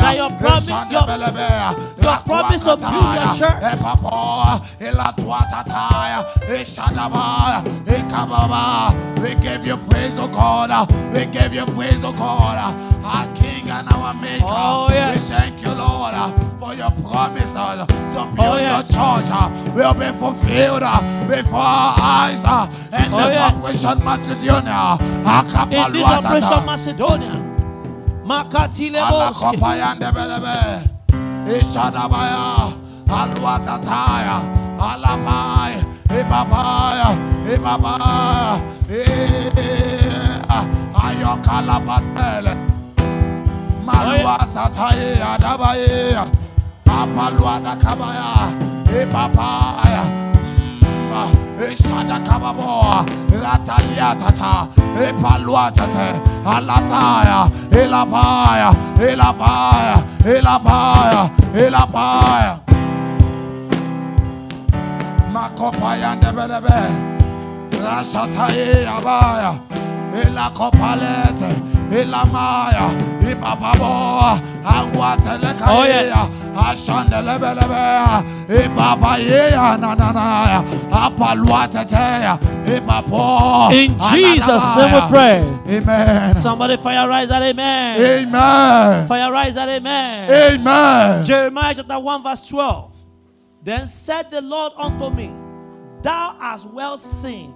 that 0.00 0.16
your 0.16 0.30
promise, 0.38 0.68
your, 0.90 1.04
your 2.02 2.18
promise 2.24 2.60
to 2.62 2.76
build 2.76 3.14
your 3.14 3.32
church. 3.36 3.60
We 9.20 9.34
give 9.36 9.66
you 9.66 9.76
praise, 9.88 10.12
oh 10.18 10.28
God. 10.28 10.90
We 11.12 11.26
give 11.26 11.52
you 11.54 11.64
praise, 11.66 12.04
oh 12.04 12.12
God. 12.12 12.56
Our 13.04 13.34
King 13.34 13.70
and 13.70 13.88
our 13.92 14.14
Maker. 14.14 14.44
Oh, 14.46 14.88
yes. 14.90 15.30
We 15.30 15.36
thank 15.36 15.62
you, 15.62 15.72
Lord, 15.72 16.14
for 16.58 16.74
your 16.74 16.90
to 17.86 18.24
build 18.34 18.38
Oh, 18.38 18.56
yes. 18.56 18.90
your 18.90 18.98
church 18.98 19.74
will 19.74 19.94
be 19.94 20.12
fulfilled 20.18 20.82
before 21.28 21.58
our 21.60 21.96
eyes. 22.00 22.42
And 22.92 23.14
Oh, 23.14 23.18
this 23.18 23.32
yes. 23.32 23.54
operation 23.54 24.04
Macedonia. 24.04 24.98
In 25.86 25.92
this 25.92 26.04
operation 26.06 26.66
Macedonia, 26.66 27.45
Makatile 28.26 29.00
Boski. 29.10 29.56
Ishadabaya. 31.46 32.72
Alwatataya. 33.08 34.36
Alamai. 34.90 35.74
Ibabaya. 36.10 37.08
Ibabaya. 37.54 38.58
Eh, 38.90 40.42
ayokalabatele. 41.06 42.52
Malwa 43.86 44.38
sataye 44.54 45.22
adabaye. 45.22 46.16
Apalwa 46.86 47.60
dakabaya. 47.62 48.50
Ibabaya. 49.02 50.02
Eh, 51.58 51.72
Ishada 51.72 52.20
kababo, 52.20 53.04
ratalia 53.42 54.14
tata, 54.20 54.68
eh, 55.00 55.08
epalua 55.08 55.70
tate, 55.72 56.08
alataya, 56.44 57.48
elabaya, 57.72 58.74
elabaya, 59.00 59.96
elabaya, 60.24 61.30
elabaya. 61.54 62.58
Makopaya 65.32 66.14
ndebelebe, 66.14 66.78
rasataye 67.84 68.86
abaya, 68.88 69.54
elakopalete, 70.24 71.50
elamaya, 71.90 72.90
Oh, 75.68 75.84
ashandelebelebe, 76.56 77.84
nananaya, 79.78 80.64
apaluateteya, 80.90 82.38
ibapo, 82.64 83.72
In 83.72 83.98
Jesus' 83.98 84.76
name 84.76 84.94
we 84.94 85.00
pray. 85.08 85.76
Amen. 85.76 86.34
Somebody 86.34 86.76
fire 86.76 87.08
rise 87.08 87.28
that 87.28 87.42
amen. 87.42 88.00
Amen. 88.00 89.06
Fire 89.08 89.32
rise 89.32 89.54
that 89.54 89.68
amen. 89.68 90.30
Amen. 90.30 91.24
Jeremiah 91.24 91.74
chapter 91.74 91.98
1, 91.98 92.22
verse 92.22 92.48
12. 92.48 92.94
Then 93.62 93.86
said 93.86 94.30
the 94.30 94.40
Lord 94.40 94.72
unto 94.76 95.10
me, 95.10 95.32
Thou 96.02 96.36
hast 96.40 96.66
well 96.70 96.96
seen, 96.96 97.52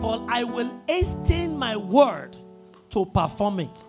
for 0.00 0.24
I 0.28 0.44
will 0.44 0.72
hasten 0.88 1.58
my 1.58 1.76
word 1.76 2.36
to 2.96 3.04
perform 3.04 3.60
it. 3.60 3.84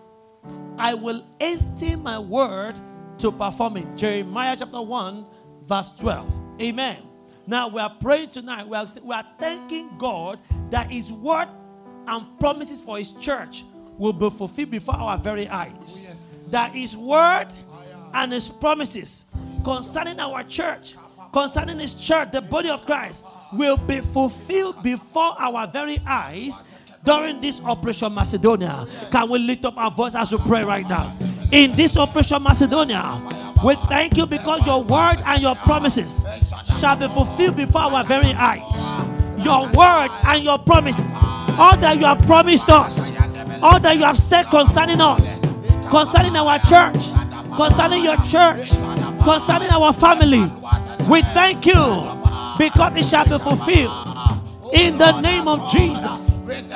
I 0.76 0.92
will 0.92 1.24
hasten 1.40 2.02
my 2.02 2.18
word 2.18 2.78
to 3.16 3.32
perform 3.32 3.78
it. 3.78 3.96
Jeremiah 3.96 4.54
chapter 4.58 4.82
1, 4.82 5.24
verse 5.62 5.90
12. 5.98 6.60
Amen. 6.60 6.98
Now 7.46 7.68
we 7.68 7.80
are 7.80 7.88
praying 7.88 8.28
tonight. 8.28 8.68
We 8.68 8.76
are, 8.76 8.86
we 9.02 9.14
are 9.14 9.24
thanking 9.40 9.96
God 9.96 10.40
that 10.68 10.90
His 10.90 11.10
word 11.10 11.48
and 12.06 12.38
promises 12.38 12.82
for 12.82 12.98
His 12.98 13.12
church 13.12 13.64
will 13.96 14.12
be 14.12 14.28
fulfilled 14.28 14.72
before 14.72 14.96
our 14.96 15.16
very 15.16 15.48
eyes. 15.48 16.10
Oh, 16.10 16.50
that 16.50 16.74
His 16.74 16.94
word 16.94 17.46
and 18.12 18.30
His 18.30 18.50
promises 18.50 19.24
concerning 19.64 20.20
our 20.20 20.44
church, 20.44 20.96
concerning 21.32 21.78
His 21.78 21.94
church, 21.94 22.30
the 22.30 22.42
body 22.42 22.68
of 22.68 22.84
Christ, 22.84 23.24
will 23.54 23.78
be 23.78 24.00
fulfilled 24.00 24.82
before 24.82 25.34
our 25.38 25.66
very 25.66 25.98
eyes 26.06 26.62
during 27.08 27.40
this 27.40 27.62
Operation 27.64 28.12
Macedonia. 28.12 28.86
Can 29.10 29.30
we 29.30 29.38
lift 29.38 29.64
up 29.64 29.78
our 29.78 29.90
voice 29.90 30.14
as 30.14 30.30
we 30.30 30.36
pray 30.46 30.62
right 30.62 30.86
now? 30.86 31.16
In 31.50 31.74
this 31.74 31.96
Operation 31.96 32.42
Macedonia, 32.42 33.18
we 33.64 33.76
thank 33.88 34.18
you 34.18 34.26
because 34.26 34.66
your 34.66 34.82
word 34.82 35.16
and 35.24 35.40
your 35.40 35.54
promises 35.54 36.26
shall 36.78 36.96
be 36.96 37.08
fulfilled 37.08 37.56
before 37.56 37.80
our 37.80 38.04
very 38.04 38.34
eyes. 38.34 38.98
Your 39.42 39.62
word 39.72 40.10
and 40.26 40.44
your 40.44 40.58
promise, 40.58 41.10
all 41.56 41.78
that 41.78 41.96
you 41.98 42.04
have 42.04 42.20
promised 42.26 42.68
us, 42.68 43.10
all 43.62 43.80
that 43.80 43.96
you 43.96 44.02
have 44.04 44.18
said 44.18 44.42
concerning 44.50 45.00
us, 45.00 45.40
concerning 45.88 46.36
our 46.36 46.58
church, 46.58 47.08
concerning 47.56 48.04
your 48.04 48.16
church, 48.18 48.68
concerning 49.24 49.70
our 49.70 49.94
family, 49.94 50.42
we 51.08 51.22
thank 51.32 51.64
you 51.64 51.72
because 52.58 52.94
it 52.96 53.04
shall 53.08 53.24
be 53.24 53.38
fulfilled. 53.42 54.08
In 54.72 54.98
the 54.98 55.20
name 55.20 55.48
of 55.48 55.70
Jesus. 55.70 56.28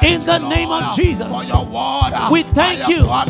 In 0.02 0.24
the 0.24 0.38
name 0.38 0.70
of 0.70 0.94
Jesus. 0.94 1.28
For 1.28 1.44
your 1.44 1.64
word, 1.64 2.12
We 2.30 2.42
thank 2.42 2.88
you 2.88 3.06
uh, 3.08 3.24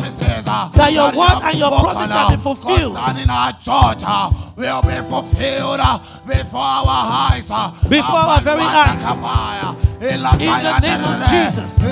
that 0.75 0.93
your 0.93 1.11
word 1.15 1.39
and 1.43 1.57
your 1.59 1.71
promise 1.71 2.11
shall 2.11 2.29
be 2.29 2.35
uh, 2.35 2.37
fulfilled. 2.37 2.97
Our 2.97 3.51
church 3.53 4.03
uh, 4.05 4.31
will 4.55 4.81
be 4.81 4.95
fulfilled 5.09 5.79
before 6.27 6.61
our 6.61 7.31
eyes. 7.31 7.47
Before 7.89 8.19
our 8.19 8.41
very 8.41 8.63
eyes. 8.63 9.19
In 10.01 10.21
the 10.21 10.37
name 10.37 11.03
of 11.03 11.21
Elataya 11.21 11.29
Jesus. 11.29 11.83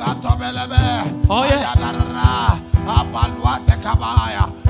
Ratobelebe. 0.00 1.26
Oh, 1.28 1.44
yes. 1.44 2.00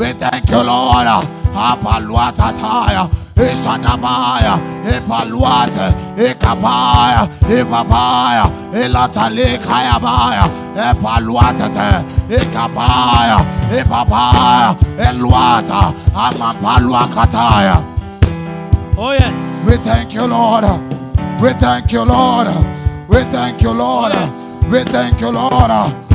We 0.00 0.12
thank 0.12 0.48
you, 0.48 0.62
Lord. 0.62 1.06
Apaluata 1.52 2.48
taya. 2.58 3.04
Ishadabaya. 3.36 4.56
Ipaluate. 4.96 5.92
Ikabaya. 6.16 7.28
Ibabaya. 7.44 8.44
Ilatalikayabaya. 8.72 10.44
Epaluate. 10.88 11.68
Ikabaya. 12.30 13.44
Ibabaya. 13.78 14.74
Eluata. 14.98 15.92
Amampaluakataya. 16.14 17.76
Oh, 18.96 19.12
yes. 19.12 19.64
We 19.66 19.76
thank 19.84 20.14
you, 20.14 20.24
Lord. 20.24 20.64
We 21.42 21.52
thank 21.60 21.92
you, 21.92 22.04
Lord. 22.04 22.48
We 23.06 23.18
thank 23.24 23.60
you, 23.60 23.72
Lord. 23.72 24.12
We 24.72 24.82
thank 24.82 25.20
you, 25.20 25.28
Lord, 25.28 25.70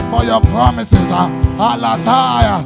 for 0.09 0.23
your 0.23 0.41
promises. 0.41 1.11
Alataya, 1.59 2.65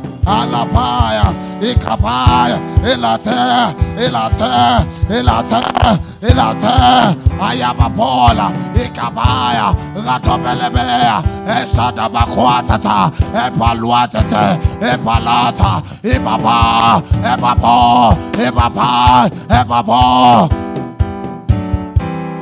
Ikapaya, 8.75 9.75
Radobelebea, 10.05 11.23
Eshadabakwatata, 11.47 13.11
Epaluatete, 13.33 14.59
Epalata, 14.81 15.81
Ipapa, 16.03 17.01
Epapo, 17.23 18.15
Epapa, 18.37 19.29
Epapo. 19.49 20.49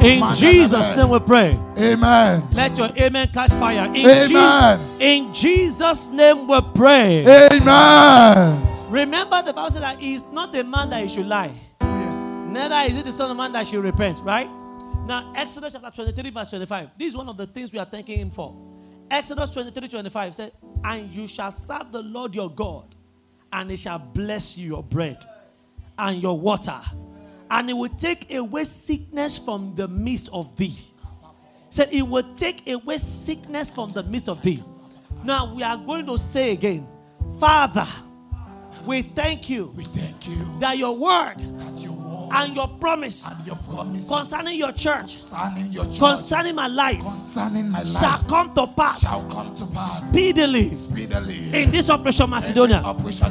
In 0.01 0.35
Jesus' 0.35 0.95
name 0.95 1.09
we 1.09 1.19
pray. 1.19 1.66
Amen. 1.77 2.47
Let 2.51 2.77
your 2.77 2.89
amen 2.97 3.29
catch 3.33 3.51
fire. 3.51 3.85
In, 3.93 4.07
Amen. 4.07 4.99
Je- 4.99 5.17
in 5.17 5.33
Jesus' 5.33 6.07
name 6.09 6.47
we 6.47 6.59
pray. 6.73 7.25
Amen. 7.51 8.63
Remember 8.89 9.41
the 9.43 9.53
Bible 9.53 9.69
said 9.71 9.83
that 9.83 9.99
he 9.99 10.15
is 10.15 10.23
not 10.31 10.51
the 10.51 10.63
man 10.63 10.89
that 10.89 11.03
he 11.03 11.09
should 11.09 11.27
lie. 11.27 11.53
Yes. 11.81 12.47
Neither 12.49 12.91
is 12.91 12.97
it 12.99 13.05
the 13.05 13.11
son 13.11 13.29
of 13.29 13.37
man 13.37 13.51
that 13.51 13.67
should 13.67 13.83
repent, 13.83 14.17
right? 14.19 14.49
Now, 15.05 15.31
Exodus 15.35 15.73
chapter 15.73 15.91
23, 15.91 16.29
verse 16.31 16.49
25. 16.49 16.89
This 16.97 17.09
is 17.09 17.15
one 17.15 17.29
of 17.29 17.37
the 17.37 17.45
things 17.47 17.71
we 17.71 17.79
are 17.79 17.85
thanking 17.85 18.19
him 18.19 18.31
for. 18.31 18.55
Exodus 19.09 19.51
23, 19.51 19.87
25 19.87 20.35
said, 20.35 20.51
And 20.83 21.09
you 21.11 21.27
shall 21.27 21.51
serve 21.51 21.91
the 21.91 22.01
Lord 22.01 22.35
your 22.35 22.49
God, 22.49 22.95
and 23.53 23.69
he 23.69 23.77
shall 23.77 23.99
bless 23.99 24.57
you 24.57 24.67
your 24.67 24.83
bread 24.83 25.23
and 25.99 26.21
your 26.21 26.37
water, 26.37 26.79
and 27.49 27.69
he 27.69 27.73
will 27.73 27.89
take 27.89 28.33
away 28.33 28.63
sickness 28.65 29.37
from 29.37 29.75
the 29.75 29.87
midst 29.87 30.29
of 30.33 30.55
thee. 30.57 30.75
Said 31.69 31.89
it 31.91 32.07
will 32.07 32.33
take 32.35 32.67
away 32.69 32.97
sickness 32.97 33.69
from 33.69 33.91
the 33.91 34.03
midst 34.03 34.29
of 34.29 34.41
thee. 34.41 34.63
Now 35.23 35.53
we 35.53 35.63
are 35.63 35.77
going 35.77 36.05
to 36.05 36.17
say 36.17 36.51
again, 36.51 36.87
Father, 37.39 37.85
we 38.85 39.01
thank 39.01 39.49
you 39.49 39.73
We 39.75 39.83
thank 39.83 40.27
you 40.27 40.57
that 40.59 40.77
your 40.77 40.95
word 40.95 41.35
that 41.39 41.77
your 41.77 41.91
word 41.91 41.96
and 42.31 42.55
your 42.55 42.67
promise 42.67 43.29
and 43.31 43.45
your 43.47 43.55
promise 43.69 44.07
concerning 44.07 44.57
your 44.57 44.71
church, 44.71 45.17
concerning 45.29 45.71
your 45.71 45.85
church, 45.85 45.99
concerning 45.99 46.55
my 46.55 46.67
life, 46.67 46.99
concerning 47.01 47.69
my 47.69 47.83
life 47.83 47.99
shall 47.99 48.19
come 48.23 48.49
to 48.53 48.55
shall 48.61 48.73
pass 48.75 49.23
come 49.31 49.55
to 49.55 49.65
pass 49.67 50.07
speedily 50.07 50.69
speedily. 50.75 51.53
in 51.63 51.71
this 51.71 51.89
operation 51.89 52.29
Macedonia. 52.29 52.81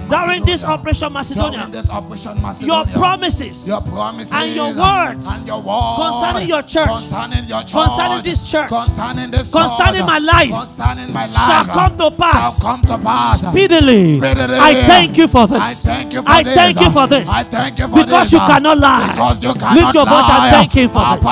During 0.08 0.44
this 0.44 0.64
operation 0.64 1.12
Macedonia, 1.12 1.68
this 1.70 1.88
operation 1.90 2.38
your 2.60 2.84
promises 2.86 3.68
your 3.68 3.80
promises 3.82 4.32
and 4.32 4.54
your 4.54 4.74
words 4.74 5.26
and 5.30 5.46
your 5.46 5.60
word 5.62 5.96
concerning 5.96 6.48
your 6.48 6.62
church, 6.62 6.88
concerning 6.88 7.44
your 7.44 7.62
church, 7.62 7.72
concerning 7.72 8.22
this 8.22 8.50
church, 8.50 8.68
concerning 8.68 9.30
this 9.30 9.50
concerning 9.50 10.06
my 10.06 10.18
life, 10.18 10.50
concerning 10.50 11.12
my 11.12 11.26
life 11.26 11.46
shall 11.46 11.64
come 11.66 11.96
to 11.96 12.10
pass 12.16 12.60
shall 12.60 12.76
come 12.76 12.82
to 12.82 12.98
pass 13.04 13.40
speedily. 13.40 14.18
Speedily. 14.18 14.58
I 14.58 14.84
thank 14.86 15.16
you 15.18 15.28
for 15.28 15.46
this. 15.46 15.86
I 15.86 15.94
thank 15.94 16.12
you 16.12 16.22
for 16.22 16.26
this 16.28 16.36
I 16.36 16.42
this. 16.42 16.54
thank 16.54 16.80
you 16.80 16.90
for 16.90 17.06
this. 17.06 17.28
I 17.30 17.42
thank 17.44 17.78
you 17.78 17.88
for 17.88 17.94
Because 18.04 18.30
this. 18.30 18.32
you 18.32 18.38
cannot 18.38 18.78
lie. 18.86 19.10
Because 19.12 19.42
you 19.42 19.52
cannot 19.54 19.74
Lift 19.76 19.94
your 19.94 20.06
voice 20.06 20.30
and 20.30 20.52
thank 20.54 20.72
him 20.72 20.88
for 20.90 21.16
this. 21.16 21.24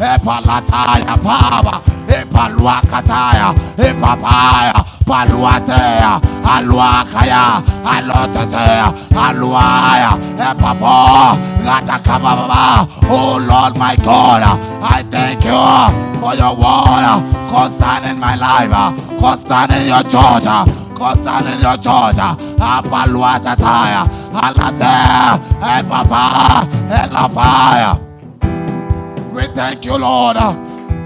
Epalataya 0.00 1.16
paba. 1.22 1.82
Epaluakataya. 2.08 3.54
Epapaya. 3.76 4.84
Paluatea. 5.04 6.20
Aluakaya. 6.44 7.62
Alotetea. 7.84 8.92
Aluaya. 9.14 10.12
Epapo. 10.38 11.38
Radakababa. 11.64 12.88
Oh 13.10 13.38
Lord 13.40 13.76
my 13.76 13.96
God. 13.96 14.42
I 14.82 15.02
thank 15.10 15.44
you 15.44 16.20
for 16.20 16.34
your 16.34 16.54
word 16.54 17.22
concerning 17.50 18.18
my 18.18 18.34
life. 18.36 18.70
Concerning 19.18 19.86
your 19.88 20.02
church 20.04 20.46
concerning 20.98 21.60
your 21.60 21.76
church. 21.76 22.18
Apaluatataya, 22.58 24.02
Alate, 24.34 25.38
Epapa, 25.62 26.66
Elapaya. 26.90 28.07
We 29.38 29.46
thank 29.54 29.84
you, 29.84 29.96
Lord, 29.96 30.36
uh, 30.36 30.52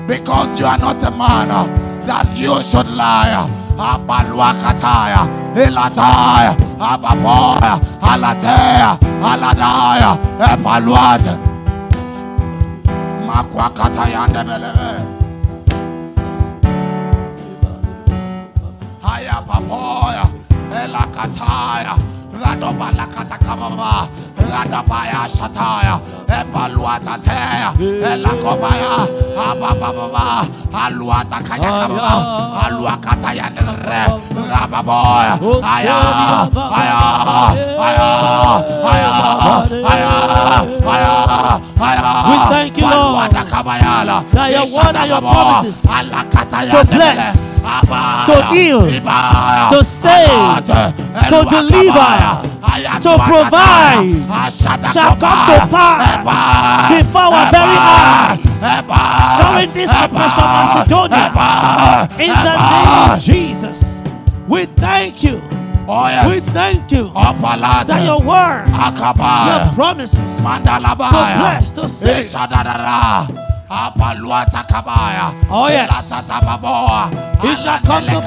because 0.09 0.59
you 0.59 0.65
are 0.65 0.79
not 0.79 0.97
a 1.05 1.11
man 1.11 1.51
uh, 1.51 1.67
that 2.07 2.35
you 2.35 2.63
should 2.63 2.89
lie. 2.89 3.29
Uh, 3.31 3.47
Apaluakataya, 3.77 5.29
Elataya, 5.55 6.57
Apapoya, 6.81 7.77
Alatea, 8.01 8.97
Aladaya, 9.21 10.17
Epaluate. 10.49 11.37
Makwakataya, 13.27 14.27
Nebelebe. 14.33 14.89
Haya 19.03 19.43
papoya, 19.47 20.25
elakataya, 20.73 21.99
kamama, 23.39 24.09
radabaya 24.37 25.29
shataya, 25.29 26.01
epaluatatea, 26.29 27.73
elakobaya, 28.13 29.07
abababa, 29.39 30.47
aluata 30.75 31.39
aluakataya 32.67 33.47
rababoya, 34.53 35.35
aya, 35.63 35.99
aya, 36.79 37.01
aya, 37.87 38.09
aya, 38.91 39.11
aya, 39.93 40.13
aya, 40.85 41.13
aya. 41.81 42.03
We 42.29 42.37
thank 42.51 42.77
you, 42.79 42.87
Lord, 42.87 43.32
that 43.53 44.49
your 44.51 44.67
word 44.75 44.97
and 44.97 45.09
your 45.09 45.21
promises. 45.21 45.83
To 45.83 46.85
bless, 46.89 47.63
to 48.27 48.37
heal, 48.53 48.81
to 49.71 49.85
save, 49.85 50.65
to 51.29 51.39
deliver, 51.51 52.13
to 53.01 53.13
provide, 53.29 54.09
shall 54.93 55.17
come 55.17 55.41
to 55.53 55.59
pass 55.69 56.25
before 56.89 57.29
our 57.29 57.51
very 57.53 57.77
eyes. 57.77 58.63
During 59.43 59.71
this 59.75 59.91
ebaya, 59.91 60.45
Macedonia, 60.57 61.29
in 62.19 62.33
the 62.33 62.57
name 62.57 63.13
of 63.13 63.21
Jesus, 63.21 63.99
we 64.49 64.65
thank 64.67 65.23
you. 65.23 65.43
Oh 65.89 66.29
We 66.29 66.41
thank 66.41 66.93
you 66.93 67.11
Opalate, 67.11 67.87
that 67.89 68.05
your 68.05 68.21
word, 68.21 68.67
akabaya, 68.71 69.67
your 69.67 69.75
promises, 69.75 70.41
Mandalabaya. 70.41 71.11
To 71.11 71.41
bless, 71.41 71.73
to 71.73 71.89
save. 71.89 72.25
Ishadadara. 72.25 73.27
Apaluata 73.69 74.63
kabaya. 74.69 75.33
Oh, 75.51 75.67
yes. 75.67 75.91
Elatatababoa. 75.91 77.11
It 77.43 77.57
shall 77.59 77.81
come 77.81 78.05
to. 78.07 78.21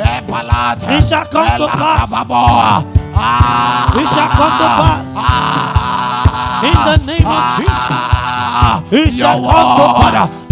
Epalate. 0.00 0.98
It 0.98 1.08
shall 1.08 1.24
come 1.26 1.58
to 1.58 1.66
pass. 1.68 2.10
Ah. 2.12 3.92
It 3.94 4.08
shall 4.08 4.28
come 4.28 4.54
to 4.58 4.68
pass. 4.80 5.14
Ah. 5.16 6.66
In 6.66 6.74
the 6.90 7.06
name 7.06 7.26
of 7.26 7.32
Ah. 7.32 8.82
Jesus. 8.90 9.06
It 9.06 9.12
shall 9.14 9.40
come 9.40 9.70
to 9.78 9.86
pass. 10.10 10.50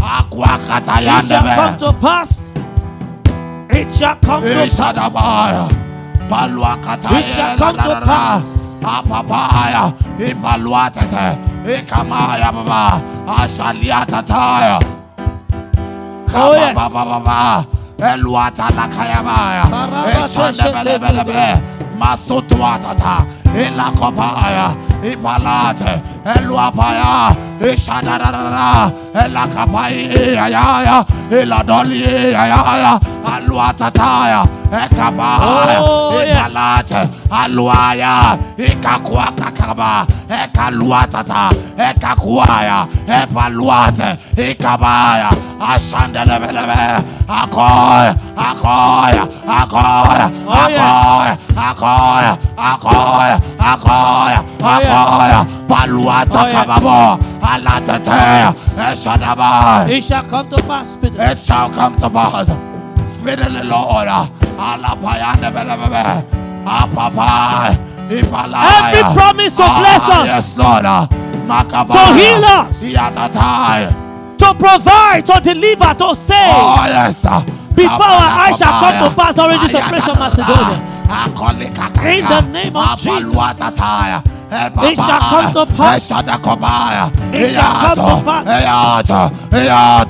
It 1.01 1.29
shall 1.29 1.43
come 1.43 1.79
to 1.79 1.93
pass. 2.01 2.55
It 3.71 3.93
shall 3.93 4.17
come 4.17 4.43
to 4.43 5.11
pass. 5.13 5.88
It 6.31 7.25
shall 7.33 7.57
come 7.57 7.77
to 7.77 8.01
pass. 8.05 8.45
Apapaya. 8.83 9.95
Ipaluatete. 10.19 11.39
Ikamaya 11.65 12.53
baba. 12.53 13.03
Ashaliatataya. 13.27 14.79
Oh, 16.35 16.53
yes. 16.53 16.75
Kababababa. 16.77 17.65
Eluata 17.99 18.69
lakayabaya. 18.77 19.65
Eshandebelebelebe. 20.25 21.63
Masutuatata. 21.99 23.27
Ilakopaya. 23.57 24.77
Ipalate. 25.03 26.03
Eluapaya. 26.37 27.33
Ishadadadada. 27.61 28.93
Elakapai. 29.15 30.37
Ayaya. 30.37 31.05
Iladoli. 31.31 32.35
Ayaya. 32.37 33.01
Aluatataya. 33.25 34.45
Ekabaya. 34.69 35.81
Oh, 35.81 36.13
yes. 36.21 36.37
Ipalate. 36.37 37.03
Aluaya. 37.31 38.39
Ikakuakakaba. 38.57 40.07
Ekaluatata. 40.29 41.49
Ekakuaya. 41.79 42.87
Epaluate. 43.09 44.19
Ikabaya. 44.37 45.31
Ashandelebelebe. 45.61 47.03
Akoya. 47.29 48.13
Akoya. 48.37 49.25
Akoya. 49.49 50.27
Oh, 50.47 50.69
yes. 50.69 51.41
Akoya. 51.57 52.33
Akoya. 52.57 53.37
Akoya. 53.59 54.41
Oh. 54.61 54.67
Akoya. 54.69 55.41
It 59.91 60.05
shall 60.05 60.25
come 60.25 60.49
to 60.51 60.63
pass. 60.63 60.93
speedily. 60.93 61.25
It 61.25 61.39
shall 61.39 61.71
come 61.71 61.97
to 61.99 62.11
pass. 62.11 62.47
Speedily, 63.07 63.63
Lord. 63.65 64.09
Alapayande 64.59 65.51
belebebe. 65.55 66.25
Apapai. 66.67 67.79
Ipalaya. 68.11 68.93
Every 68.93 69.03
promise 69.15 69.57
to 69.57 69.63
Ah, 69.63 69.79
bless 69.79 70.09
us. 70.11 70.27
Yes, 70.29 70.59
Lord. 70.59 70.85
To 71.93 72.15
heal 72.15 72.45
us. 72.45 72.83
To 74.39 74.55
provide, 74.55 75.27
to 75.27 75.41
deliver, 75.41 75.95
to 75.95 76.15
save. 76.15 76.55
Oh, 76.55 76.85
yes. 76.87 77.23
Before 77.75 78.07
our 78.07 78.49
eyes 78.49 78.59
shall 78.59 78.81
come 78.81 78.99
to 79.05 79.11
pass 79.15 79.35
during 79.35 79.61
this 79.61 79.73
Macedonia. 80.19 80.79
In 82.19 82.25
the 82.29 82.41
name 82.53 82.77
of 82.77 82.99
Jesus. 82.99 83.33
It 84.51 84.97
shall 84.97 85.21
come 85.21 85.53
to 85.53 85.67
pass. 85.77 85.97
It 87.35 87.53
shall 87.55 87.73
come 87.81 87.97
to 87.97 88.25
pass. 88.25 88.47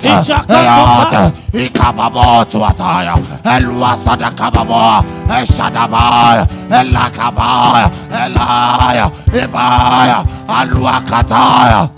It 0.04 0.24
shall 0.24 0.44
come 0.44 0.46
to 0.46 0.84
pass. 1.10 1.34
Ikababotu 1.48 2.64
ataya, 2.64 3.14
elwasada 3.44 4.30
kababo, 4.30 5.02
eshadabaya, 5.40 6.46
elakabaya, 6.70 7.90
elaya, 8.12 9.10
ibaya, 9.32 10.18
alwakataya. 10.46 11.90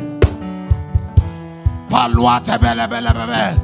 Paluate 1.91 2.59
bele 2.59 2.87
bele 2.89 3.13
bele, 3.13 3.57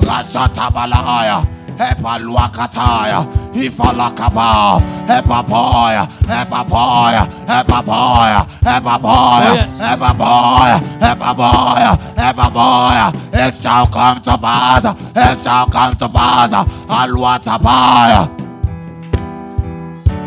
rashata 0.00 0.70
balaya. 0.72 1.44
Epaluakataya, 1.78 3.26
Ifalakaba, 3.52 4.80
Epapoya, 5.08 6.08
Epapoya, 6.22 7.26
Epapoya, 7.46 8.46
Epapoya, 8.62 9.50
oh, 9.50 9.84
Epapoya, 9.90 10.78
Epapoya, 11.00 11.92
Epapoya. 12.16 13.06
It 13.34 13.54
shall 13.54 13.86
come 13.86 14.20
to 14.22 14.38
pass, 14.38 14.84
it 14.84 15.42
shall 15.42 15.66
come 15.66 15.96
to 15.96 16.08
pass. 16.08 16.52
Aluatapaya, 16.88 18.30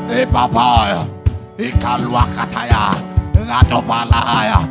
Epapaya, 0.10 1.08
Ikaluakataya, 1.58 2.92
Radopalaya, 3.48 4.68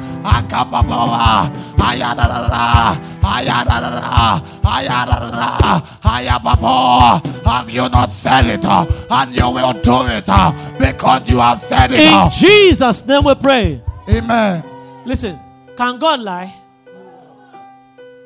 Have 7.44 7.70
you 7.70 7.88
not 7.88 8.10
said 8.10 8.46
it? 8.46 8.64
And 8.64 9.34
you 9.34 9.50
will 9.50 9.72
do 9.72 10.06
it 10.06 10.24
uh, 10.28 10.52
because 10.78 11.28
you 11.28 11.38
have 11.38 11.58
said 11.58 11.92
it. 11.92 12.00
In 12.00 12.12
uh. 12.12 12.30
Jesus' 12.30 13.06
name 13.06 13.24
we 13.24 13.34
pray. 13.34 13.82
Amen. 14.08 14.64
Listen, 15.04 15.38
can 15.76 15.98
God 15.98 16.20
lie? 16.20 16.54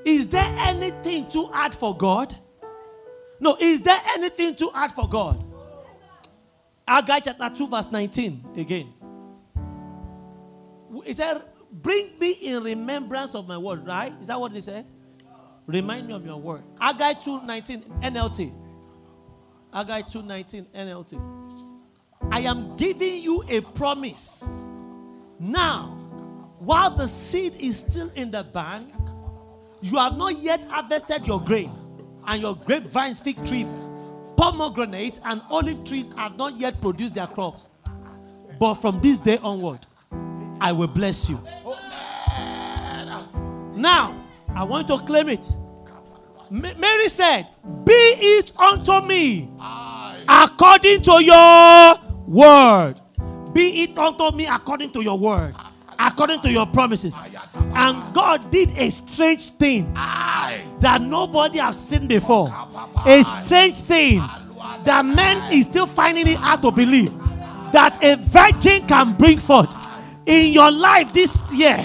Is 0.04 0.28
there 0.28 0.54
anything 0.58 1.28
too 1.28 1.44
hard 1.52 1.74
for 1.74 1.96
God? 1.96 2.34
No, 3.38 3.56
is 3.60 3.82
there 3.82 4.00
anything 4.16 4.54
too 4.54 4.70
hard 4.72 4.92
for 4.92 5.08
God? 5.08 5.42
Haggai 6.86 7.20
chapter 7.20 7.50
2, 7.54 7.68
verse 7.68 7.90
19 7.90 8.44
again. 8.56 8.92
He 11.04 11.12
said, 11.12 11.42
Bring 11.72 12.18
me 12.18 12.32
in 12.32 12.62
remembrance 12.62 13.34
of 13.34 13.46
my 13.46 13.56
word, 13.56 13.86
right? 13.86 14.12
Is 14.20 14.26
that 14.26 14.40
what 14.40 14.52
he 14.52 14.60
said? 14.60 14.88
Remind 15.66 16.08
me 16.08 16.14
of 16.14 16.26
your 16.26 16.36
word. 16.36 16.62
Haggai 16.80 17.14
219 17.14 17.82
NLT. 18.02 18.52
Haggai 19.72 20.02
219 20.02 20.66
NLT. 20.74 22.30
I 22.30 22.40
am 22.40 22.76
giving 22.76 23.22
you 23.22 23.44
a 23.48 23.60
promise. 23.60 24.88
Now, 25.38 25.96
while 26.58 26.90
the 26.90 27.06
seed 27.06 27.54
is 27.58 27.78
still 27.78 28.10
in 28.14 28.30
the 28.30 28.42
bank, 28.42 28.92
you 29.80 29.96
have 29.98 30.18
not 30.18 30.38
yet 30.38 30.60
harvested 30.68 31.26
your 31.26 31.40
grain, 31.40 31.70
and 32.26 32.42
your 32.42 32.54
grapevines, 32.54 33.20
fig 33.20 33.42
tree, 33.46 33.66
pomegranate, 34.36 35.20
and 35.24 35.40
olive 35.50 35.84
trees 35.84 36.10
have 36.16 36.36
not 36.36 36.58
yet 36.58 36.80
produced 36.80 37.14
their 37.14 37.26
crops. 37.26 37.68
But 38.58 38.74
from 38.74 39.00
this 39.00 39.18
day 39.18 39.38
onward, 39.38 39.86
I 40.60 40.72
will 40.72 40.88
bless 40.88 41.28
you. 41.28 41.38
Now, 43.74 44.14
I 44.54 44.64
want 44.64 44.88
to 44.88 44.98
claim 44.98 45.28
it. 45.30 45.52
Ma- 46.50 46.74
Mary 46.76 47.08
said, 47.08 47.46
Be 47.84 47.92
it 47.92 48.52
unto 48.58 49.00
me 49.06 49.50
according 50.28 51.02
to 51.02 51.22
your 51.22 51.98
word. 52.26 52.94
Be 53.54 53.82
it 53.84 53.98
unto 53.98 54.30
me 54.36 54.46
according 54.46 54.92
to 54.92 55.02
your 55.02 55.18
word, 55.18 55.54
according 55.98 56.40
to 56.42 56.50
your 56.52 56.66
promises. 56.66 57.16
And 57.74 58.14
God 58.14 58.50
did 58.50 58.76
a 58.76 58.90
strange 58.90 59.50
thing 59.50 59.92
that 59.94 61.00
nobody 61.00 61.58
has 61.58 61.78
seen 61.88 62.06
before. 62.06 62.52
A 63.06 63.22
strange 63.22 63.80
thing 63.80 64.18
that 64.84 65.04
men 65.04 65.52
is 65.52 65.64
still 65.66 65.86
finding 65.86 66.26
it 66.26 66.36
hard 66.36 66.60
to 66.62 66.70
believe 66.70 67.12
that 67.72 67.98
a 68.02 68.16
virgin 68.16 68.86
can 68.86 69.12
bring 69.14 69.38
forth 69.38 69.76
in 70.26 70.52
your 70.52 70.70
life 70.70 71.12
this 71.12 71.42
year. 71.52 71.84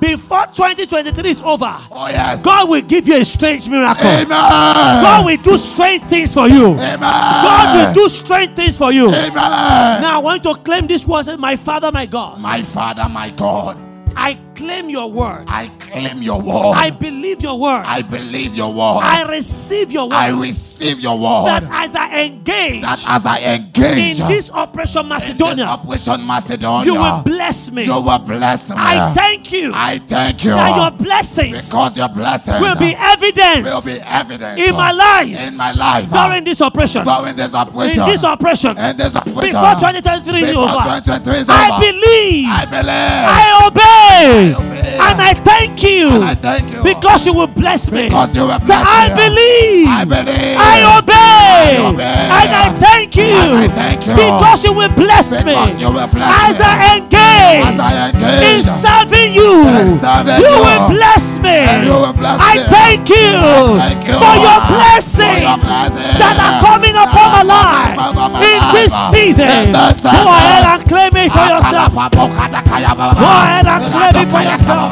Before 0.00 0.46
2023 0.46 1.30
is 1.30 1.42
over, 1.42 1.76
Oh, 1.90 2.06
yes. 2.08 2.40
God 2.40 2.68
will 2.68 2.82
give 2.82 3.08
you 3.08 3.16
a 3.20 3.24
strange 3.24 3.68
miracle. 3.68 4.06
Amen. 4.06 4.28
God 4.28 5.26
will 5.26 5.36
do 5.38 5.56
strange 5.56 6.04
things 6.04 6.32
for 6.32 6.46
you. 6.48 6.74
Amen. 6.74 7.00
God 7.00 7.74
will 7.88 7.94
do 7.94 8.08
strange 8.08 8.54
things 8.54 8.78
for 8.78 8.92
you. 8.92 9.08
Amen. 9.08 9.32
Now 9.34 10.18
I 10.18 10.22
want 10.22 10.44
to 10.44 10.54
claim 10.54 10.86
this 10.86 11.04
word, 11.04 11.26
my 11.38 11.56
Father, 11.56 11.90
my 11.90 12.06
God. 12.06 12.40
My 12.40 12.62
Father, 12.62 13.08
my 13.10 13.30
God, 13.30 13.76
I 14.16 14.38
claim 14.54 14.88
your 14.88 15.10
word. 15.10 15.46
I 15.48 15.66
claim 15.80 16.22
your 16.22 16.40
word. 16.40 16.74
I 16.76 16.90
believe 16.90 17.40
your 17.40 17.58
word. 17.58 17.82
I 17.84 18.02
believe 18.02 18.54
your 18.54 18.72
word. 18.72 19.00
I 19.02 19.28
receive 19.28 19.90
your 19.90 20.04
word. 20.06 20.14
I 20.14 20.28
receive 20.28 20.67
your 20.80 21.18
word. 21.18 21.46
that 21.46 21.64
as 21.70 21.94
I 21.94 22.24
engage 22.24 22.82
that 22.82 23.04
as 23.08 23.26
I 23.26 23.38
engage 23.40 24.20
in 24.20 24.28
this 24.28 24.50
Operation 24.50 25.02
in 25.02 25.08
this 25.08 25.28
Macedonia, 25.28 25.64
Operation 25.64 26.26
Macedonia, 26.26 26.86
you 26.86 26.94
will 26.94 27.22
bless 27.22 27.70
me. 27.70 27.84
you 27.84 27.92
will 28.00 28.18
bless 28.18 28.70
me. 28.70 28.76
I 28.78 29.12
thank 29.14 29.52
you 29.52 29.72
I 29.74 29.98
thank 29.98 30.44
you 30.44 30.50
that 30.50 30.76
your 30.76 30.90
blessings 30.98 31.68
because 31.68 31.96
your 31.96 32.08
blessings 32.08 32.60
will 32.60 32.76
be 32.76 32.94
evident 32.96 33.64
will 33.64 33.82
be 33.82 33.96
evident 34.06 34.58
in 34.60 34.74
my 34.74 34.92
life 34.92 35.38
in 35.38 35.56
my 35.56 35.72
life 35.72 36.10
during 36.10 36.44
this 36.44 36.60
operation. 36.60 37.04
during 37.04 37.36
this 37.36 37.54
operation 37.54 38.00
In 38.00 38.06
this 38.06 38.24
operation, 38.24 38.78
in 38.78 38.96
this 38.96 39.14
operation 39.16 39.40
before 39.40 39.74
2023 39.74 40.42
is 40.42 40.56
over, 40.56 40.68
2023 40.68 41.34
is 41.38 41.48
I 41.48 41.80
believe, 41.80 42.48
I 42.48 42.64
believe 42.64 43.28
I 43.28 43.66
obey, 43.66 44.54
I 44.54 44.66
obey. 44.66 44.77
And 45.00 45.20
I 45.20 45.32
thank 45.34 45.82
you 45.82 46.08
I 46.22 46.34
thank 46.34 46.70
you 46.72 46.82
because 46.82 47.26
you 47.26 47.34
will 47.34 47.46
bless 47.46 47.90
me. 47.90 48.08
because 48.08 48.34
you 48.36 48.42
will 48.42 48.58
So 48.60 48.66
bless 48.66 48.86
I 48.86 49.08
me. 49.08 49.14
believe, 49.14 49.88
I 49.88 50.04
believe 50.04 50.56
I 50.58 50.76
obey, 50.98 51.78
I 51.78 51.88
obey. 51.88 52.26
and 52.38 52.50
I 52.54 52.66
thank 52.78 53.16
you 53.16 53.24
And 53.30 53.64
I 53.64 53.68
thank 53.68 54.06
you. 54.06 54.14
because 54.14 54.64
you 54.64 54.72
will 54.72 54.94
bless 54.94 55.44
me 55.44 55.54
you 55.78 55.90
will 55.90 56.08
bless 56.08 56.32
as 56.50 56.58
me. 56.58 56.64
I 56.66 56.96
engage 56.98 57.64
as 57.68 57.78
I 57.80 58.08
in 58.38 58.62
serving 58.62 59.32
you. 59.34 59.66
In 59.68 59.98
serving 59.98 60.38
You 60.42 60.50
you. 60.50 60.62
will 60.66 60.84
bless 60.94 61.38
me. 61.38 61.58
And 61.68 61.86
you 61.86 61.92
will 61.94 62.12
bless 62.12 62.38
I 62.40 62.54
me. 62.56 62.62
thank 62.70 63.08
you, 63.08 63.30
thank 63.78 64.02
you 64.06 64.14
for 64.18 64.34
your 64.38 64.58
for 64.62 64.74
blessings 64.74 65.42
your 65.42 65.58
blessings 65.58 66.18
that 66.18 66.36
are 66.38 66.58
coming 66.62 66.94
upon 66.98 67.28
my 67.38 67.44
life 67.46 67.94
coming 67.94 68.18
upon 68.18 68.32
my 68.32 68.38
in 68.42 68.60
this 68.74 68.92
season. 69.12 69.72
Go 69.72 70.24
ahead 70.28 70.64
and 70.66 70.80
claim 70.88 71.12
it 71.16 71.30
for 71.30 71.46
yourself. 71.46 71.92
Go 71.94 72.26
ahead 72.26 73.66
and 73.66 73.82
claim 73.92 74.14
it 74.22 74.28
for 74.30 74.42
yourself. 74.42 74.87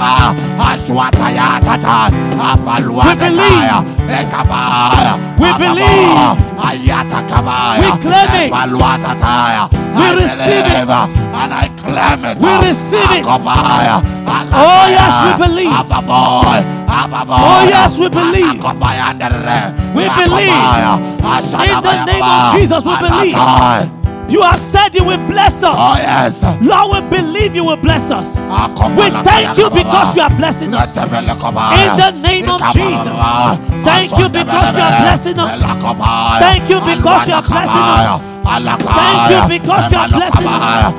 We 3.07 3.14
believe. 3.16 3.84
We 5.38 5.49
believe. 5.59 6.36
We 7.80 7.88
claim 8.01 8.30
it. 8.44 8.51
We 9.97 10.07
receive 10.22 10.66
it. 10.66 10.88
And 11.36 11.53
I 11.55 11.68
claim 11.80 12.24
it. 12.24 12.38
We 12.38 12.53
receive 12.68 13.11
it. 13.18 13.24
Oh 14.59 14.86
yes, 14.88 15.14
we 15.24 15.32
believe. 15.47 15.72
Oh 17.28 17.68
yes, 17.68 17.99
we 17.99 18.09
believe. 18.09 18.61
We 19.94 20.05
believe. 20.24 20.53
In 21.64 21.82
the 21.82 22.05
name 22.07 22.22
of 22.22 22.53
Jesus, 22.53 22.84
we 22.84 22.94
believe. 23.09 23.34
You 24.29 24.43
have 24.43 24.59
said 24.61 24.95
you 24.95 25.05
will 25.05 25.24
bless 25.29 25.62
us. 25.62 25.77
Oh 25.79 25.97
yes. 25.97 26.43
Lord, 26.61 26.91
we 26.93 27.01
believe 27.18 27.55
you 27.55 27.64
will 27.64 27.77
bless 27.77 28.11
us. 28.11 28.39
We 28.97 29.11
thank 29.24 29.57
you 29.59 29.70
because 29.70 30.16
you 30.16 30.22
are 30.22 30.31
blessing 30.37 30.74
us. 30.74 30.97
In 30.97 31.97
the 31.97 32.11
name 32.22 32.49
of 32.51 32.61
Jesus. 32.72 33.20
Thank 33.85 34.11
you 34.18 34.29
because 34.29 34.77
you 34.77 34.83
are 34.83 35.01
blessing 35.03 35.39
us. 35.39 35.62
Thank 36.41 36.68
you 36.70 36.81
because 36.81 37.29
you 37.29 37.35
are 37.35 37.43
blessing 37.43 37.83
us. 37.83 38.36
Thank 38.47 39.30
you 39.30 39.40
because 39.59 39.90
you 39.92 39.99
are 39.99 40.09
blessing 40.09 40.47
us. 40.47 40.94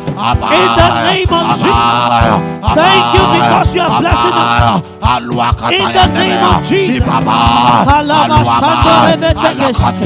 In 0.58 0.70
the 0.78 0.88
name 1.08 1.34
of 1.34 1.46
Jesus. 1.58 2.10
Thank 2.76 3.08
you 3.14 3.24
because 3.36 3.76
you 3.76 3.82
are 3.82 4.00
blessing 4.00 4.38
us. 4.38 4.82
In 5.72 5.88
the 5.94 6.06
name 6.08 6.44
of 6.44 6.58
Jesus. 6.68 7.02
Kalama 7.88 8.44
shando 8.46 8.92
rebete 9.08 9.50
keshete. 9.56 10.06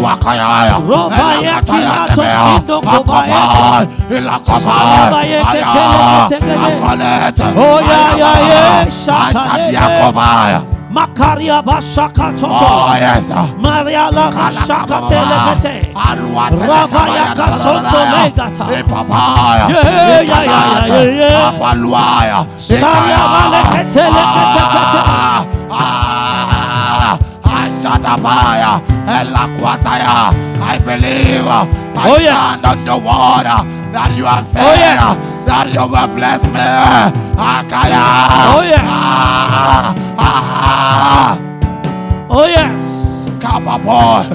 Robaya 0.87 1.55
kilato 1.65 2.23
shindo 2.45 2.77
kobaya. 2.81 3.41
Salabaye 4.61 5.39
ketele 5.51 5.97
ketekele. 6.29 6.79
Oh, 7.57 7.79
yeah, 7.79 8.17
yeah, 8.17 8.39
yeah. 8.49 8.85
Makaria 10.91 11.61
bashaka 11.63 12.31
toto. 12.35 12.51
Oh 12.51 12.93
yes. 12.99 13.29
Maria 13.57 14.09
la 14.11 14.29
bashaka 14.31 14.97
telekete. 15.07 15.93
Rabaya 16.67 17.35
kasonto 17.35 17.99
legata. 18.11 18.65
Yeah, 19.69 19.83
yeah, 19.83 20.21
yeah, 20.21 20.43
yeah, 20.43 20.87
yeah, 20.87 21.19
yeah. 21.19 21.51
Sharia 22.59 23.21
malekete 23.33 24.03
lekete 24.15 24.63
kete. 24.73 25.01
Ekabaya, 28.01 28.81
Elakwataya. 29.07 30.33
I 30.61 30.77
believe. 30.79 31.45
I 31.47 31.67
Oh, 32.09 32.17
yes. 32.17 32.59
stand 32.59 32.79
on 32.79 32.85
the 32.85 32.97
word 32.97 33.45
that 33.93 34.15
you 34.17 34.25
have 34.25 34.45
said 34.45 34.63
Oh, 34.63 34.73
yes. 34.73 35.45
that 35.45 35.67
you 35.71 35.81
will 35.85 36.07
bless 36.15 36.41
me. 36.43 36.65
Akaya. 37.37 38.03
Oh, 38.57 38.61
yes. 38.65 38.81
Ah, 38.87 39.93
ah, 40.17 41.37
Oh, 42.29 42.45
yes. 42.45 43.25
Kapapo. 43.39 44.25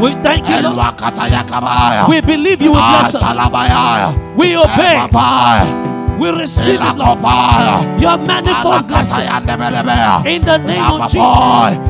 We 0.00 0.12
thank 0.22 0.48
you, 0.48 0.60
Lord. 0.62 2.08
We 2.08 2.20
believe 2.20 2.60
you 2.62 2.72
will 2.72 2.78
bless 2.78 3.14
us. 3.14 3.22
Ashalabaya. 3.22 4.12
We 4.36 4.56
obey. 4.56 5.08
We 6.20 6.28
receive 6.28 6.76
it, 6.82 6.96
Lord. 6.98 7.18
Your 7.98 8.18
manifold 8.18 8.86
blessings. 8.86 9.48
In 9.48 10.44
the 10.44 10.58
name 10.58 11.00
of 11.00 11.10
Jesus. 11.10 11.80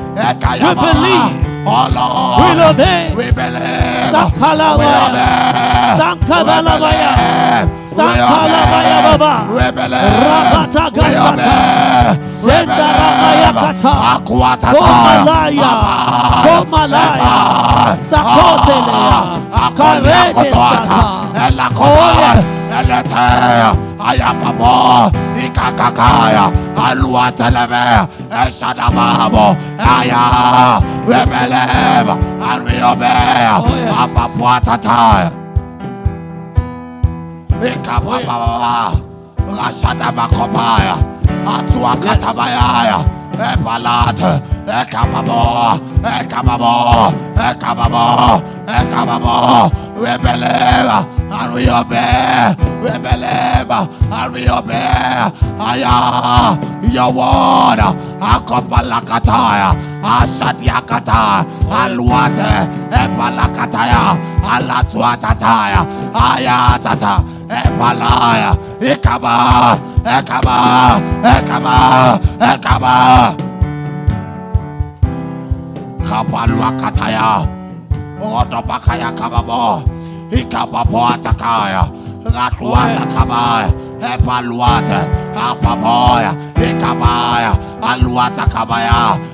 We 0.62 0.70
believe. 0.70 1.50
Oh 1.66 1.90
Lord. 1.90 2.38
Obey. 2.70 3.10
We 3.10 3.26
believe. 3.34 3.58
We 3.58 4.86
obey. 4.86 5.50
Sankalalabaya. 5.98 7.10
We 7.82 8.06
believe. 8.06 9.02
Baba. 9.02 9.34
We 9.50 9.66
believe. 9.74 10.14
Rabata 10.22 10.84
gasata. 10.94 12.14
Sendaramaya 12.24 13.50
believe. 13.50 13.82
kata. 13.82 13.92
Akwatata. 14.14 14.78
Komalaya. 14.78 15.72
Komalaya. 16.46 17.34
Oh, 18.22 18.62
Karede 19.76 20.50
sata. 20.54 21.00
Oh, 21.80 22.14
yes. 22.20 22.69
Elete. 22.80 23.26
Ayapabo. 24.00 25.10
Ikakakaya. 25.36 26.46
Aluateleme. 26.76 28.08
Eshadababo. 28.30 29.56
Aya. 29.78 30.80
We 31.06 31.14
believe 31.28 32.10
and 32.40 32.64
we 32.64 32.76
obey. 32.82 33.48
Oh. 33.52 34.00
Apapuatata. 34.02 35.30
Ikapapapa. 37.60 38.96
Rashadamakopaya. 39.58 40.96
Atuakatabaya. 41.46 42.98
Epalate. 43.40 44.40
Eh, 44.68 44.82
Ekababo. 44.82 45.80
Ekababo. 46.04 47.12
Eh, 47.36 47.50
Ekababo. 47.50 48.42
Eh, 48.68 48.80
Ekababo. 48.82 49.70
We 50.00 50.16
believe 50.16 50.90
and 51.30 51.54
we 51.54 51.68
obey. 51.68 52.54
We 52.80 52.90
believe 53.04 53.70
and 53.70 54.32
we 54.32 54.48
obey. 54.48 55.30
Aya. 55.60 56.56
Your 56.90 57.12
word. 57.12 57.80
Akopalakataya. 58.20 59.76
Ashadiakata. 60.02 61.44
Alwate. 61.68 62.52
Epalakataya. 62.90 64.16
Alatuatataya. 64.42 65.84
Ayatata. 66.14 67.22
Epalaya. 67.48 68.56
Ekaba. 68.80 69.76
Ekaba. 70.04 71.00
Ekaba. 71.22 72.18
Ekaba. 72.40 73.49
Kapaluakataya. 76.08 77.46
Kababo. 79.16 79.82
Ikapapo 80.30 81.06
atakaya. 81.08 81.90
Ratuata 82.24 83.06
kabaya. 83.06 83.68
Epaluate. 84.00 85.00
Apaboya. 85.34 86.34
Ikabaya. 86.56 87.56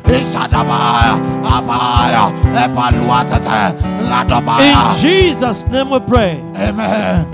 Ishadabaya. 0.07 1.14
Abaya. 1.45 2.31
Epaluate 2.55 3.39
te. 3.43 3.61
Radobaya. 4.09 4.62
In 4.62 5.01
Jesus' 5.03 5.67
name 5.69 5.91
we 5.91 6.01
pray. 6.01 6.41
Amen. 6.57 7.27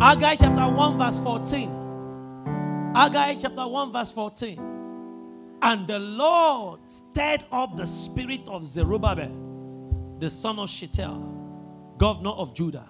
Haggai 0.00 0.36
chapter 0.36 0.68
1, 0.68 0.98
verse 0.98 1.18
14. 1.20 1.70
Haggai 2.94 3.36
chapter 3.40 3.66
1, 3.66 3.92
verse 3.92 4.12
14. 4.12 4.75
And 5.62 5.86
the 5.86 5.98
Lord 5.98 6.80
stirred 6.90 7.44
up 7.50 7.76
the 7.76 7.86
spirit 7.86 8.42
of 8.46 8.64
Zerubbabel, 8.64 10.16
the 10.18 10.30
son 10.30 10.58
of 10.58 10.68
Shealtiel, 10.68 11.94
governor 11.98 12.30
of 12.30 12.54
Judah, 12.54 12.88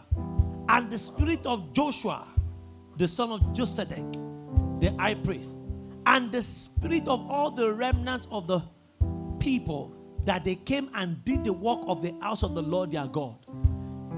and 0.69 0.91
the 0.91 0.99
spirit 0.99 1.45
of 1.47 1.73
Joshua, 1.73 2.27
the 2.97 3.07
son 3.07 3.31
of 3.31 3.41
Josedech, 3.55 4.81
the 4.81 4.93
high 4.99 5.15
priest, 5.15 5.61
and 6.07 6.31
the 6.33 6.43
spirit 6.43 7.07
of 7.09 7.31
all 7.31 7.51
the 7.51 7.73
remnants 7.73 8.27
of 8.31 8.47
the 8.47 8.61
people 9.39 9.95
that 10.25 10.45
they 10.45 10.57
came 10.57 10.91
and 10.95 11.25
did 11.25 11.45
the 11.45 11.53
work 11.53 11.81
of 11.87 12.03
the 12.03 12.13
house 12.21 12.43
of 12.43 12.55
the 12.55 12.63
Lord 12.63 12.91
their 12.91 13.07
God. 13.07 13.37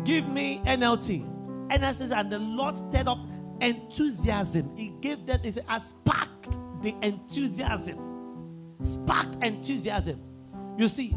Give 0.05 0.27
me 0.29 0.63
NLT. 0.65 1.69
NLT 1.69 1.95
says, 1.95 2.11
and 2.13 2.33
the 2.33 2.39
Lord 2.39 2.77
stirred 2.77 3.09
up 3.09 3.19
enthusiasm. 3.61 4.75
He 4.77 4.89
gave 5.01 5.27
them, 5.27 5.41
he 5.43 5.51
said, 5.51 5.65
I 5.69 5.79
sparked 5.79 6.57
the 6.83 6.95
enthusiasm. 7.03 8.08
Sparked 8.83 9.43
enthusiasm. 9.43 10.21
You 10.77 10.89
see, 10.89 11.09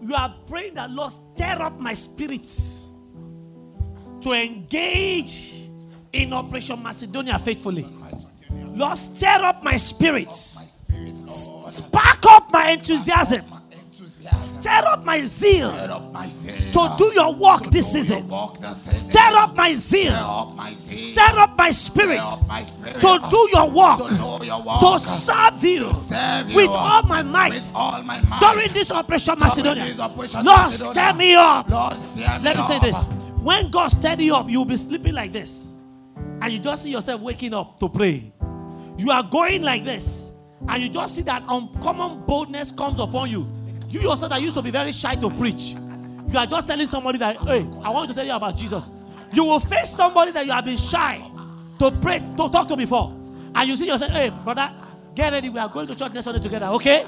you 0.00 0.14
are 0.14 0.34
praying 0.46 0.74
that 0.74 0.90
Lord 0.90 1.12
stir 1.12 1.62
up 1.62 1.78
my 1.78 1.94
spirits 1.94 2.88
to 4.20 4.32
engage 4.32 5.68
in 6.12 6.32
Operation 6.32 6.82
Macedonia 6.82 7.38
faithfully. 7.38 7.86
Lord, 8.50 8.98
stir 8.98 9.44
up 9.44 9.62
my 9.62 9.76
spirits. 9.76 10.60
Spark 11.68 12.24
up 12.28 12.52
my 12.52 12.70
enthusiasm. 12.70 13.44
Stir 14.38 14.82
up 14.86 15.04
my 15.04 15.22
zeal 15.22 15.70
to 15.70 16.94
do 16.98 17.12
your 17.14 17.34
work 17.34 17.64
this 17.66 17.92
season. 17.92 18.28
Stir 18.94 19.36
up 19.36 19.54
my 19.54 19.72
zeal. 19.72 20.12
Stir 20.78 21.38
up 21.38 21.56
my 21.56 21.70
spirit 21.70 22.20
to 23.00 23.18
do 23.30 23.48
your 23.52 23.70
work, 23.70 23.98
to 23.98 24.98
serve 24.98 25.62
you 25.64 25.86
with 26.54 26.70
all 26.70 27.02
my 27.04 27.22
might 27.22 27.62
during 28.40 28.72
this 28.72 28.90
Operation 28.90 29.38
Macedonia. 29.38 29.94
Lord, 30.42 30.72
stir 30.72 31.12
me 31.14 31.34
up. 31.34 31.70
Let 32.42 32.56
me 32.56 32.62
say 32.62 32.78
this. 32.80 33.06
When 33.42 33.70
God 33.70 33.88
stir 33.88 34.16
you 34.18 34.34
up, 34.34 34.48
you'll 34.48 34.64
be 34.64 34.76
sleeping 34.76 35.14
like 35.14 35.32
this. 35.32 35.72
And 36.42 36.52
you 36.52 36.58
just 36.58 36.82
see 36.82 36.90
yourself 36.90 37.20
waking 37.20 37.54
up 37.54 37.78
to 37.80 37.88
pray. 37.88 38.32
You 38.98 39.10
are 39.10 39.22
going 39.22 39.62
like 39.62 39.84
this. 39.84 40.32
And 40.68 40.82
you 40.82 40.88
just 40.88 41.14
see 41.14 41.22
that 41.22 41.44
uncommon 41.48 42.24
boldness 42.26 42.72
comes 42.72 42.98
upon 42.98 43.30
you. 43.30 43.46
You 43.88 44.00
yourself 44.00 44.30
that 44.30 44.40
used 44.40 44.56
to 44.56 44.62
be 44.62 44.70
very 44.70 44.92
shy 44.92 45.14
to 45.16 45.30
preach. 45.30 45.74
You 46.28 46.38
are 46.38 46.46
just 46.46 46.66
telling 46.66 46.88
somebody 46.88 47.18
that, 47.18 47.36
hey, 47.38 47.66
I 47.82 47.90
want 47.90 48.08
to 48.08 48.14
tell 48.14 48.24
you 48.24 48.32
about 48.32 48.56
Jesus. 48.56 48.90
You 49.32 49.44
will 49.44 49.60
face 49.60 49.90
somebody 49.90 50.32
that 50.32 50.44
you 50.44 50.52
have 50.52 50.64
been 50.64 50.76
shy 50.76 51.22
to 51.78 51.90
pray, 51.90 52.18
to 52.18 52.48
talk 52.48 52.68
to 52.68 52.76
before. 52.76 53.12
And 53.54 53.68
you 53.68 53.76
see 53.76 53.86
yourself, 53.86 54.10
hey, 54.10 54.30
brother, 54.30 54.70
get 55.14 55.32
ready. 55.32 55.48
We 55.48 55.58
are 55.58 55.68
going 55.68 55.86
to 55.86 55.94
church 55.94 56.12
next 56.12 56.24
Sunday 56.24 56.42
together, 56.42 56.66
okay? 56.66 57.06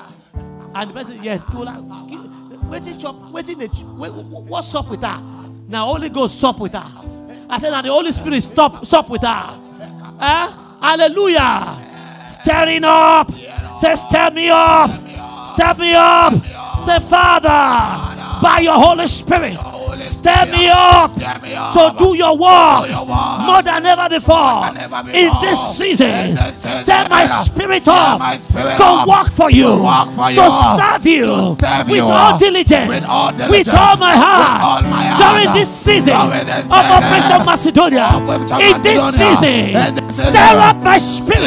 And 0.74 0.90
the 0.90 0.94
person, 0.94 1.22
yes, 1.22 1.44
waiting, 1.52 2.98
waiting, 3.32 4.30
what's 4.46 4.74
up 4.74 4.88
with 4.88 5.02
her? 5.02 5.22
Now, 5.68 5.86
Holy 5.86 6.08
Ghost, 6.08 6.38
stop 6.38 6.60
with 6.60 6.74
her. 6.74 6.86
I 7.50 7.58
said, 7.58 7.70
now 7.70 7.82
the 7.82 7.88
Holy 7.88 8.12
Spirit, 8.12 8.42
stop, 8.42 8.84
stop 8.84 9.08
with 9.10 9.22
her. 9.22 9.60
Eh? 10.20 10.52
Hallelujah. 10.80 12.24
Stirring 12.24 12.84
up. 12.84 13.30
Say, 13.78 13.94
stir 13.94 14.30
me 14.30 14.48
up. 14.50 14.90
Stir 15.44 15.74
me 15.74 15.94
up. 15.94 16.34
Say, 16.82 16.98
Father, 17.00 18.16
by 18.40 18.60
your 18.60 18.74
Holy 18.78 19.06
Spirit, 19.06 19.58
stir 19.96 20.46
me 20.52 20.68
up 20.68 21.12
to 21.72 21.94
do 21.98 22.14
your 22.16 22.36
work 22.36 22.88
more 23.46 23.62
than 23.62 23.84
ever 23.84 24.08
before. 24.08 24.62
In 25.12 25.30
this 25.40 25.76
season, 25.76 26.36
stir 26.52 27.06
my 27.10 27.26
spirit 27.26 27.88
up 27.88 28.20
to 28.76 29.04
work 29.08 29.30
for 29.32 29.50
you, 29.50 29.82
to 30.34 30.50
serve 30.78 31.04
you 31.06 31.56
with 31.88 32.02
all 32.02 32.38
diligence, 32.38 32.88
with 33.50 33.74
all 33.74 33.96
my 33.96 34.14
heart 34.16 34.84
during 35.18 35.52
this 35.54 35.68
season 35.68 36.14
of 36.14 36.72
Operation 36.72 37.44
Macedonia. 37.44 38.08
In 38.60 38.82
this 38.82 39.02
season, 39.16 40.10
stir 40.10 40.58
up 40.58 40.76
my 40.76 40.96
spirit 40.98 41.42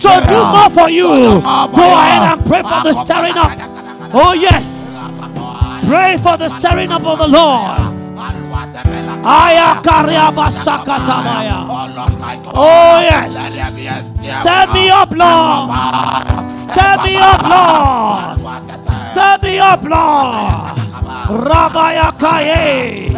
to 0.00 0.26
do 0.28 0.44
more 0.44 0.70
for 0.70 0.90
you. 0.90 1.06
Go 1.40 1.84
ahead 1.94 2.22
and 2.38 2.46
pray 2.46 2.62
for 2.62 2.82
the 2.82 2.92
stirring 3.04 3.36
up. 3.38 3.77
Oh, 4.12 4.32
yes. 4.32 4.98
Pray 5.86 6.16
for 6.16 6.36
the 6.36 6.48
stirring 6.48 6.90
up 6.92 7.04
of 7.04 7.18
the 7.18 7.28
Lord. 7.28 7.78
Oh, 12.54 13.00
yes. 13.00 13.36
Stir 14.20 14.66
me 14.72 14.88
up, 14.90 15.10
Lord. 15.10 16.54
Stir 16.54 16.96
me 17.04 17.16
up, 17.16 17.42
Lord. 17.42 18.86
Stir 18.86 19.38
me 19.42 19.58
up, 19.58 19.82
Lord. 19.84 20.87
Rabaya 21.28 22.08
kaye. 22.18 23.12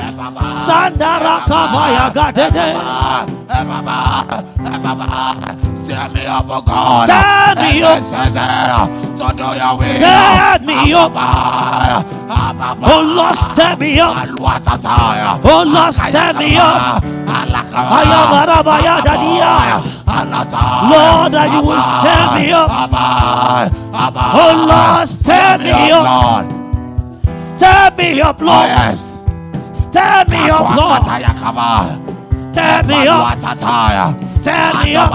Sandara 0.66 1.46
kabaya 1.46 2.10
gadede. 2.10 2.74
Stir 5.86 6.08
me 6.14 6.22
up, 6.26 6.46
oh 6.48 6.62
God. 6.62 7.04
Stir 7.06 7.54
me 7.62 7.82
up. 7.82 7.98
Necessary 7.98 9.10
do 9.40 9.48
your 9.56 9.72
will. 9.76 9.96
Stir 9.96 10.58
me 10.66 10.92
up. 10.94 11.12
Ababa, 11.14 12.04
Ababa. 12.30 12.86
Oh 12.86 13.02
Lord, 13.16 13.36
stir 13.36 13.76
me 13.76 14.00
up. 14.00 14.16
Oh 15.44 15.64
Lord, 15.66 15.94
stir 15.94 16.32
me 16.34 16.56
up. 16.56 17.02
Alakaba. 17.26 17.96
Ayabarabayadadia. 18.00 19.54
Alata. 20.06 20.62
Lord, 20.90 21.32
that 21.32 21.48
you 21.54 21.62
will 21.62 21.82
stir 21.82 22.24
me 22.36 22.52
up. 22.52 22.70
Oh 24.34 24.52
Lord, 24.68 25.08
stir 25.08 25.58
me 25.58 25.90
up. 25.90 26.59
Stir 27.40 27.90
me 27.96 28.20
up, 28.20 28.40
Lord. 28.40 28.68
yes. 28.68 29.16
Stir 29.72 30.24
me 30.28 30.50
up, 30.50 30.76
Lord. 30.76 31.02
Stir 32.36 32.82
me 32.84 33.06
up. 33.08 33.38
Stir 34.22 34.72
me 34.84 34.96
up. 34.96 35.12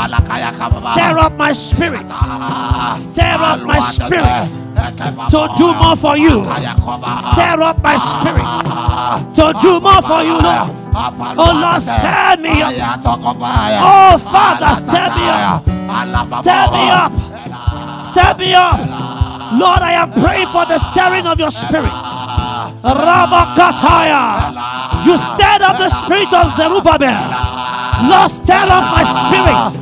Stir 0.94 1.18
up 1.20 1.34
my 1.38 1.52
spirit. 1.52 2.06
Ah. 2.10 2.94
Stir 2.98 3.38
up 3.40 3.62
my 3.62 3.78
Alwatate. 3.78 4.06
spirit 4.06 5.30
to 5.32 5.50
do 5.58 5.74
more 5.74 5.96
for 5.96 6.18
you. 6.18 6.44
Stir 7.32 7.62
up 7.62 7.82
my 7.84 7.98
spirit 7.98 8.44
Ah. 8.44 9.24
to 9.34 9.54
do 9.62 9.80
more 9.80 10.02
for 10.02 10.24
you, 10.24 10.34
Lord. 10.40 10.70
Oh 11.38 11.52
Lord, 11.62 11.82
stir 11.82 12.38
me 12.40 12.62
up. 12.62 12.74
Oh 13.82 14.18
Father, 14.18 14.74
stir 14.82 15.10
me 15.16 15.26
up. 15.30 15.64
Stir 16.28 16.66
me 16.72 16.90
up. 16.90 17.12
Stir 18.06 18.34
me 18.38 18.54
up. 18.54 19.25
Lord, 19.60 19.82
I 19.82 19.94
am 19.94 20.12
praying 20.12 20.48
for 20.48 20.66
the 20.66 20.78
stirring 20.78 21.26
of 21.28 21.40
your 21.40 21.52
spirit. 21.52 21.92
Rabakataya. 22.84 24.52
You 25.06 25.18
stirred 25.18 25.62
up 25.62 25.78
the 25.78 25.90
spirit 25.90 26.34
of 26.34 26.50
Zerubbabel. 26.56 27.32
Lord, 28.10 28.30
stir 28.30 28.68
up 28.70 28.92
my 28.92 29.04
spirit. 29.04 29.80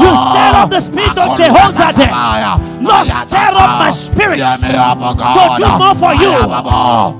You 0.00 0.16
stir 0.16 0.52
up 0.62 0.70
the 0.70 0.80
spirit 0.80 1.18
of 1.18 1.36
Jehoshaphat. 1.36 2.10
Lord, 2.80 3.06
stir 3.06 3.56
up 3.56 3.78
my 3.78 3.90
spirit 3.90 4.38
to 4.38 4.42
do 5.58 5.66
more 5.78 5.94
for 5.94 6.14
you 6.14 6.32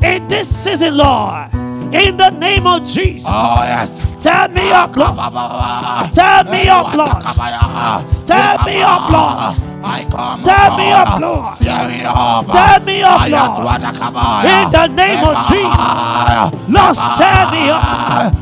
in 0.02 0.28
this 0.28 0.48
season, 0.48 0.96
Lord. 0.96 1.50
In 1.92 2.16
the 2.16 2.30
name 2.30 2.66
of 2.68 2.84
Jesus. 2.86 3.28
Oh 3.28 3.62
yes. 3.64 4.12
Stir 4.14 4.48
me 4.48 4.70
up, 4.70 4.96
Lord. 4.96 5.16
Stir 6.12 6.44
me 6.52 6.68
up, 6.68 6.94
Lord. 6.94 8.08
Stir 8.08 8.56
me 8.64 8.80
up, 8.82 9.10
Lord. 9.10 9.56
I 9.82 10.04
come, 10.10 10.42
Stir 10.44 10.76
me 10.76 10.92
up, 10.92 11.20
Lord. 11.20 11.56
Stir 11.56 11.88
me 11.88 12.02
up. 12.04 12.44
Stir 12.44 12.80
me 12.84 13.02
up, 13.02 13.28
Lord. 13.28 13.80
In 14.44 14.70
the 14.70 14.86
name 14.88 15.24
of 15.24 15.36
Jesus. 15.48 16.00
Lord, 16.68 16.94
stir 16.96 17.50
me 17.50 17.70
up. 17.70 18.34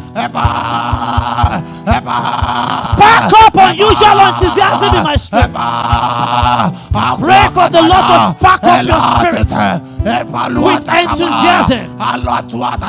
Spark 2.98 3.32
up 3.32 3.54
unusual 3.54 4.18
enthusiasm 4.18 4.94
in 4.96 5.02
my 5.04 5.16
spirit. 5.16 5.52
Pray 7.18 7.48
for 7.54 7.68
the 7.70 7.82
Lord 7.82 8.04
to 8.08 8.18
spark 8.34 8.62
up 8.64 8.84
your 8.84 9.00
spirit 9.00 9.48
with 10.02 10.88
enthusiasm 10.88 11.98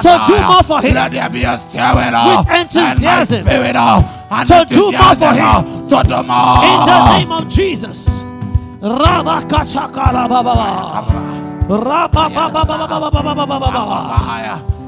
to 0.02 0.24
do 0.28 0.36
more 0.48 0.64
for 0.64 0.82
Him. 0.82 0.94
Let 0.96 1.12
there 1.12 1.30
be 1.30 1.44
a 1.44 1.58
stirring 1.58 2.14
up 2.14 2.46
With 2.46 2.56
enthusiasm 2.56 3.38
and 3.40 3.46
my 3.46 3.54
spirit 3.54 3.76
up 3.76 4.06
and 4.32 4.48
to 4.48 4.66
do 4.74 4.92
more 4.92 5.16
for 5.16 5.34
Him. 5.34 5.88
To 5.90 6.04
do 6.04 6.24
more. 6.24 6.64
In 6.64 6.86
the 6.86 7.18
name 7.18 7.32
of 7.32 7.48
Jesus. 7.48 8.29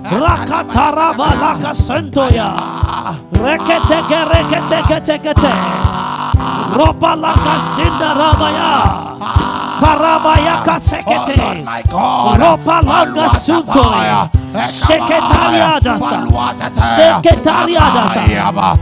Rakatarabalaka 0.01 1.71
Sentoya 1.75 2.49
Reketeke 3.37 4.19
Reketeke 4.31 4.97
Tekete 5.05 5.53
Robalaka 6.73 7.55
Sindarabaya 7.75 8.71
Karabaya 9.81 10.55
Kasekete 10.65 11.61
Robalanga 12.39 13.27
Suntoya 13.29 14.29
Seketaria 14.51 15.79
dasa. 15.79 16.27
Seketaria 16.95 17.79
dasa. 17.95 18.21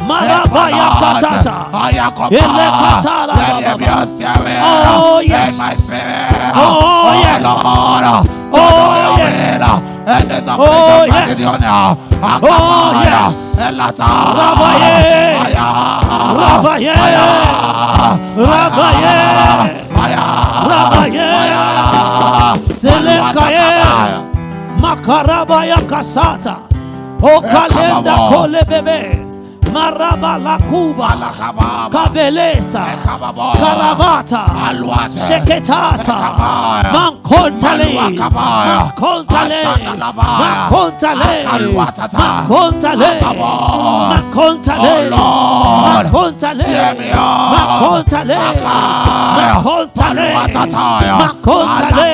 Marabaya 0.07 0.88
katata. 0.99 1.55
Ele 2.32 2.67
katara 2.82 3.36
bababa. 3.38 4.05
Oh, 4.61 5.20
yes. 5.22 5.53
In 5.53 5.57
my 5.57 5.74
spirit. 5.74 6.53
Oh, 6.55 7.13
yes. 7.22 7.41
Lord. 7.43 8.05
Oh, 8.51 9.15
yes. 9.17 9.61
And 10.09 10.26
there's 10.26 10.47
a 10.47 10.57
Oh, 10.57 11.05
precious 11.07 11.38
yes. 11.38 11.53
Macedonia. 11.53 11.93
Oh, 12.41 12.97
yes. 13.05 13.61
Elata. 13.61 14.09
Rabaye. 14.34 15.38
Aya. 15.38 15.65
Rabaye. 16.34 16.97
Rabaye. 18.34 19.13
Aya. 20.01 20.24
Rabaye. 20.65 21.30
Selekaye. 22.63 24.39
Makarabaya 24.82 25.78
kasata. 25.78 26.56
O 27.22 27.42
kalenda 27.42 28.00
Ekababa. 28.00 29.29
Kole 29.70 29.78
bebe. 29.78 29.80
Maraba 29.80 30.38
la 30.38 30.57
kuba. 30.57 31.07
Alakababa. 31.09 31.89
Kabelesa. 31.91 32.84
Karabata. 33.59 34.43
Sheketata. 35.28 36.17
Mankontale. 36.93 37.88
Mankontale. 37.93 39.61
Mankontale. 40.39 41.45
Mankontale. 42.13 43.11
Mankontale. 44.11 44.89
Oh. 45.11 45.26
Mankontale. 45.99 46.63
Up. 46.63 47.70
Mankontale. 47.70 48.39
Mankontale. 49.70 50.30
Mankontale. 51.20 52.09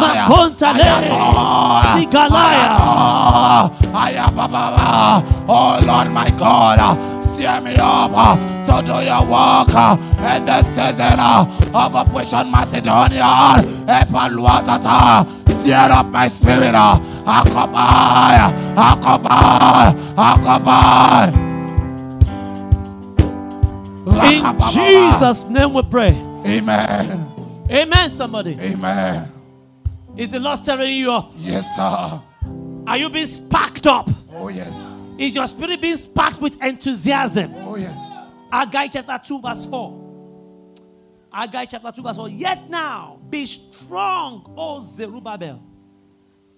Mankontale. 0.00 0.90
Sigalaya. 1.92 2.70
Oh 5.48 5.78
Lord 5.86 6.08
my 6.12 6.30
God, 6.30 6.55
stir 7.36 7.60
me 7.60 7.76
up 7.76 8.38
to 8.66 8.82
do 8.86 8.96
your 9.04 9.24
work 9.26 9.68
in 9.68 10.44
the 10.46 10.62
season 10.62 11.20
of 11.20 11.94
Operation 11.94 12.50
Macedonia. 12.50 13.62
Up 15.68 16.06
my 16.06 16.28
spirit. 16.28 16.74
In 24.24 24.60
Jesus' 24.72 25.44
name 25.48 25.74
we 25.74 25.82
pray. 25.82 26.12
Amen. 26.46 27.32
Amen, 27.70 28.10
somebody. 28.10 28.56
Amen. 28.60 29.32
Is 30.16 30.28
the 30.30 30.38
Lord 30.38 30.58
stirring 30.58 30.94
you 30.96 31.12
up? 31.12 31.32
Yes, 31.36 31.76
sir. 31.76 32.22
Are 32.86 32.96
you 32.96 33.10
being 33.10 33.26
sparked 33.26 33.86
up? 33.86 34.08
Oh, 34.32 34.48
yes. 34.48 34.95
Is 35.18 35.34
your 35.34 35.46
spirit 35.46 35.80
being 35.80 35.96
sparked 35.96 36.40
with 36.40 36.62
enthusiasm? 36.62 37.54
Oh, 37.56 37.76
yes. 37.76 37.98
Haggai 38.52 38.88
chapter 38.88 39.20
2, 39.24 39.40
verse 39.40 39.66
4. 39.66 40.74
Haggai 41.32 41.64
chapter 41.66 41.92
2, 41.92 42.02
verse 42.02 42.16
4. 42.16 42.28
Yet 42.28 42.68
now, 42.68 43.20
be 43.30 43.46
strong, 43.46 44.54
O 44.56 44.80
Zerubbabel. 44.80 45.62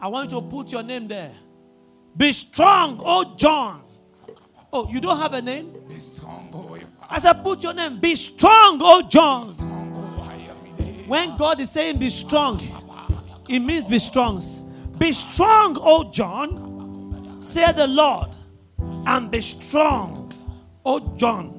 I 0.01 0.09
want 0.09 0.30
you 0.30 0.40
to 0.40 0.47
put 0.47 0.70
your 0.70 0.82
name 0.82 1.09
there. 1.09 1.32
Be 2.16 2.32
strong, 2.32 3.01
O 3.05 3.36
John. 3.36 3.82
Oh, 4.72 4.89
you 4.90 5.01
don't 5.01 5.18
have 5.18 5.35
a 5.35 5.43
name? 5.43 5.72
Be 5.89 5.94
strong, 5.98 6.51
oh, 6.52 6.74
you 6.74 6.86
I 7.09 7.18
said, 7.18 7.43
put 7.43 7.62
your 7.62 7.72
name. 7.72 7.98
Be 8.01 8.14
strong, 8.14 8.78
O 8.82 9.02
John. 9.09 9.55
strong, 9.55 10.16
oh, 10.18 10.22
I 10.22 10.35
am 10.35 10.78
in 10.78 11.01
it. 11.01 11.09
When 11.09 11.36
God 11.36 11.60
is 11.60 11.70
saying 11.70 11.98
be 11.98 12.10
strong, 12.10 12.60
it 13.48 13.60
means 13.60 13.86
be 13.86 13.98
strong. 13.98 14.43
Be 14.98 15.12
strong, 15.12 15.78
O 15.80 16.10
John, 16.10 17.40
say 17.40 17.72
the 17.72 17.86
Lord, 17.86 18.36
and 19.07 19.31
be 19.31 19.41
strong, 19.41 20.33
O 20.85 21.01
John, 21.16 21.55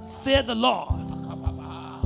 said 0.00 0.46
the 0.46 0.54
Lord. 0.54 0.88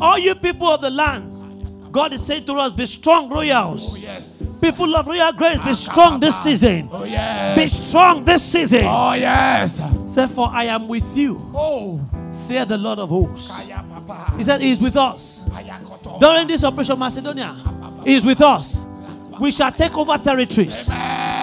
All 0.00 0.18
you 0.18 0.34
people 0.34 0.68
of 0.68 0.80
the 0.80 0.90
land, 0.90 1.92
God 1.92 2.12
is 2.12 2.24
saying 2.26 2.44
to 2.46 2.54
us, 2.54 2.72
be 2.72 2.86
strong, 2.86 3.26
Oh, 3.30 3.36
royals. 3.36 3.98
yes. 4.00 4.58
People 4.60 4.96
of 4.96 5.06
Royal 5.06 5.32
Grace, 5.32 5.60
be 5.64 5.72
strong 5.74 6.18
this 6.18 6.42
season. 6.42 6.88
Oh, 6.90 7.04
yes. 7.04 7.56
Be 7.56 7.68
strong 7.68 8.24
this 8.24 8.42
season. 8.42 8.84
Oh, 8.86 9.12
yes. 9.12 9.80
Say, 10.06 10.26
for 10.26 10.48
I 10.50 10.64
am 10.64 10.88
with 10.88 11.16
you, 11.16 11.50
Oh, 11.54 12.00
Said 12.32 12.68
the 12.68 12.78
Lord 12.78 12.98
of 12.98 13.10
hosts. 13.10 13.68
He 14.36 14.42
said, 14.42 14.60
He 14.60 14.72
is 14.72 14.80
with 14.80 14.96
us. 14.96 15.48
During 16.18 16.48
this 16.48 16.64
Operation 16.64 16.98
Macedonia, 16.98 17.54
He 18.04 18.16
is 18.16 18.24
with 18.24 18.40
us. 18.40 18.84
We 19.40 19.52
shall 19.52 19.70
take 19.70 19.96
over 19.96 20.18
territories. 20.18 20.90
Amen. 20.90 21.33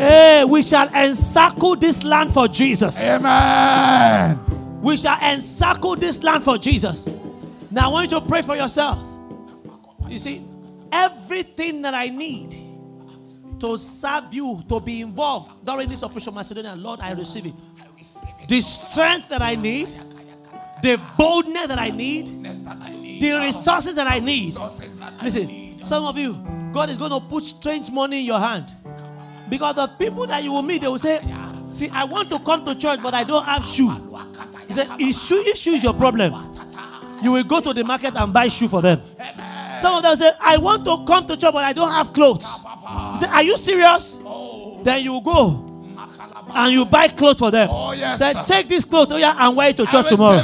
Hey, 0.00 0.44
we 0.44 0.62
shall 0.62 0.88
encircle 0.94 1.76
this 1.76 2.02
land 2.02 2.32
for 2.32 2.48
Jesus. 2.48 3.02
Amen. 3.04 4.38
We 4.80 4.96
shall 4.96 5.18
encircle 5.20 5.96
this 5.96 6.22
land 6.22 6.44
for 6.44 6.58
Jesus. 6.58 7.08
Now, 7.70 7.88
I 7.88 7.92
want 7.92 8.10
you 8.12 8.20
to 8.20 8.26
pray 8.26 8.42
for 8.42 8.56
yourself. 8.56 8.98
You 10.08 10.18
see, 10.18 10.44
everything 10.90 11.82
that 11.82 11.94
I 11.94 12.08
need 12.08 12.56
to 13.60 13.78
serve 13.78 14.34
you, 14.34 14.62
to 14.68 14.80
be 14.80 15.00
involved 15.00 15.64
during 15.64 15.88
this 15.88 16.02
Operation 16.02 16.34
Macedonia, 16.34 16.74
Lord, 16.74 17.00
I 17.00 17.12
receive 17.12 17.46
it. 17.46 17.62
I 17.80 17.84
receive 17.96 18.22
it. 18.42 18.48
The 18.48 18.60
strength 18.60 19.28
that 19.28 19.40
I 19.40 19.54
need, 19.54 19.94
the 20.82 21.00
boldness 21.16 21.68
that 21.68 21.78
I 21.78 21.90
need, 21.90 22.28
Next 22.40 22.64
that 22.64 22.76
I 22.82 22.90
need. 22.96 23.22
the 23.22 23.32
resources 23.38 23.94
that 23.96 24.08
I 24.08 24.18
need, 24.18 24.56
Listen, 25.22 25.80
some 25.80 26.04
of 26.04 26.18
you, 26.18 26.34
God 26.72 26.90
is 26.90 26.96
going 26.96 27.12
to 27.12 27.20
put 27.20 27.44
strange 27.44 27.90
money 27.90 28.20
in 28.20 28.26
your 28.26 28.40
hand. 28.40 28.74
Because 29.52 29.74
the 29.74 29.86
people 29.86 30.26
that 30.28 30.42
you 30.42 30.50
will 30.50 30.62
meet, 30.62 30.80
they 30.80 30.88
will 30.88 30.98
say, 30.98 31.20
See, 31.72 31.90
I 31.90 32.04
want 32.04 32.30
to 32.30 32.38
come 32.38 32.64
to 32.64 32.74
church, 32.74 33.00
but 33.02 33.12
I 33.12 33.22
don't 33.22 33.44
have 33.44 33.62
shoe. 33.62 33.90
He 34.66 34.72
said, 34.72 34.88
If 34.98 35.14
shoe, 35.14 35.42
if 35.44 35.58
shoe 35.58 35.74
is 35.74 35.84
your 35.84 35.92
problem, 35.92 36.32
you 37.22 37.32
will 37.32 37.44
go 37.44 37.60
to 37.60 37.74
the 37.74 37.84
market 37.84 38.14
and 38.16 38.32
buy 38.32 38.48
shoe 38.48 38.66
for 38.66 38.80
them. 38.80 39.02
Some 39.78 39.96
of 39.96 40.02
them 40.02 40.16
say, 40.16 40.32
I 40.40 40.56
want 40.56 40.86
to 40.86 41.04
come 41.06 41.26
to 41.26 41.36
church, 41.36 41.52
but 41.52 41.64
I 41.64 41.74
don't 41.74 41.92
have 41.92 42.14
clothes. 42.14 42.46
He 43.12 43.18
said, 43.18 43.28
Are 43.28 43.42
you 43.42 43.58
serious? 43.58 44.22
Then 44.84 45.04
you 45.04 45.20
go 45.22 45.68
and 46.54 46.72
you 46.72 46.86
buy 46.86 47.08
clothes 47.08 47.38
for 47.38 47.50
them. 47.50 47.68
Oh, 47.70 47.92
yes, 47.92 48.20
Say, 48.20 48.32
take 48.46 48.68
this 48.70 48.86
clothes 48.86 49.12
oh 49.12 49.16
yeah, 49.18 49.36
and 49.38 49.54
wear 49.54 49.68
it 49.68 49.76
to 49.76 49.84
church 49.86 50.08
tomorrow. 50.08 50.40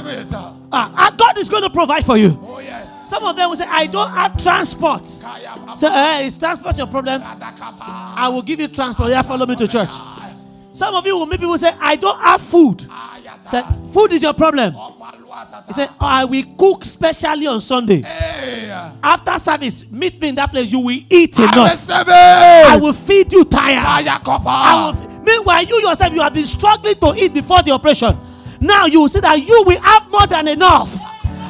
Ah, 0.71 0.93
ah, 0.95 1.15
God 1.17 1.39
is 1.39 1.49
going 1.49 1.63
to 1.63 1.71
provide 1.71 2.05
for 2.05 2.19
you. 2.19 2.39
Oh, 2.43 2.59
yes. 2.59 2.78
Some 3.09 3.25
of 3.25 3.37
them 3.37 3.49
will 3.49 3.57
say, 3.57 3.65
I 3.67 3.87
don't 3.87 4.11
have 4.11 4.37
transport. 4.43 5.05
Baba. 5.23 5.77
Say, 5.79 5.87
eh, 5.89 6.21
is 6.27 6.37
transport 6.37 6.77
your 6.77 6.87
problem? 6.87 7.23
I 7.25 8.29
will 8.29 8.43
give 8.43 8.61
you 8.61 8.69
transport. 8.69 9.09
Yeah, 9.09 9.23
follow 9.23 9.47
me 9.47 9.57
to 9.57 9.67
church. 9.67 9.89
Some 10.75 10.95
of 10.95 11.07
you 11.07 11.17
will 11.17 11.25
meet 11.25 11.41
people 11.41 11.57
say, 11.57 11.73
I 11.81 11.97
don't 11.97 12.21
have 12.21 12.43
food. 12.43 12.85
Say, 13.47 13.63
food 13.95 14.13
is 14.13 14.23
your 14.23 14.35
problem. 14.35 14.75
He 15.67 15.73
said, 15.73 15.89
I 15.99 16.27
will 16.27 16.45
cook 16.59 16.85
specially 16.85 17.47
on 17.47 17.63
Sunday. 17.63 18.03
Hey. 18.03 18.69
After 19.03 19.39
service, 19.39 19.91
meet 19.91 20.21
me 20.21 20.29
in 20.29 20.35
that 20.35 20.51
place. 20.51 20.71
You 20.71 20.81
will 20.81 21.01
eat 21.09 21.39
enough. 21.39 21.89
I 21.91 22.79
will 22.81 22.93
feed 22.93 23.33
you 23.33 23.45
tired. 23.45 23.83
Kaya 23.83 24.21
I 24.23 24.91
will 24.93 25.03
f- 25.03 25.25
Meanwhile, 25.25 25.65
you 25.65 25.81
yourself, 25.81 26.13
you 26.13 26.21
have 26.21 26.35
been 26.35 26.47
struggling 26.47 26.95
to 26.97 27.15
eat 27.17 27.33
before 27.33 27.63
the 27.63 27.71
operation. 27.71 28.19
Now 28.61 28.85
you 28.87 29.01
will 29.01 29.09
see 29.09 29.21
that 29.21 29.37
you 29.41 29.63
will 29.67 29.81
have 29.81 30.11
more 30.11 30.27
than 30.27 30.49
enough. 30.49 30.95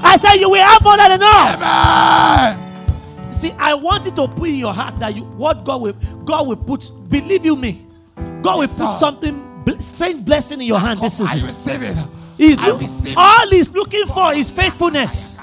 I 0.03 0.17
say 0.17 0.41
you 0.41 0.51
will 0.51 0.63
have 0.63 0.83
more 0.83 0.97
than 0.97 1.13
enough. 1.13 1.55
Amen. 1.57 3.33
See, 3.33 3.53
I 3.53 3.75
want 3.75 4.05
to 4.05 4.29
put 4.29 4.49
in 4.49 4.57
your 4.57 4.75
heart 4.75 4.99
that 5.01 5.15
you 5.15 5.25
what 5.25 5.65
God 5.65 5.81
will 5.83 5.93
God 6.25 6.47
will 6.49 6.57
put. 6.57 6.91
Believe 7.09 7.45
you 7.45 7.57
me, 7.57 7.87
God 8.43 8.59
will 8.59 8.69
put 8.69 8.93
something 8.93 9.45
strange 9.79 10.25
blessing 10.25 10.61
in 10.61 10.67
your 10.67 10.81
hand 10.81 11.01
this 11.01 11.21
oh, 11.21 11.27
I 11.29 11.47
receive 11.47 11.83
it. 11.83 11.97
He's 12.37 12.59
I 12.59 12.69
look- 12.69 12.83
all 13.17 13.49
he's 13.51 13.69
looking 13.75 14.07
for 14.07 14.33
is 14.33 14.51
faithfulness. 14.51 15.41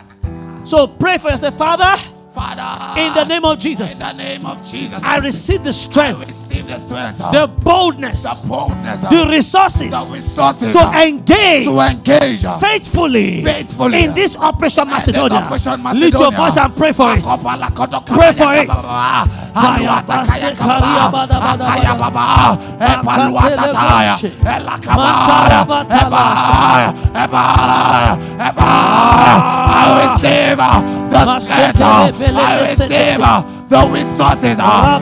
So 0.64 0.88
pray 0.88 1.18
for 1.20 1.30
yourself, 1.30 1.58
Father, 1.58 1.96
Father. 2.34 3.00
in 3.00 3.14
the 3.14 3.24
name 3.26 3.46
of 3.46 3.60
Jesus, 3.60 4.00
In 4.00 4.08
the 4.08 4.14
name 4.14 4.46
of 4.46 4.64
Jesus. 4.66 5.02
I 5.04 5.18
receive 5.18 5.64
the 5.64 5.74
strength, 5.74 6.45
the 6.68 6.78
strength. 6.78 7.18
the 7.20 7.48
boldness, 7.64 8.24
the 8.24 8.48
boldness. 8.48 9.00
the 9.02 9.28
resources 9.30 9.90
the 9.92 10.14
resources. 10.14 10.74
to 10.74 10.82
engage 11.02 11.66
to 11.66 11.80
engage. 11.80 12.42
faithfully, 12.60 13.44
Faithfully. 13.44 14.04
in 14.04 14.14
this 14.14 14.36
Operation 14.36 14.84
In 14.84 14.90
this 14.90 15.08
Macedonia. 15.08 15.50
Lift 15.94 16.20
your 16.20 16.32
voice 16.32 16.58
and 16.58 16.76
pray 16.76 16.92
for 16.92 17.16
it. 17.16 17.24
Pray 18.06 18.32
for 18.34 18.54
it. 18.54 18.70
I 18.70 19.26
ah. 29.78 30.02
receive 30.04 30.60
uh, 30.60 30.82
the 31.10 31.40
strength. 31.40 31.82
Uh, 31.82 32.12
I 32.38 32.62
receive 32.62 33.20
uh, 33.20 33.55
the 33.70 33.82
resources. 33.90 34.58
Ah, 34.60 35.00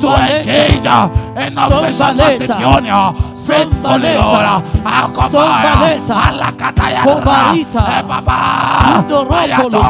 to 0.00 0.08
engage 0.16 0.86
in 0.86 1.58
Operation 1.58 2.16
Macedonia 2.16 3.12
faithfully, 3.34 4.14
Lord. 4.14 4.62
Akabaya, 4.86 5.72
ah. 5.74 5.98
ah, 6.10 6.30
Alakataya, 6.30 7.02
Kobarita, 7.06 7.82
eh, 7.86 8.00
Ebaba, 8.00 8.38
Sindoroko 8.80 9.34
Ayato, 9.36 9.80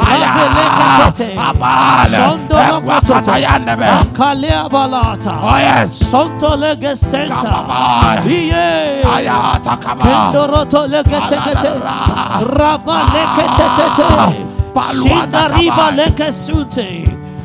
Rabelekatete, 0.00 1.28
Abale, 1.36 2.20
Ekwakatayandebe. 2.48 3.84
Eh, 3.84 4.04
Kalea 4.14 4.68
balata. 4.68 5.40
Oh 5.42 5.56
yes. 5.58 5.98
Sonto 6.10 6.56
lege 6.56 6.96
senta. 6.96 7.34
Kababa. 7.34 8.22
Iye. 8.26 9.02
Ayata 9.04 9.76
kaba. 9.76 10.04
Kendoroto 10.04 10.86
lege 10.86 11.20
Raba 12.58 12.98
leke 13.14 13.46
tetete. 13.56 14.10
Shinda 14.92 15.48
riba 15.48 15.90
leke 15.96 16.32
sunte. 16.32 16.88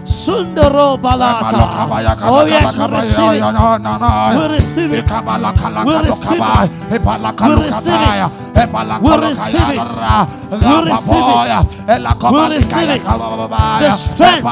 Sundoro 0.09 0.97
balata. 0.97 1.57
Oh 2.29 2.45
yes, 2.47 2.75
we 2.75 2.85
receive 2.97 3.33
it. 3.37 3.43
We 4.35 4.47
receive 4.55 4.91
it. 4.93 5.05
We 5.85 5.93
receive 6.07 6.41
it. 6.41 6.69
We 7.41 7.53
receive 7.67 8.01
it. 8.01 8.17
We 9.01 9.13
receive 9.29 9.69
it. 9.69 9.77
We 10.51 10.75
receive 10.89 11.29
it. 11.29 11.45
We 12.31 12.41
receive 12.49 12.89
it. 12.89 13.03
The 13.79 13.91
strength, 13.91 14.43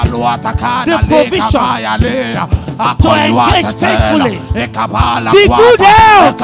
the 0.85 0.97
provision 1.07 1.61
to 3.01 3.09
engage 3.09 3.65
faithfully. 3.79 4.37
The 5.31 5.47
good 5.57 5.79
health. 5.81 6.37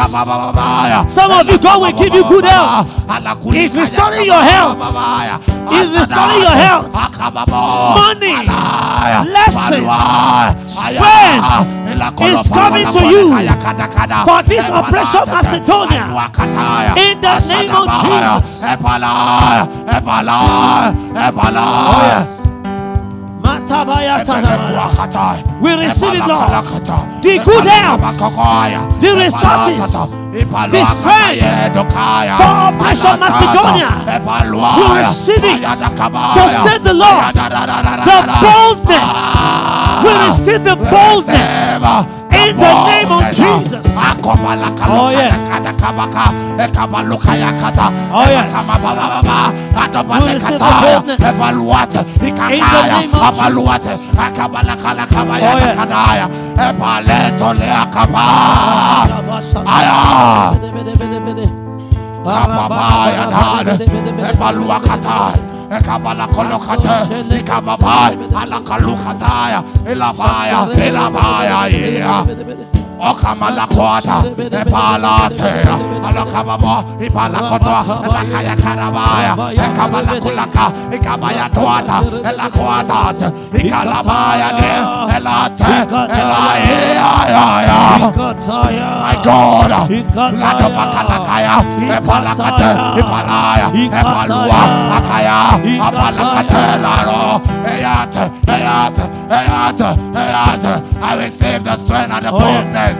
Some 1.13 1.31
of 1.31 1.47
you, 1.47 1.57
God 1.59 1.77
will 1.81 1.91
give 1.93 2.13
you 2.15 2.23
good 2.23 2.45
health. 2.45 2.91
He's 3.53 3.75
restoring 3.77 4.25
your 4.25 4.41
health. 4.41 4.81
He's 5.69 5.95
restoring 5.95 6.41
your 6.41 6.57
health. 6.65 6.93
Money, 7.95 8.35
lessons, 9.25 9.85
strength 10.67 11.79
is 12.31 12.49
coming 12.49 12.85
to 12.93 12.99
you 13.11 13.27
for 14.25 14.43
this 14.43 14.69
Operation 14.69 15.21
Macedonia. 15.33 16.05
In 16.97 17.21
the 17.21 17.39
name 17.47 17.71
of 17.75 17.87
Jesus. 18.01 18.61
Oh, 21.63 22.03
yes. 22.19 22.47
We 25.61 25.71
receive 25.75 26.13
it, 26.13 26.27
Lord. 26.27 26.49
The 27.21 27.39
good 27.43 27.65
health, 27.65 28.01
the 29.01 29.11
resources, 29.15 30.13
the 30.71 30.85
strength 30.85 31.41
for 32.37 32.43
Operation 32.69 33.19
Macedonia. 33.19 33.89
We 34.77 34.97
receive 34.97 35.43
it 35.43 35.61
to 36.33 36.49
say 36.49 36.77
the 36.79 36.93
Lord. 36.93 37.23
The 38.05 38.17
boldness. 38.43 39.17
We 40.03 40.11
receive 40.27 40.63
the 40.63 40.75
boldness 40.75 41.51
in 42.43 42.57
the 42.57 42.73
name 42.91 43.11
of 43.11 43.21
Jesus. 43.35 43.85
Oh, 44.99 45.09
yes. 45.09 45.49
Oh, 48.11 48.25
yes. 48.29 48.47
We 50.19 50.33
receive 50.33 50.59
the 50.59 50.65
boldness. 50.83 51.19
In 65.33 65.52
the 65.73 65.89
name 65.89 66.05
of 66.05 66.13
Jesus. 66.13 66.23
Yes. 66.23 66.23
Kababaya 66.23 66.23
dad, 66.23 66.29
ebalua 66.29 66.59
katai, 66.59 67.37
ekabala 67.37 67.37
kolokate, 67.37 67.39
ikababai, 67.39 68.17
alakalukataya, 68.35 69.63
elabaya, 69.85 70.67
elabaya, 70.77 71.67
yeah. 71.67 72.25
Okamala 73.23 73.67
kwata, 73.67 74.23
epalate, 74.61 75.51
alakababa, 76.07 76.83
ipalakoto, 76.99 78.03
elakaya 78.03 78.55
karabaya, 78.55 79.33
ekabala 79.53 80.13
kulaka, 80.21 80.71
ikabaya 80.91 81.49
tuata, 81.49 82.01
elakwata, 82.29 83.31
ikalabaya 83.53 84.49
de, 84.59 84.71
elate, 85.15 85.63
elaya, 86.19 87.79
my 89.03 89.15
God, 89.23 89.71
Ladobakalakaya, 90.43 91.55
Epalakate, 91.95 92.69
Epalaya, 92.99 93.67
Epalua, 93.99 94.61
Akaya, 94.97 95.37
Apalakate, 95.79 96.63
Laro, 96.83 97.39
Eyate, 97.65 98.23
Eyate, 98.47 99.05
Eyate, 99.29 99.89
Eyate. 100.13 100.73
I 101.01 101.15
receive 101.17 101.63
the 101.63 101.75
strength 101.77 102.11
and 102.13 102.25
the 102.25 102.31
boldness. 102.31 102.97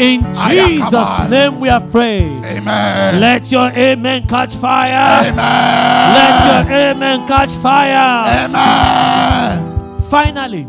In 0.00 0.22
Jesus' 0.32 1.28
name 1.28 1.60
we 1.60 1.68
have 1.68 1.90
prayed. 1.90 2.42
Amen. 2.42 3.20
Let 3.20 3.52
your 3.52 3.68
amen 3.68 4.26
catch 4.26 4.54
fire. 4.56 5.28
Amen. 5.28 6.14
Let 6.14 6.46
your 6.46 6.72
amen 6.74 7.28
catch 7.28 7.50
fire. 7.56 8.46
Amen. 8.46 10.00
Finally, 10.04 10.66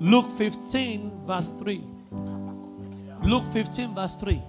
Luke 0.00 0.30
15, 0.32 1.26
verse 1.26 1.50
3. 1.58 1.84
Luke 3.22 3.44
15, 3.52 3.94
verse 3.94 4.16
3. 4.16 4.42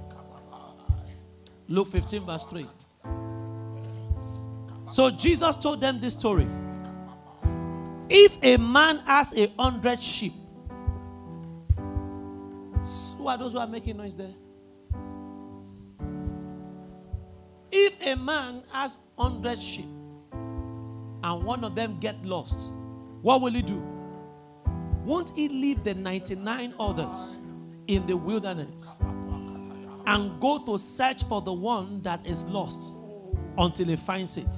Luke 1.67 1.87
15, 1.89 2.25
verse 2.25 2.45
3. 2.45 2.65
So 4.85 5.11
Jesus 5.11 5.57
told 5.57 5.81
them 5.81 5.99
this 5.99 6.13
story. 6.13 6.47
If 8.09 8.37
a 8.41 8.55
man 8.55 8.99
has 8.99 9.33
a 9.33 9.47
hundred 9.59 10.01
sheep, 10.01 10.33
who 13.17 13.27
are 13.27 13.37
those 13.37 13.53
who 13.53 13.59
are 13.59 13.67
making 13.67 13.97
noise 13.97 14.15
there? 14.15 14.33
If 17.71 18.01
a 18.05 18.15
man 18.15 18.63
has 18.71 18.97
100 19.15 19.57
sheep 19.57 19.85
and 21.23 21.43
one 21.43 21.63
of 21.63 21.75
them 21.75 21.99
get 21.99 22.23
lost, 22.25 22.73
what 23.21 23.41
will 23.41 23.51
he 23.51 23.61
do? 23.61 23.81
Won't 25.05 25.31
he 25.35 25.47
leave 25.47 25.83
the 25.83 25.93
99 25.93 26.73
others 26.79 27.39
in 27.87 28.05
the 28.05 28.15
wilderness 28.17 28.99
and 30.05 30.39
go 30.41 30.59
to 30.65 30.77
search 30.77 31.23
for 31.23 31.41
the 31.41 31.53
one 31.53 32.01
that 32.01 32.25
is 32.25 32.43
lost 32.45 32.97
until 33.57 33.87
he 33.87 33.95
finds 33.95 34.37
it? 34.37 34.55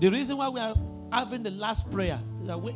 The 0.00 0.10
reason 0.10 0.36
why 0.36 0.48
we 0.48 0.60
are 0.60 0.74
having 1.12 1.42
the 1.42 1.50
last 1.50 1.92
prayer 1.92 2.20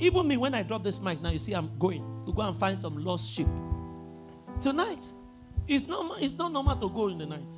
even 0.01 0.27
me, 0.27 0.37
when 0.37 0.55
I 0.55 0.63
drop 0.63 0.83
this 0.83 1.01
mic 1.01 1.21
now, 1.21 1.31
you 1.31 1.39
see 1.39 1.53
I'm 1.53 1.71
going 1.79 2.03
to 2.25 2.33
go 2.33 2.43
and 2.43 2.57
find 2.57 2.79
some 2.79 3.05
lost 3.05 3.33
sheep. 3.33 3.47
Tonight, 4.61 5.13
it's 5.67 5.87
normal, 5.87 6.17
it's 6.17 6.35
not 6.35 6.53
normal 6.53 6.77
to 6.77 6.89
go 6.91 7.09
in 7.09 7.19
the 7.19 7.27
night. 7.27 7.55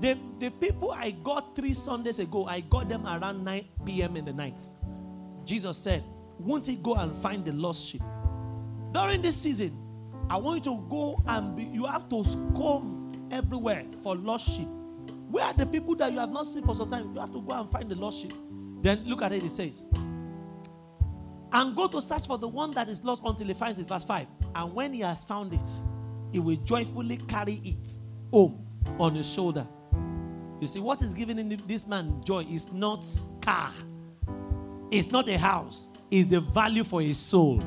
The, 0.00 0.18
the 0.38 0.50
people 0.50 0.92
I 0.92 1.12
got 1.12 1.56
three 1.56 1.72
Sundays 1.72 2.18
ago, 2.18 2.46
I 2.46 2.60
got 2.60 2.88
them 2.88 3.06
around 3.06 3.44
9 3.44 3.64
p.m. 3.86 4.16
in 4.16 4.24
the 4.24 4.32
night. 4.32 4.62
Jesus 5.44 5.78
said, 5.78 6.04
Won't 6.38 6.66
he 6.66 6.76
go 6.76 6.94
and 6.94 7.16
find 7.18 7.44
the 7.44 7.52
lost 7.52 7.88
sheep? 7.88 8.02
During 8.92 9.22
this 9.22 9.36
season, 9.36 9.78
I 10.28 10.36
want 10.36 10.64
you 10.64 10.72
to 10.72 10.86
go 10.88 11.22
and 11.26 11.56
be, 11.56 11.64
you 11.64 11.86
have 11.86 12.08
to 12.10 12.22
comb 12.54 13.28
everywhere 13.30 13.84
for 14.02 14.14
lost 14.14 14.48
sheep. 14.48 14.68
Where 15.30 15.44
are 15.44 15.54
the 15.54 15.66
people 15.66 15.94
that 15.96 16.12
you 16.12 16.18
have 16.18 16.30
not 16.30 16.46
seen 16.46 16.62
for 16.64 16.74
some 16.74 16.90
time? 16.90 17.14
You 17.14 17.20
have 17.20 17.32
to 17.32 17.40
go 17.40 17.54
and 17.54 17.70
find 17.70 17.88
the 17.90 17.94
lost 17.94 18.20
sheep. 18.20 18.34
Then 18.82 19.02
look 19.06 19.22
at 19.22 19.32
it, 19.32 19.42
it 19.42 19.50
says, 19.50 19.86
and 21.52 21.74
go 21.74 21.86
to 21.88 22.02
search 22.02 22.26
for 22.26 22.36
the 22.36 22.48
one 22.48 22.72
that 22.72 22.88
is 22.88 23.02
lost 23.04 23.22
until 23.24 23.46
he 23.46 23.54
finds 23.54 23.78
it. 23.78 23.88
Verse 23.88 24.04
5. 24.04 24.26
And 24.54 24.74
when 24.74 24.92
he 24.92 25.00
has 25.00 25.24
found 25.24 25.54
it, 25.54 25.68
he 26.34 26.40
will 26.40 26.56
joyfully 26.64 27.16
carry 27.28 27.60
it 27.64 27.96
home 28.32 28.66
on 28.98 29.14
his 29.14 29.32
shoulder. 29.32 29.64
You 30.60 30.66
see, 30.66 30.80
what 30.80 31.00
is 31.00 31.14
giving 31.14 31.38
in 31.38 31.62
this 31.68 31.86
man 31.86 32.20
joy 32.24 32.44
is 32.50 32.72
not 32.72 33.06
car, 33.40 33.70
it's 34.90 35.12
not 35.12 35.28
a 35.28 35.38
house, 35.38 35.90
it's 36.10 36.28
the 36.28 36.40
value 36.40 36.82
for 36.82 37.00
his 37.00 37.18
soul. 37.18 37.62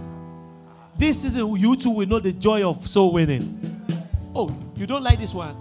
This 0.97 1.21
season, 1.21 1.55
you 1.55 1.77
too 1.77 1.91
will 1.91 2.07
know 2.07 2.19
the 2.19 2.33
joy 2.33 2.61
of 2.67 2.85
soul 2.85 3.13
winning. 3.13 3.85
Oh, 4.35 4.53
you 4.75 4.85
don't 4.85 5.03
like 5.03 5.17
this 5.19 5.33
one? 5.33 5.55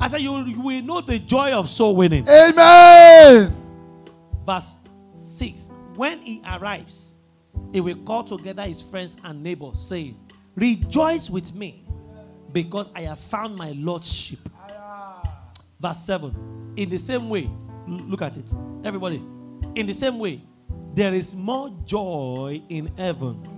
I 0.00 0.08
said, 0.08 0.22
you, 0.22 0.42
you 0.46 0.60
will 0.62 0.82
know 0.82 1.02
the 1.02 1.18
joy 1.18 1.52
of 1.52 1.68
soul 1.68 1.94
winning. 1.94 2.26
Amen. 2.26 3.54
Verse 4.46 4.78
6 5.14 5.72
When 5.94 6.20
he 6.20 6.42
arrives, 6.50 7.16
he 7.70 7.82
will 7.82 7.96
call 7.96 8.24
together 8.24 8.62
his 8.62 8.80
friends 8.80 9.18
and 9.24 9.42
neighbors, 9.42 9.78
saying, 9.78 10.18
Rejoice 10.54 11.28
with 11.28 11.54
me, 11.54 11.85
because 12.52 12.88
I 12.94 13.02
have 13.02 13.20
found 13.20 13.56
my 13.56 13.72
Lord's 13.72 14.12
sheep. 14.12 14.40
Verse 15.78 15.98
7 15.98 16.74
In 16.76 16.88
the 16.88 16.98
same 16.98 17.28
way, 17.28 17.50
look 17.86 18.22
at 18.22 18.36
it, 18.36 18.54
everybody. 18.84 19.22
In 19.74 19.86
the 19.86 19.92
same 19.92 20.18
way, 20.18 20.42
there 20.94 21.12
is 21.12 21.36
more 21.36 21.70
joy 21.84 22.62
in 22.68 22.86
heaven 22.96 23.56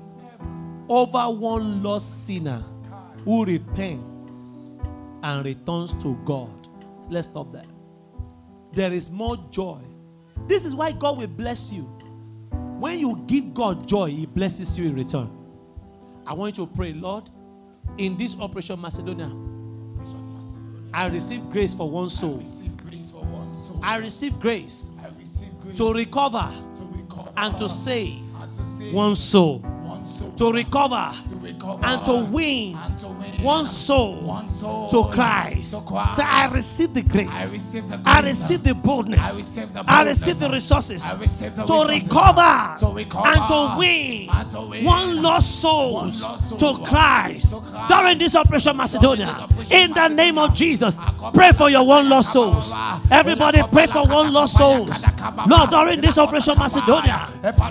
over 0.88 1.30
one 1.30 1.82
lost 1.82 2.26
sinner 2.26 2.64
who 3.24 3.44
repents 3.44 4.78
and 5.22 5.44
returns 5.44 5.92
to 6.02 6.16
God. 6.24 6.68
Let's 7.08 7.28
stop 7.28 7.52
there. 7.52 7.64
There 8.72 8.92
is 8.92 9.10
more 9.10 9.36
joy. 9.50 9.80
This 10.46 10.64
is 10.64 10.74
why 10.74 10.92
God 10.92 11.18
will 11.18 11.26
bless 11.26 11.72
you. 11.72 11.82
When 12.78 12.98
you 12.98 13.22
give 13.26 13.54
God 13.54 13.86
joy, 13.88 14.10
He 14.10 14.26
blesses 14.26 14.78
you 14.78 14.86
in 14.86 14.94
return. 14.94 15.30
I 16.26 16.32
want 16.32 16.58
you 16.58 16.66
to 16.66 16.72
pray, 16.72 16.92
Lord, 16.92 17.30
in 17.96 18.16
this 18.16 18.38
Operation 18.38 18.80
Macedonia, 18.80 19.30
I 20.92 21.06
receive 21.06 21.48
grace 21.50 21.74
for 21.74 21.88
one 21.88 22.10
soul. 22.10 22.38
Receive 22.38 22.76
grace 22.78 23.10
for 23.10 23.24
one 23.24 23.54
soul. 23.66 23.80
I 23.82 23.96
receive 23.96 24.38
grace 24.40 24.90
I 25.02 25.08
receive 25.18 25.48
grace 25.62 25.76
to 25.76 25.92
recover 25.92 26.52
and 27.36 27.58
to 27.58 27.68
save 27.68 28.22
and 28.40 28.52
to 28.52 28.64
save 28.64 28.92
one 28.92 29.14
soul, 29.14 29.60
to 30.36 30.52
recover 30.52 31.12
to 31.30 31.36
recover 31.36 31.80
and 31.84 32.04
to 32.04 32.24
win 32.24 32.76
and 32.76 33.00
to 33.00 33.08
win 33.08 33.17
one 33.42 33.66
soul 33.66 34.16
one 34.22 34.50
soul 34.58 34.88
to 34.90 35.04
Christ. 35.14 35.72
To 35.80 35.86
Christ. 35.86 36.16
Say, 36.16 36.22
I 36.24 36.46
receive 36.48 36.92
the 36.94 37.02
grace. 37.02 37.36
I 37.36 37.42
receive 37.56 37.88
the 37.88 38.00
I 38.04 38.20
receive 38.20 38.62
the 38.64 38.74
boldness. 38.74 39.20
I 39.20 39.36
receive 39.36 39.72
the 39.74 39.84
I 39.86 40.02
receive 40.02 40.38
the 40.40 40.50
resources 40.50 41.04
I 41.04 41.20
receive 41.20 41.54
the 41.56 41.64
to 41.64 41.72
resources. 41.72 42.02
recover, 42.02 42.76
To 42.80 42.86
recover. 42.94 43.28
and 43.28 43.48
to 43.48 43.74
win, 43.78 44.28
And 44.30 44.50
to 44.50 44.60
win. 44.62 44.84
one 44.84 45.22
lost 45.22 45.60
soul. 45.60 46.10
to 46.10 46.78
Christ 46.84 47.54
To 47.54 47.60
Christ. 47.60 47.88
during 47.88 48.18
this 48.18 48.34
Operation 48.34 48.76
Macedonia. 48.76 49.28
Operation 49.28 49.72
In 49.76 49.92
the 49.92 50.08
name 50.08 50.36
of. 50.38 50.52
Jesus, 50.54 50.98
pray 51.34 51.52
for 51.52 51.70
your 51.70 51.84
one 51.86 52.08
lost 52.08 52.32
souls. 52.32 52.72
Everybody 53.10 53.62
pray 53.72 53.86
for 53.86 54.06
one 54.06 54.32
lost 54.32 54.56
souls. 54.56 55.04
Lord, 55.46 55.70
during 55.70 56.00
this 56.00 56.18
Operation 56.18 56.58
Macedonia, 56.58 57.28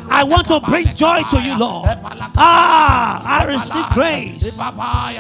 I 0.10 0.24
want 0.24 0.48
to 0.48 0.60
bring 0.60 0.94
joy 0.96 1.24
to 1.30 1.42
you, 1.42 1.58
Lord. 1.58 1.90
Ah, 2.38 3.42
I 3.42 3.46
receive 3.46 3.86
grace. 3.94 4.60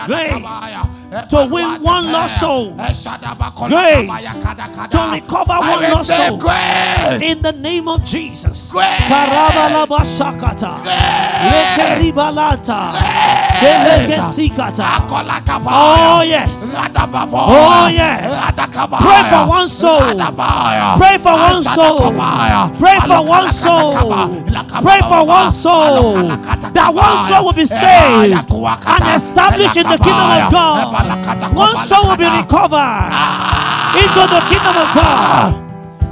Grace 0.07 0.96
to 1.29 1.37
win 1.45 1.81
one 1.83 2.11
lost 2.11 2.39
soul. 2.39 2.75
Grace 3.69 4.07
to 4.89 4.97
recover 5.11 5.53
one 5.59 5.91
lost 5.91 6.09
soul. 6.27 6.37
grace. 6.37 7.21
In 7.21 7.41
the 7.41 7.51
name 7.53 7.87
of 7.87 8.03
Jesus. 8.03 8.71
Grace. 8.71 9.09
Grace. 10.83 10.97
Lekeribalanta. 11.47 12.91
Grace. 12.91 13.47
Delegesikata. 14.07 14.83
Oh 15.73 16.17
Oh, 16.17 16.21
yes. 16.21 16.73
Oh, 17.49 17.87
yes. 17.87 18.21
Pray 19.01 19.23
for 19.29 19.47
one 19.49 19.67
soul. 19.67 20.19
Pray 20.97 21.17
for 21.17 21.33
one 21.33 21.63
soul. 21.63 21.97
Pray 22.79 22.99
for 22.99 23.21
one 23.25 23.49
soul. 23.49 23.93
Pray 24.83 24.99
for 25.09 25.25
one 25.25 25.49
soul. 25.51 26.13
That 26.73 26.93
one 26.93 27.27
soul 27.27 27.43
will 27.45 27.53
be 27.53 27.65
saved 27.65 28.33
and 28.87 29.03
established 29.15 29.77
in 29.77 29.83
the 29.89 29.97
kingdom 29.97 30.29
of 30.45 30.51
God. 30.51 30.96
One 31.53 31.77
soul 31.77 32.09
will 32.09 32.17
be 32.17 32.25
recovered 32.25 32.77
ah. 32.77 33.97
into 33.97 34.27
the 34.29 34.41
kingdom 34.49 34.77
of 34.77 34.93
God 34.95 35.53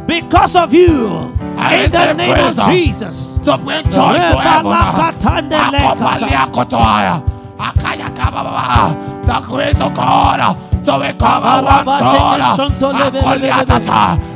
because 0.08 0.56
of 0.56 0.74
you. 0.74 1.34
In 1.56 1.90
the 1.92 2.14
name 2.14 2.32
of 2.32 2.60
ah. 2.60 2.68
Jesus. 2.70 3.38
to 3.46 3.58
bring 3.58 3.84
joy 3.90 4.14
to. 4.14 4.36
Ah. 4.38 5.12
Akopaliakotoaya. 5.14 7.22
Akayakababa. 7.58 8.94
The 9.26 9.40
grace 9.48 9.82
of 9.82 9.94
God 9.96 10.40
to 10.86 10.92
recover 11.02 11.62
one 11.66 11.86
soul. 11.98 12.38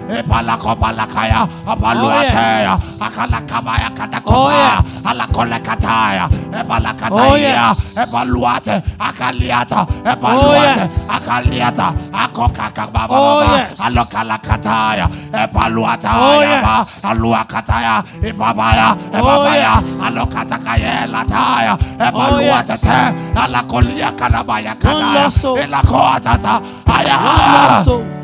Akoliatata. 0.10 0.20
Epalakopalakaya. 0.20 1.48
Apaluateya. 1.68 2.74
Akalakabaya 3.00 3.90
Oh, 3.90 3.96
katakopa. 3.96 4.52
yes. 4.54 5.06
Alakolekataya. 5.06 6.26
Oh, 6.30 6.58
Epalakataya. 6.60 7.38
yes. 7.38 7.98
Epaluate. 7.98 8.76
Akaliata. 9.00 9.80
Oh, 9.86 10.10
Epaluate. 10.12 10.82
yes. 10.90 11.10
Akaliata. 11.10 11.94
Akokakababa. 12.14 13.16
Oh, 13.20 13.42
yes. 13.42 13.80
Alokalakataya. 13.80 15.06
Epaluata. 15.34 16.10
Oh, 16.18 16.42
Yaba. 16.42 16.78
yes. 16.80 17.06
Aluakataya. 17.06 18.04
Ipabaya. 18.24 18.96
Oh, 19.14 19.18
Epabaya. 19.18 19.74
yes. 19.78 20.02
Alokatakayela 20.04 21.22
taya. 21.30 21.74
Epaluatete. 22.00 23.00
Alakolia 23.36 24.12
kalabaya 24.18 24.72
One 24.74 24.82
kanaya. 24.82 25.24
lost 25.24 25.42
soul. 25.42 25.58
Elakoatata. 25.58 26.62
Aya. 26.90 28.19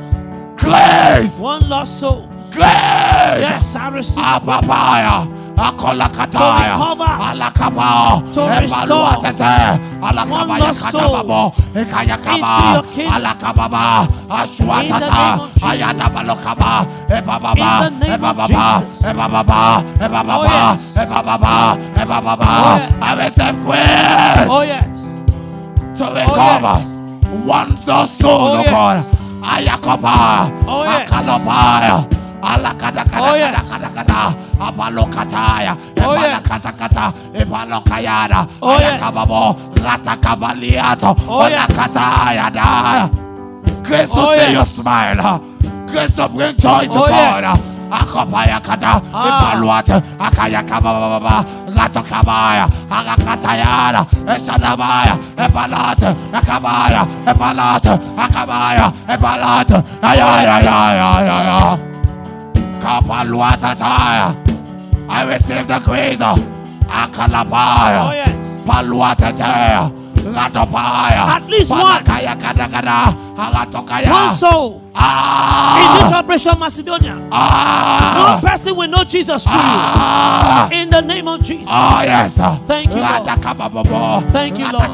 One. 0.61 0.71
Grace. 0.71 1.39
One 1.39 1.69
lost 1.69 1.99
soul. 1.99 2.27
Grace. 2.51 3.43
Yes, 3.43 3.75
I 3.75 3.89
receive. 3.89 4.23
Apapaya. 4.23 5.27
Akolakataya. 5.55 6.75
To 6.75 6.83
recover. 6.83 7.15
To 8.33 8.41
restore. 8.61 9.15
Alakabaya 10.01 10.59
lost 10.59 10.91
soul. 10.91 11.01
kadababo. 11.01 11.53
Ekayakaba. 11.75 12.35
Into 12.35 12.63
your 12.71 12.93
kingdom. 12.93 13.13
Alakababa. 13.15 14.07
Ashwatata. 14.27 15.39
of 15.39 15.53
Jesus. 15.53 15.63
Ayadabalokaba. 15.63 16.73
Ebababa. 17.09 17.87
In 17.87 17.99
the 17.99 18.05
name 18.05 18.23
of 18.23 18.37
Ebababa. 18.37 18.83
Ebababa. 19.03 19.61
Ebababa. 19.99 20.37
Oh, 20.37 20.43
yes. 20.43 20.95
Ebababa. 20.95 21.55
Ebababa. 21.95 22.51
Oh. 22.65 22.99
I 23.01 23.25
receive 23.25 23.57
grace 23.63 24.49
Oh, 24.49 24.61
yes. 24.61 25.23
to 25.97 26.05
recover 26.13 26.77
oh, 26.77 27.43
one 27.45 27.75
lost 27.85 28.19
soul, 28.19 28.31
Oh, 28.31 28.59
oh 28.59 28.63
God. 28.63 29.24
Yes. 29.45 29.67
Ayakaba, 29.67 30.51
Oh. 30.67 30.83
Akalopaya, 30.83 31.97
Alakada 32.45 33.03
kada 33.09 33.21
Oh, 33.21 33.33
kada 33.33 33.37
yes. 33.37 33.71
kada 33.71 33.89
kada, 33.95 34.21
Abalokataya, 34.59 35.73
Oh, 35.73 36.13
yes. 36.13 36.41
Ebalakatakata, 36.41 37.05
Ebalokayada. 37.33 38.47
Ayakababo, 38.61 39.55
Ratakabaliato, 39.81 41.15
Oh, 41.27 41.47
yes. 41.47 41.67
Olakataya 41.69 42.53
da. 42.53 43.09
Grace 43.83 44.09
to 44.09 44.15
Oh, 44.19 44.35
see 44.35 44.53
your 44.53 44.65
smile. 44.65 45.41
Grace 45.87 46.13
to 46.15 46.27
bring 46.29 46.55
joy 46.57 46.85
to 46.85 46.93
God. 46.93 47.43
yes. 47.43 47.87
Akopaya 47.91 48.59
kada, 48.63 49.01
Ah. 49.13 49.53
Ebaluate, 49.53 50.01
Akayakababa, 50.19 51.45
Ratokabaya, 51.75 52.65
Agakatayada, 52.89 54.01
Eshadabaya, 54.33 55.15
Ebalate, 55.35 56.09
Akabaya, 56.31 57.03
Ebalate, 57.25 57.93
Akabaya, 58.15 58.87
Ebalate, 59.07 59.77
Ayaya, 60.01 60.55
ayaya, 60.55 61.07
ayaya. 61.19 61.77
Kapaluatataya. 62.81 64.35
I 65.09 65.23
receive 65.23 65.67
the 65.67 65.79
grace. 65.79 66.19
Akalapaya. 66.87 68.03
Oh, 68.07 68.11
yes. 68.13 68.65
Paluatataya. 68.65 70.04
At 70.25 71.45
least 71.47 71.69
one. 71.71 71.81
Palakaya 71.81 72.35
kadagada. 72.39 73.13
Aratokaya. 73.37 74.09
One 74.11 74.29
soul 74.31 74.81
in 74.87 74.91
Ah. 74.97 75.99
this 76.01 76.11
operation 76.13 76.57
Macedonia. 76.57 77.17
Ah. 77.31 78.39
One 78.39 78.49
person 78.49 78.75
will 78.75 78.87
know 78.87 79.03
Jesus 79.03 79.43
to 79.43 79.49
you. 79.51 79.57
Ah. 79.59 80.69
In 80.71 80.89
the 80.89 81.01
name 81.01 81.27
of 81.27 81.43
Jesus. 81.43 81.67
Oh 81.69 82.01
yes. 82.03 82.35
Thank 82.65 82.89
you, 82.91 83.01
Lord. 83.01 83.25
Thank 84.31 84.57
you, 84.57 84.71
Lord. 84.71 84.89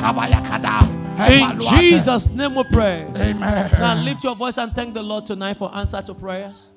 In 1.30 1.60
Jesus' 1.60 2.30
name 2.34 2.56
we 2.56 2.64
pray. 2.72 3.06
Amen. 3.16 3.70
Now 3.80 3.94
lift 3.96 4.24
your 4.24 4.36
voice 4.36 4.58
and 4.58 4.74
thank 4.74 4.94
the 4.96 5.04
Lord 5.04 5.26
tonight 5.26 5.58
for 5.58 5.74
answer 5.76 6.02
to 6.02 6.14
prayers. 6.16 6.72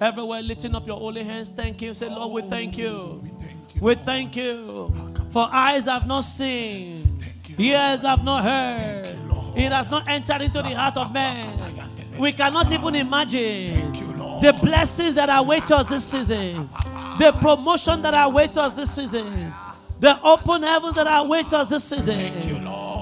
Everywhere 0.00 0.42
lifting 0.42 0.74
up 0.74 0.86
your 0.86 0.96
holy 0.98 1.22
hands, 1.24 1.50
thank 1.50 1.80
you. 1.82 1.92
Say, 1.94 2.08
Lord, 2.08 2.32
we 2.32 2.42
thank 2.48 2.76
you. 2.78 3.22
We 3.80 3.94
thank 3.94 4.36
you. 4.36 4.92
For 5.32 5.48
eyes 5.52 5.86
have 5.86 6.06
not 6.06 6.24
seen, 6.24 7.17
ears 7.58 8.02
have 8.02 8.24
not 8.24 8.44
heard. 8.44 9.04
It 9.56 9.72
has 9.72 9.90
not 9.90 10.06
entered 10.08 10.42
into 10.42 10.62
the 10.62 10.70
heart 10.70 10.96
of 10.96 11.12
man. 11.12 11.58
We 12.18 12.32
cannot 12.32 12.70
even 12.72 12.94
imagine 12.94 13.92
the 14.40 14.56
blessings 14.62 15.16
that 15.16 15.28
await 15.32 15.70
us 15.70 15.86
this 15.88 16.04
season, 16.04 16.68
the 17.18 17.32
promotion 17.40 18.02
that 18.02 18.14
awaits 18.16 18.56
us 18.56 18.74
this 18.74 18.94
season, 18.94 19.52
the 19.98 20.20
open 20.22 20.62
heavens 20.62 20.94
that 20.96 21.06
awaits 21.08 21.52
us 21.52 21.68
this 21.68 21.84
season. 21.84 22.38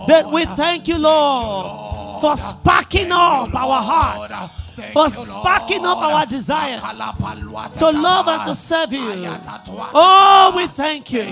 That 0.09 0.31
we 0.33 0.45
thank 0.47 0.87
you, 0.89 0.99
Lord, 0.99 2.21
for 2.21 2.37
sparking 2.37 3.11
up 3.11 3.55
our 3.55 3.83
hearts, 3.83 4.73
for 4.93 5.11
sparking 5.11 5.85
up 5.85 5.99
our 5.99 6.25
desires 6.27 6.81
to 7.79 7.91
love 7.91 8.29
and 8.29 8.45
to 8.45 8.55
serve 8.55 8.93
you. 8.93 9.27
Oh, 9.93 10.53
we 10.57 10.67
thank 10.69 11.13
you. 11.13 11.25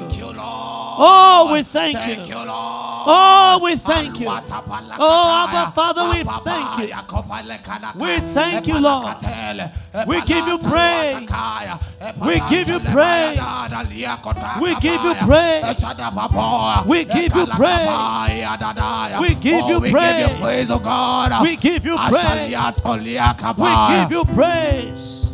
Oh, 0.97 1.47
oh, 1.49 1.53
we 1.53 1.63
thank 1.63 2.29
you. 2.29 2.35
Oh, 2.37 3.05
oh, 3.07 3.61
we 3.63 3.77
thank 3.77 4.21
you. 4.21 4.29
Oh, 4.99 5.47
Abba 5.49 5.73
Father, 5.73 6.05
we 6.11 6.25
thank 6.45 6.79
you. 6.79 6.95
We 7.97 8.21
thank 8.35 8.67
you, 8.69 8.79
Lord. 8.81 9.17
We 10.07 10.21
give 10.23 10.47
you 10.49 10.59
praise. 10.59 11.29
We 12.21 12.41
give 12.49 12.69
you 12.69 12.81
praise. 12.81 13.41
We 14.61 14.75
give 14.77 15.05
you 15.05 15.15
praise. 15.15 15.85
We 16.87 17.05
give 17.05 17.35
you 17.37 17.47
praise. 17.47 17.89
We 19.21 19.35
give 19.35 19.57
you 19.57 19.77
Oh, 19.77 19.81
we 21.41 21.57
give 21.57 21.85
you 21.87 21.97
praise. 21.97 22.31
praise, 22.31 22.77
oh. 22.85 22.97
We 23.57 23.97
give 23.97 24.11
you 24.13 24.25
praise. 24.35 25.34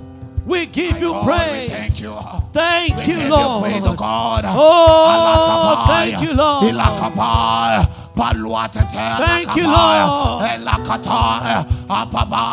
We 0.51 0.67
give 0.67 0.77
you 0.77 0.93
give 0.95 1.03
you 1.03 1.13
God, 1.13 1.25
praise. 1.25 1.71
thank 1.71 2.01
you. 2.01 2.19
Thank 2.53 2.97
We 2.97 3.03
you, 3.03 3.15
give 3.21 3.31
Lord. 3.31 3.63
praise, 3.63 3.87
oh 3.87 3.95
God. 3.95 4.45
Oh, 4.47 5.85
thank 5.87 6.21
you, 6.23 6.33
Lord. 6.35 6.65
Thank 9.17 9.57
you, 9.57 9.67
Lord. 9.69 10.43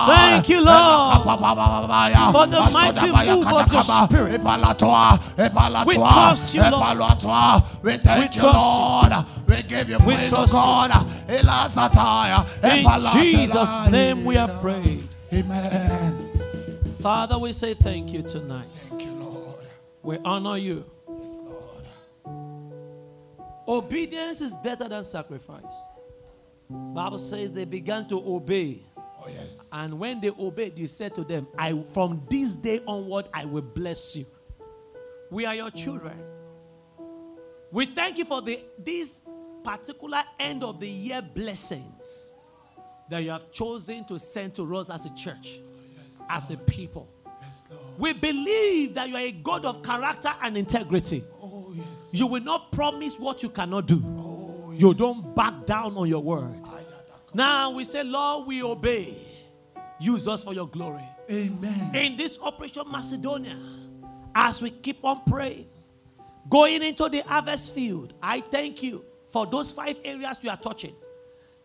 Thank 0.07 0.49
you, 0.49 0.61
Lord. 0.61 1.23
For 2.31 2.47
the 2.47 2.69
mighty 2.71 3.11
move 3.11 3.47
of 3.47 3.73
your 3.73 3.83
Spirit. 3.83 4.41
We 5.87 5.95
trust 5.95 6.53
you, 6.53 6.61
Lord. 6.61 7.63
We 7.81 7.97
thank 7.97 8.31
We 8.31 8.37
you, 8.37 8.47
you. 8.47 8.53
Lord. 8.53 9.13
We 9.47 9.63
give 9.63 9.89
you 9.89 9.97
We 10.05 10.15
praise, 10.15 10.33
oh 10.33 10.45
trust 10.45 10.53
you. 10.53 10.59
God. 10.59 10.91
In 12.63 12.85
Jesus' 13.23 13.91
name 13.91 14.23
we 14.23 14.35
have 14.35 14.61
prayed. 14.61 15.09
Amen. 15.33 16.16
Father, 16.99 17.37
we 17.37 17.53
say 17.53 17.73
thank 17.73 18.11
you 18.11 18.21
tonight. 18.23 18.67
Thank 18.89 19.05
you, 19.05 19.11
Lord. 19.11 19.65
We 20.01 20.17
honor 20.25 20.57
you. 20.57 20.85
Yes, 21.19 21.35
Lord. 22.25 22.87
Obedience 23.67 24.41
is 24.41 24.55
better 24.55 24.87
than 24.87 25.03
sacrifice. 25.03 25.83
Bible 26.69 27.17
says 27.17 27.51
they 27.51 27.65
began 27.65 28.07
to 28.09 28.17
obey. 28.17 28.83
Oh, 28.97 29.27
yes. 29.27 29.69
And 29.71 29.99
when 29.99 30.19
they 30.21 30.31
obeyed, 30.31 30.77
you 30.77 30.87
said 30.87 31.13
to 31.15 31.23
them, 31.23 31.47
I 31.57 31.83
from 31.93 32.25
this 32.29 32.55
day 32.55 32.81
onward 32.87 33.29
I 33.33 33.45
will 33.45 33.61
bless 33.61 34.15
you. 34.15 34.25
We 35.29 35.45
are 35.45 35.55
your 35.55 35.71
children. 35.71 36.17
We 37.71 37.85
thank 37.85 38.17
you 38.17 38.25
for 38.25 38.41
the 38.41 38.59
this 38.77 39.21
particular 39.63 40.23
end 40.39 40.63
of 40.63 40.79
the 40.79 40.87
year 40.87 41.21
blessings 41.21 42.33
that 43.09 43.21
you 43.23 43.29
have 43.29 43.51
chosen 43.51 44.05
to 44.05 44.17
send 44.17 44.55
to 44.55 44.75
us 44.77 44.89
as 44.89 45.05
a 45.05 45.13
church, 45.13 45.61
as 46.29 46.49
a 46.49 46.57
people. 46.57 47.07
Yes, 47.41 47.61
We 47.97 48.13
believe 48.13 48.93
that 48.95 49.09
you 49.09 49.15
are 49.15 49.21
a 49.21 49.31
God 49.31 49.65
of 49.65 49.81
character 49.83 50.33
and 50.41 50.57
integrity. 50.57 51.23
Oh, 51.41 51.73
yes. 51.75 52.09
You 52.11 52.27
will 52.27 52.43
not 52.43 52.71
promise 52.71 53.19
what 53.19 53.43
you 53.43 53.49
cannot 53.49 53.87
do. 53.87 54.01
Oh, 54.05 54.71
You 54.73 54.93
don't 54.93 55.35
back 55.35 55.65
down 55.65 55.97
on 55.97 56.07
your 56.07 56.21
word. 56.21 56.59
Now 57.33 57.71
we 57.71 57.83
say, 57.85 58.03
Lord, 58.03 58.47
we 58.47 58.63
obey. 58.63 59.17
Use 59.99 60.27
us 60.27 60.43
for 60.43 60.53
your 60.53 60.67
glory. 60.67 61.03
Amen. 61.29 61.95
In 61.95 62.17
this 62.17 62.39
Operation 62.41 62.83
Macedonia, 62.89 63.57
as 64.33 64.61
we 64.61 64.69
keep 64.71 65.03
on 65.03 65.21
praying, 65.25 65.67
going 66.49 66.81
into 66.83 67.09
the 67.09 67.19
harvest 67.21 67.73
field, 67.73 68.13
I 68.21 68.41
thank 68.41 68.81
you 68.83 69.03
for 69.29 69.45
those 69.45 69.71
five 69.71 69.97
areas 70.05 70.37
you 70.41 70.49
are 70.49 70.57
touching. 70.57 70.95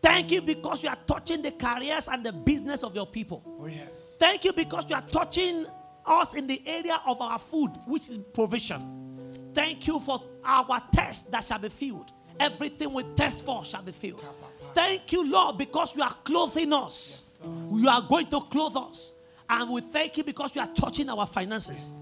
Thank 0.03 0.31
you 0.31 0.41
because 0.41 0.83
you 0.83 0.89
are 0.89 0.97
touching 1.07 1.41
the 1.41 1.51
careers 1.51 2.09
and 2.09 2.25
the 2.25 2.33
business 2.33 2.83
of 2.83 2.93
your 2.93 3.07
people. 3.07 3.41
Oh, 3.59 3.67
yes. 3.67 4.17
Thank 4.19 4.43
you 4.43 4.51
because 4.51 4.89
you 4.89 4.97
are 4.97 5.01
touching 5.01 5.65
us 6.05 6.33
in 6.33 6.45
the 6.45 6.61
area 6.65 6.99
of 7.07 7.21
our 7.21 7.39
food, 7.39 7.71
which 7.87 8.09
is 8.09 8.17
provision. 8.33 9.51
Thank 9.53 9.87
you 9.87 10.01
for 10.01 10.21
our 10.43 10.83
test 10.91 11.31
that 11.31 11.45
shall 11.45 11.59
be 11.59 11.69
filled. 11.69 12.11
Everything 12.37 12.93
we 12.93 13.03
test 13.15 13.45
for 13.45 13.63
shall 13.63 13.81
be 13.81 13.93
filled. 13.93 14.25
Thank 14.73 15.09
you, 15.13 15.31
Lord, 15.31 15.57
because 15.57 15.95
you 15.95 16.03
are 16.03 16.15
clothing 16.25 16.73
us. 16.73 17.39
You 17.71 17.87
are 17.87 18.01
going 18.01 18.27
to 18.27 18.41
clothe 18.41 18.75
us. 18.75 19.13
And 19.49 19.71
we 19.71 19.81
thank 19.81 20.17
you 20.17 20.25
because 20.25 20.53
you 20.53 20.61
are 20.61 20.69
touching 20.75 21.09
our 21.09 21.25
finances. 21.25 21.93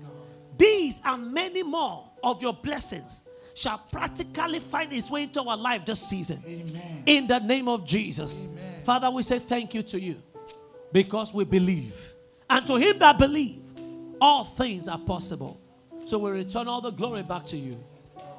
These 0.58 1.02
and 1.06 1.32
many 1.32 1.62
more 1.62 2.10
of 2.24 2.42
your 2.42 2.54
blessings 2.54 3.24
shall 3.54 3.80
practically 3.92 4.60
find 4.60 4.92
its 4.94 5.10
way 5.10 5.24
into 5.24 5.42
our 5.42 5.58
life 5.58 5.86
this 5.86 6.00
season. 6.00 6.42
Amen. 6.46 7.04
In 7.06 7.28
the 7.28 7.40
name 7.40 7.68
of 7.68 7.86
Jesus. 7.86 8.48
Father, 8.84 9.10
we 9.12 9.24
say 9.24 9.40
thank 9.40 9.74
you 9.74 9.84
to 9.84 10.00
you 10.00 10.22
because 10.92 11.34
we 11.34 11.46
believe. 11.46 12.16
And 12.50 12.66
to 12.68 12.76
him 12.76 13.00
that 13.00 13.18
believe, 13.18 13.62
all 14.20 14.44
things 14.44 14.88
are 14.88 15.00
possible. 15.00 15.60
So 16.00 16.18
we 16.18 16.32
return 16.32 16.68
all 16.68 16.82
the 16.82 16.92
glory 16.92 17.24
back 17.24 17.46
to 17.46 17.58
you. 17.58 17.82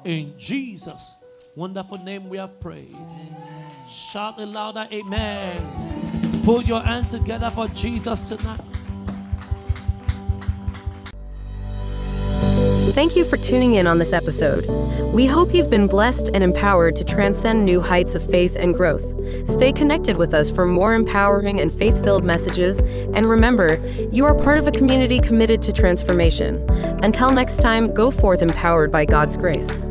In 0.03 0.37
Jesus' 0.37 1.23
wonderful 1.55 1.97
name 1.99 2.29
we 2.29 2.37
have 2.37 2.59
prayed. 2.59 2.95
Shout 3.89 4.39
a 4.39 4.45
louder 4.45 4.87
amen. 4.91 6.41
Put 6.43 6.65
your 6.65 6.81
hands 6.81 7.11
together 7.11 7.49
for 7.51 7.67
Jesus 7.69 8.21
tonight. 8.29 8.59
Thank 12.93 13.15
you 13.15 13.25
for 13.25 13.37
tuning 13.37 13.73
in 13.73 13.87
on 13.87 13.97
this 13.97 14.13
episode. 14.13 14.67
We 15.15 15.25
hope 15.25 15.51
you've 15.51 15.71
been 15.71 15.87
blessed 15.87 16.29
and 16.31 16.43
empowered 16.43 16.95
to 16.97 17.03
transcend 17.03 17.65
new 17.65 17.81
heights 17.81 18.13
of 18.13 18.23
faith 18.23 18.55
and 18.55 18.75
growth. 18.75 19.03
Stay 19.49 19.71
connected 19.71 20.15
with 20.15 20.31
us 20.31 20.51
for 20.51 20.67
more 20.67 20.93
empowering 20.93 21.59
and 21.59 21.73
faith 21.73 22.03
filled 22.03 22.23
messages. 22.23 22.81
And 23.15 23.25
remember, 23.25 23.83
you 24.11 24.25
are 24.25 24.35
part 24.35 24.59
of 24.59 24.67
a 24.67 24.71
community 24.71 25.19
committed 25.19 25.59
to 25.63 25.73
transformation. 25.73 26.69
Until 27.01 27.31
next 27.31 27.61
time, 27.61 27.91
go 27.95 28.11
forth 28.11 28.43
empowered 28.43 28.91
by 28.91 29.05
God's 29.05 29.37
grace. 29.37 29.87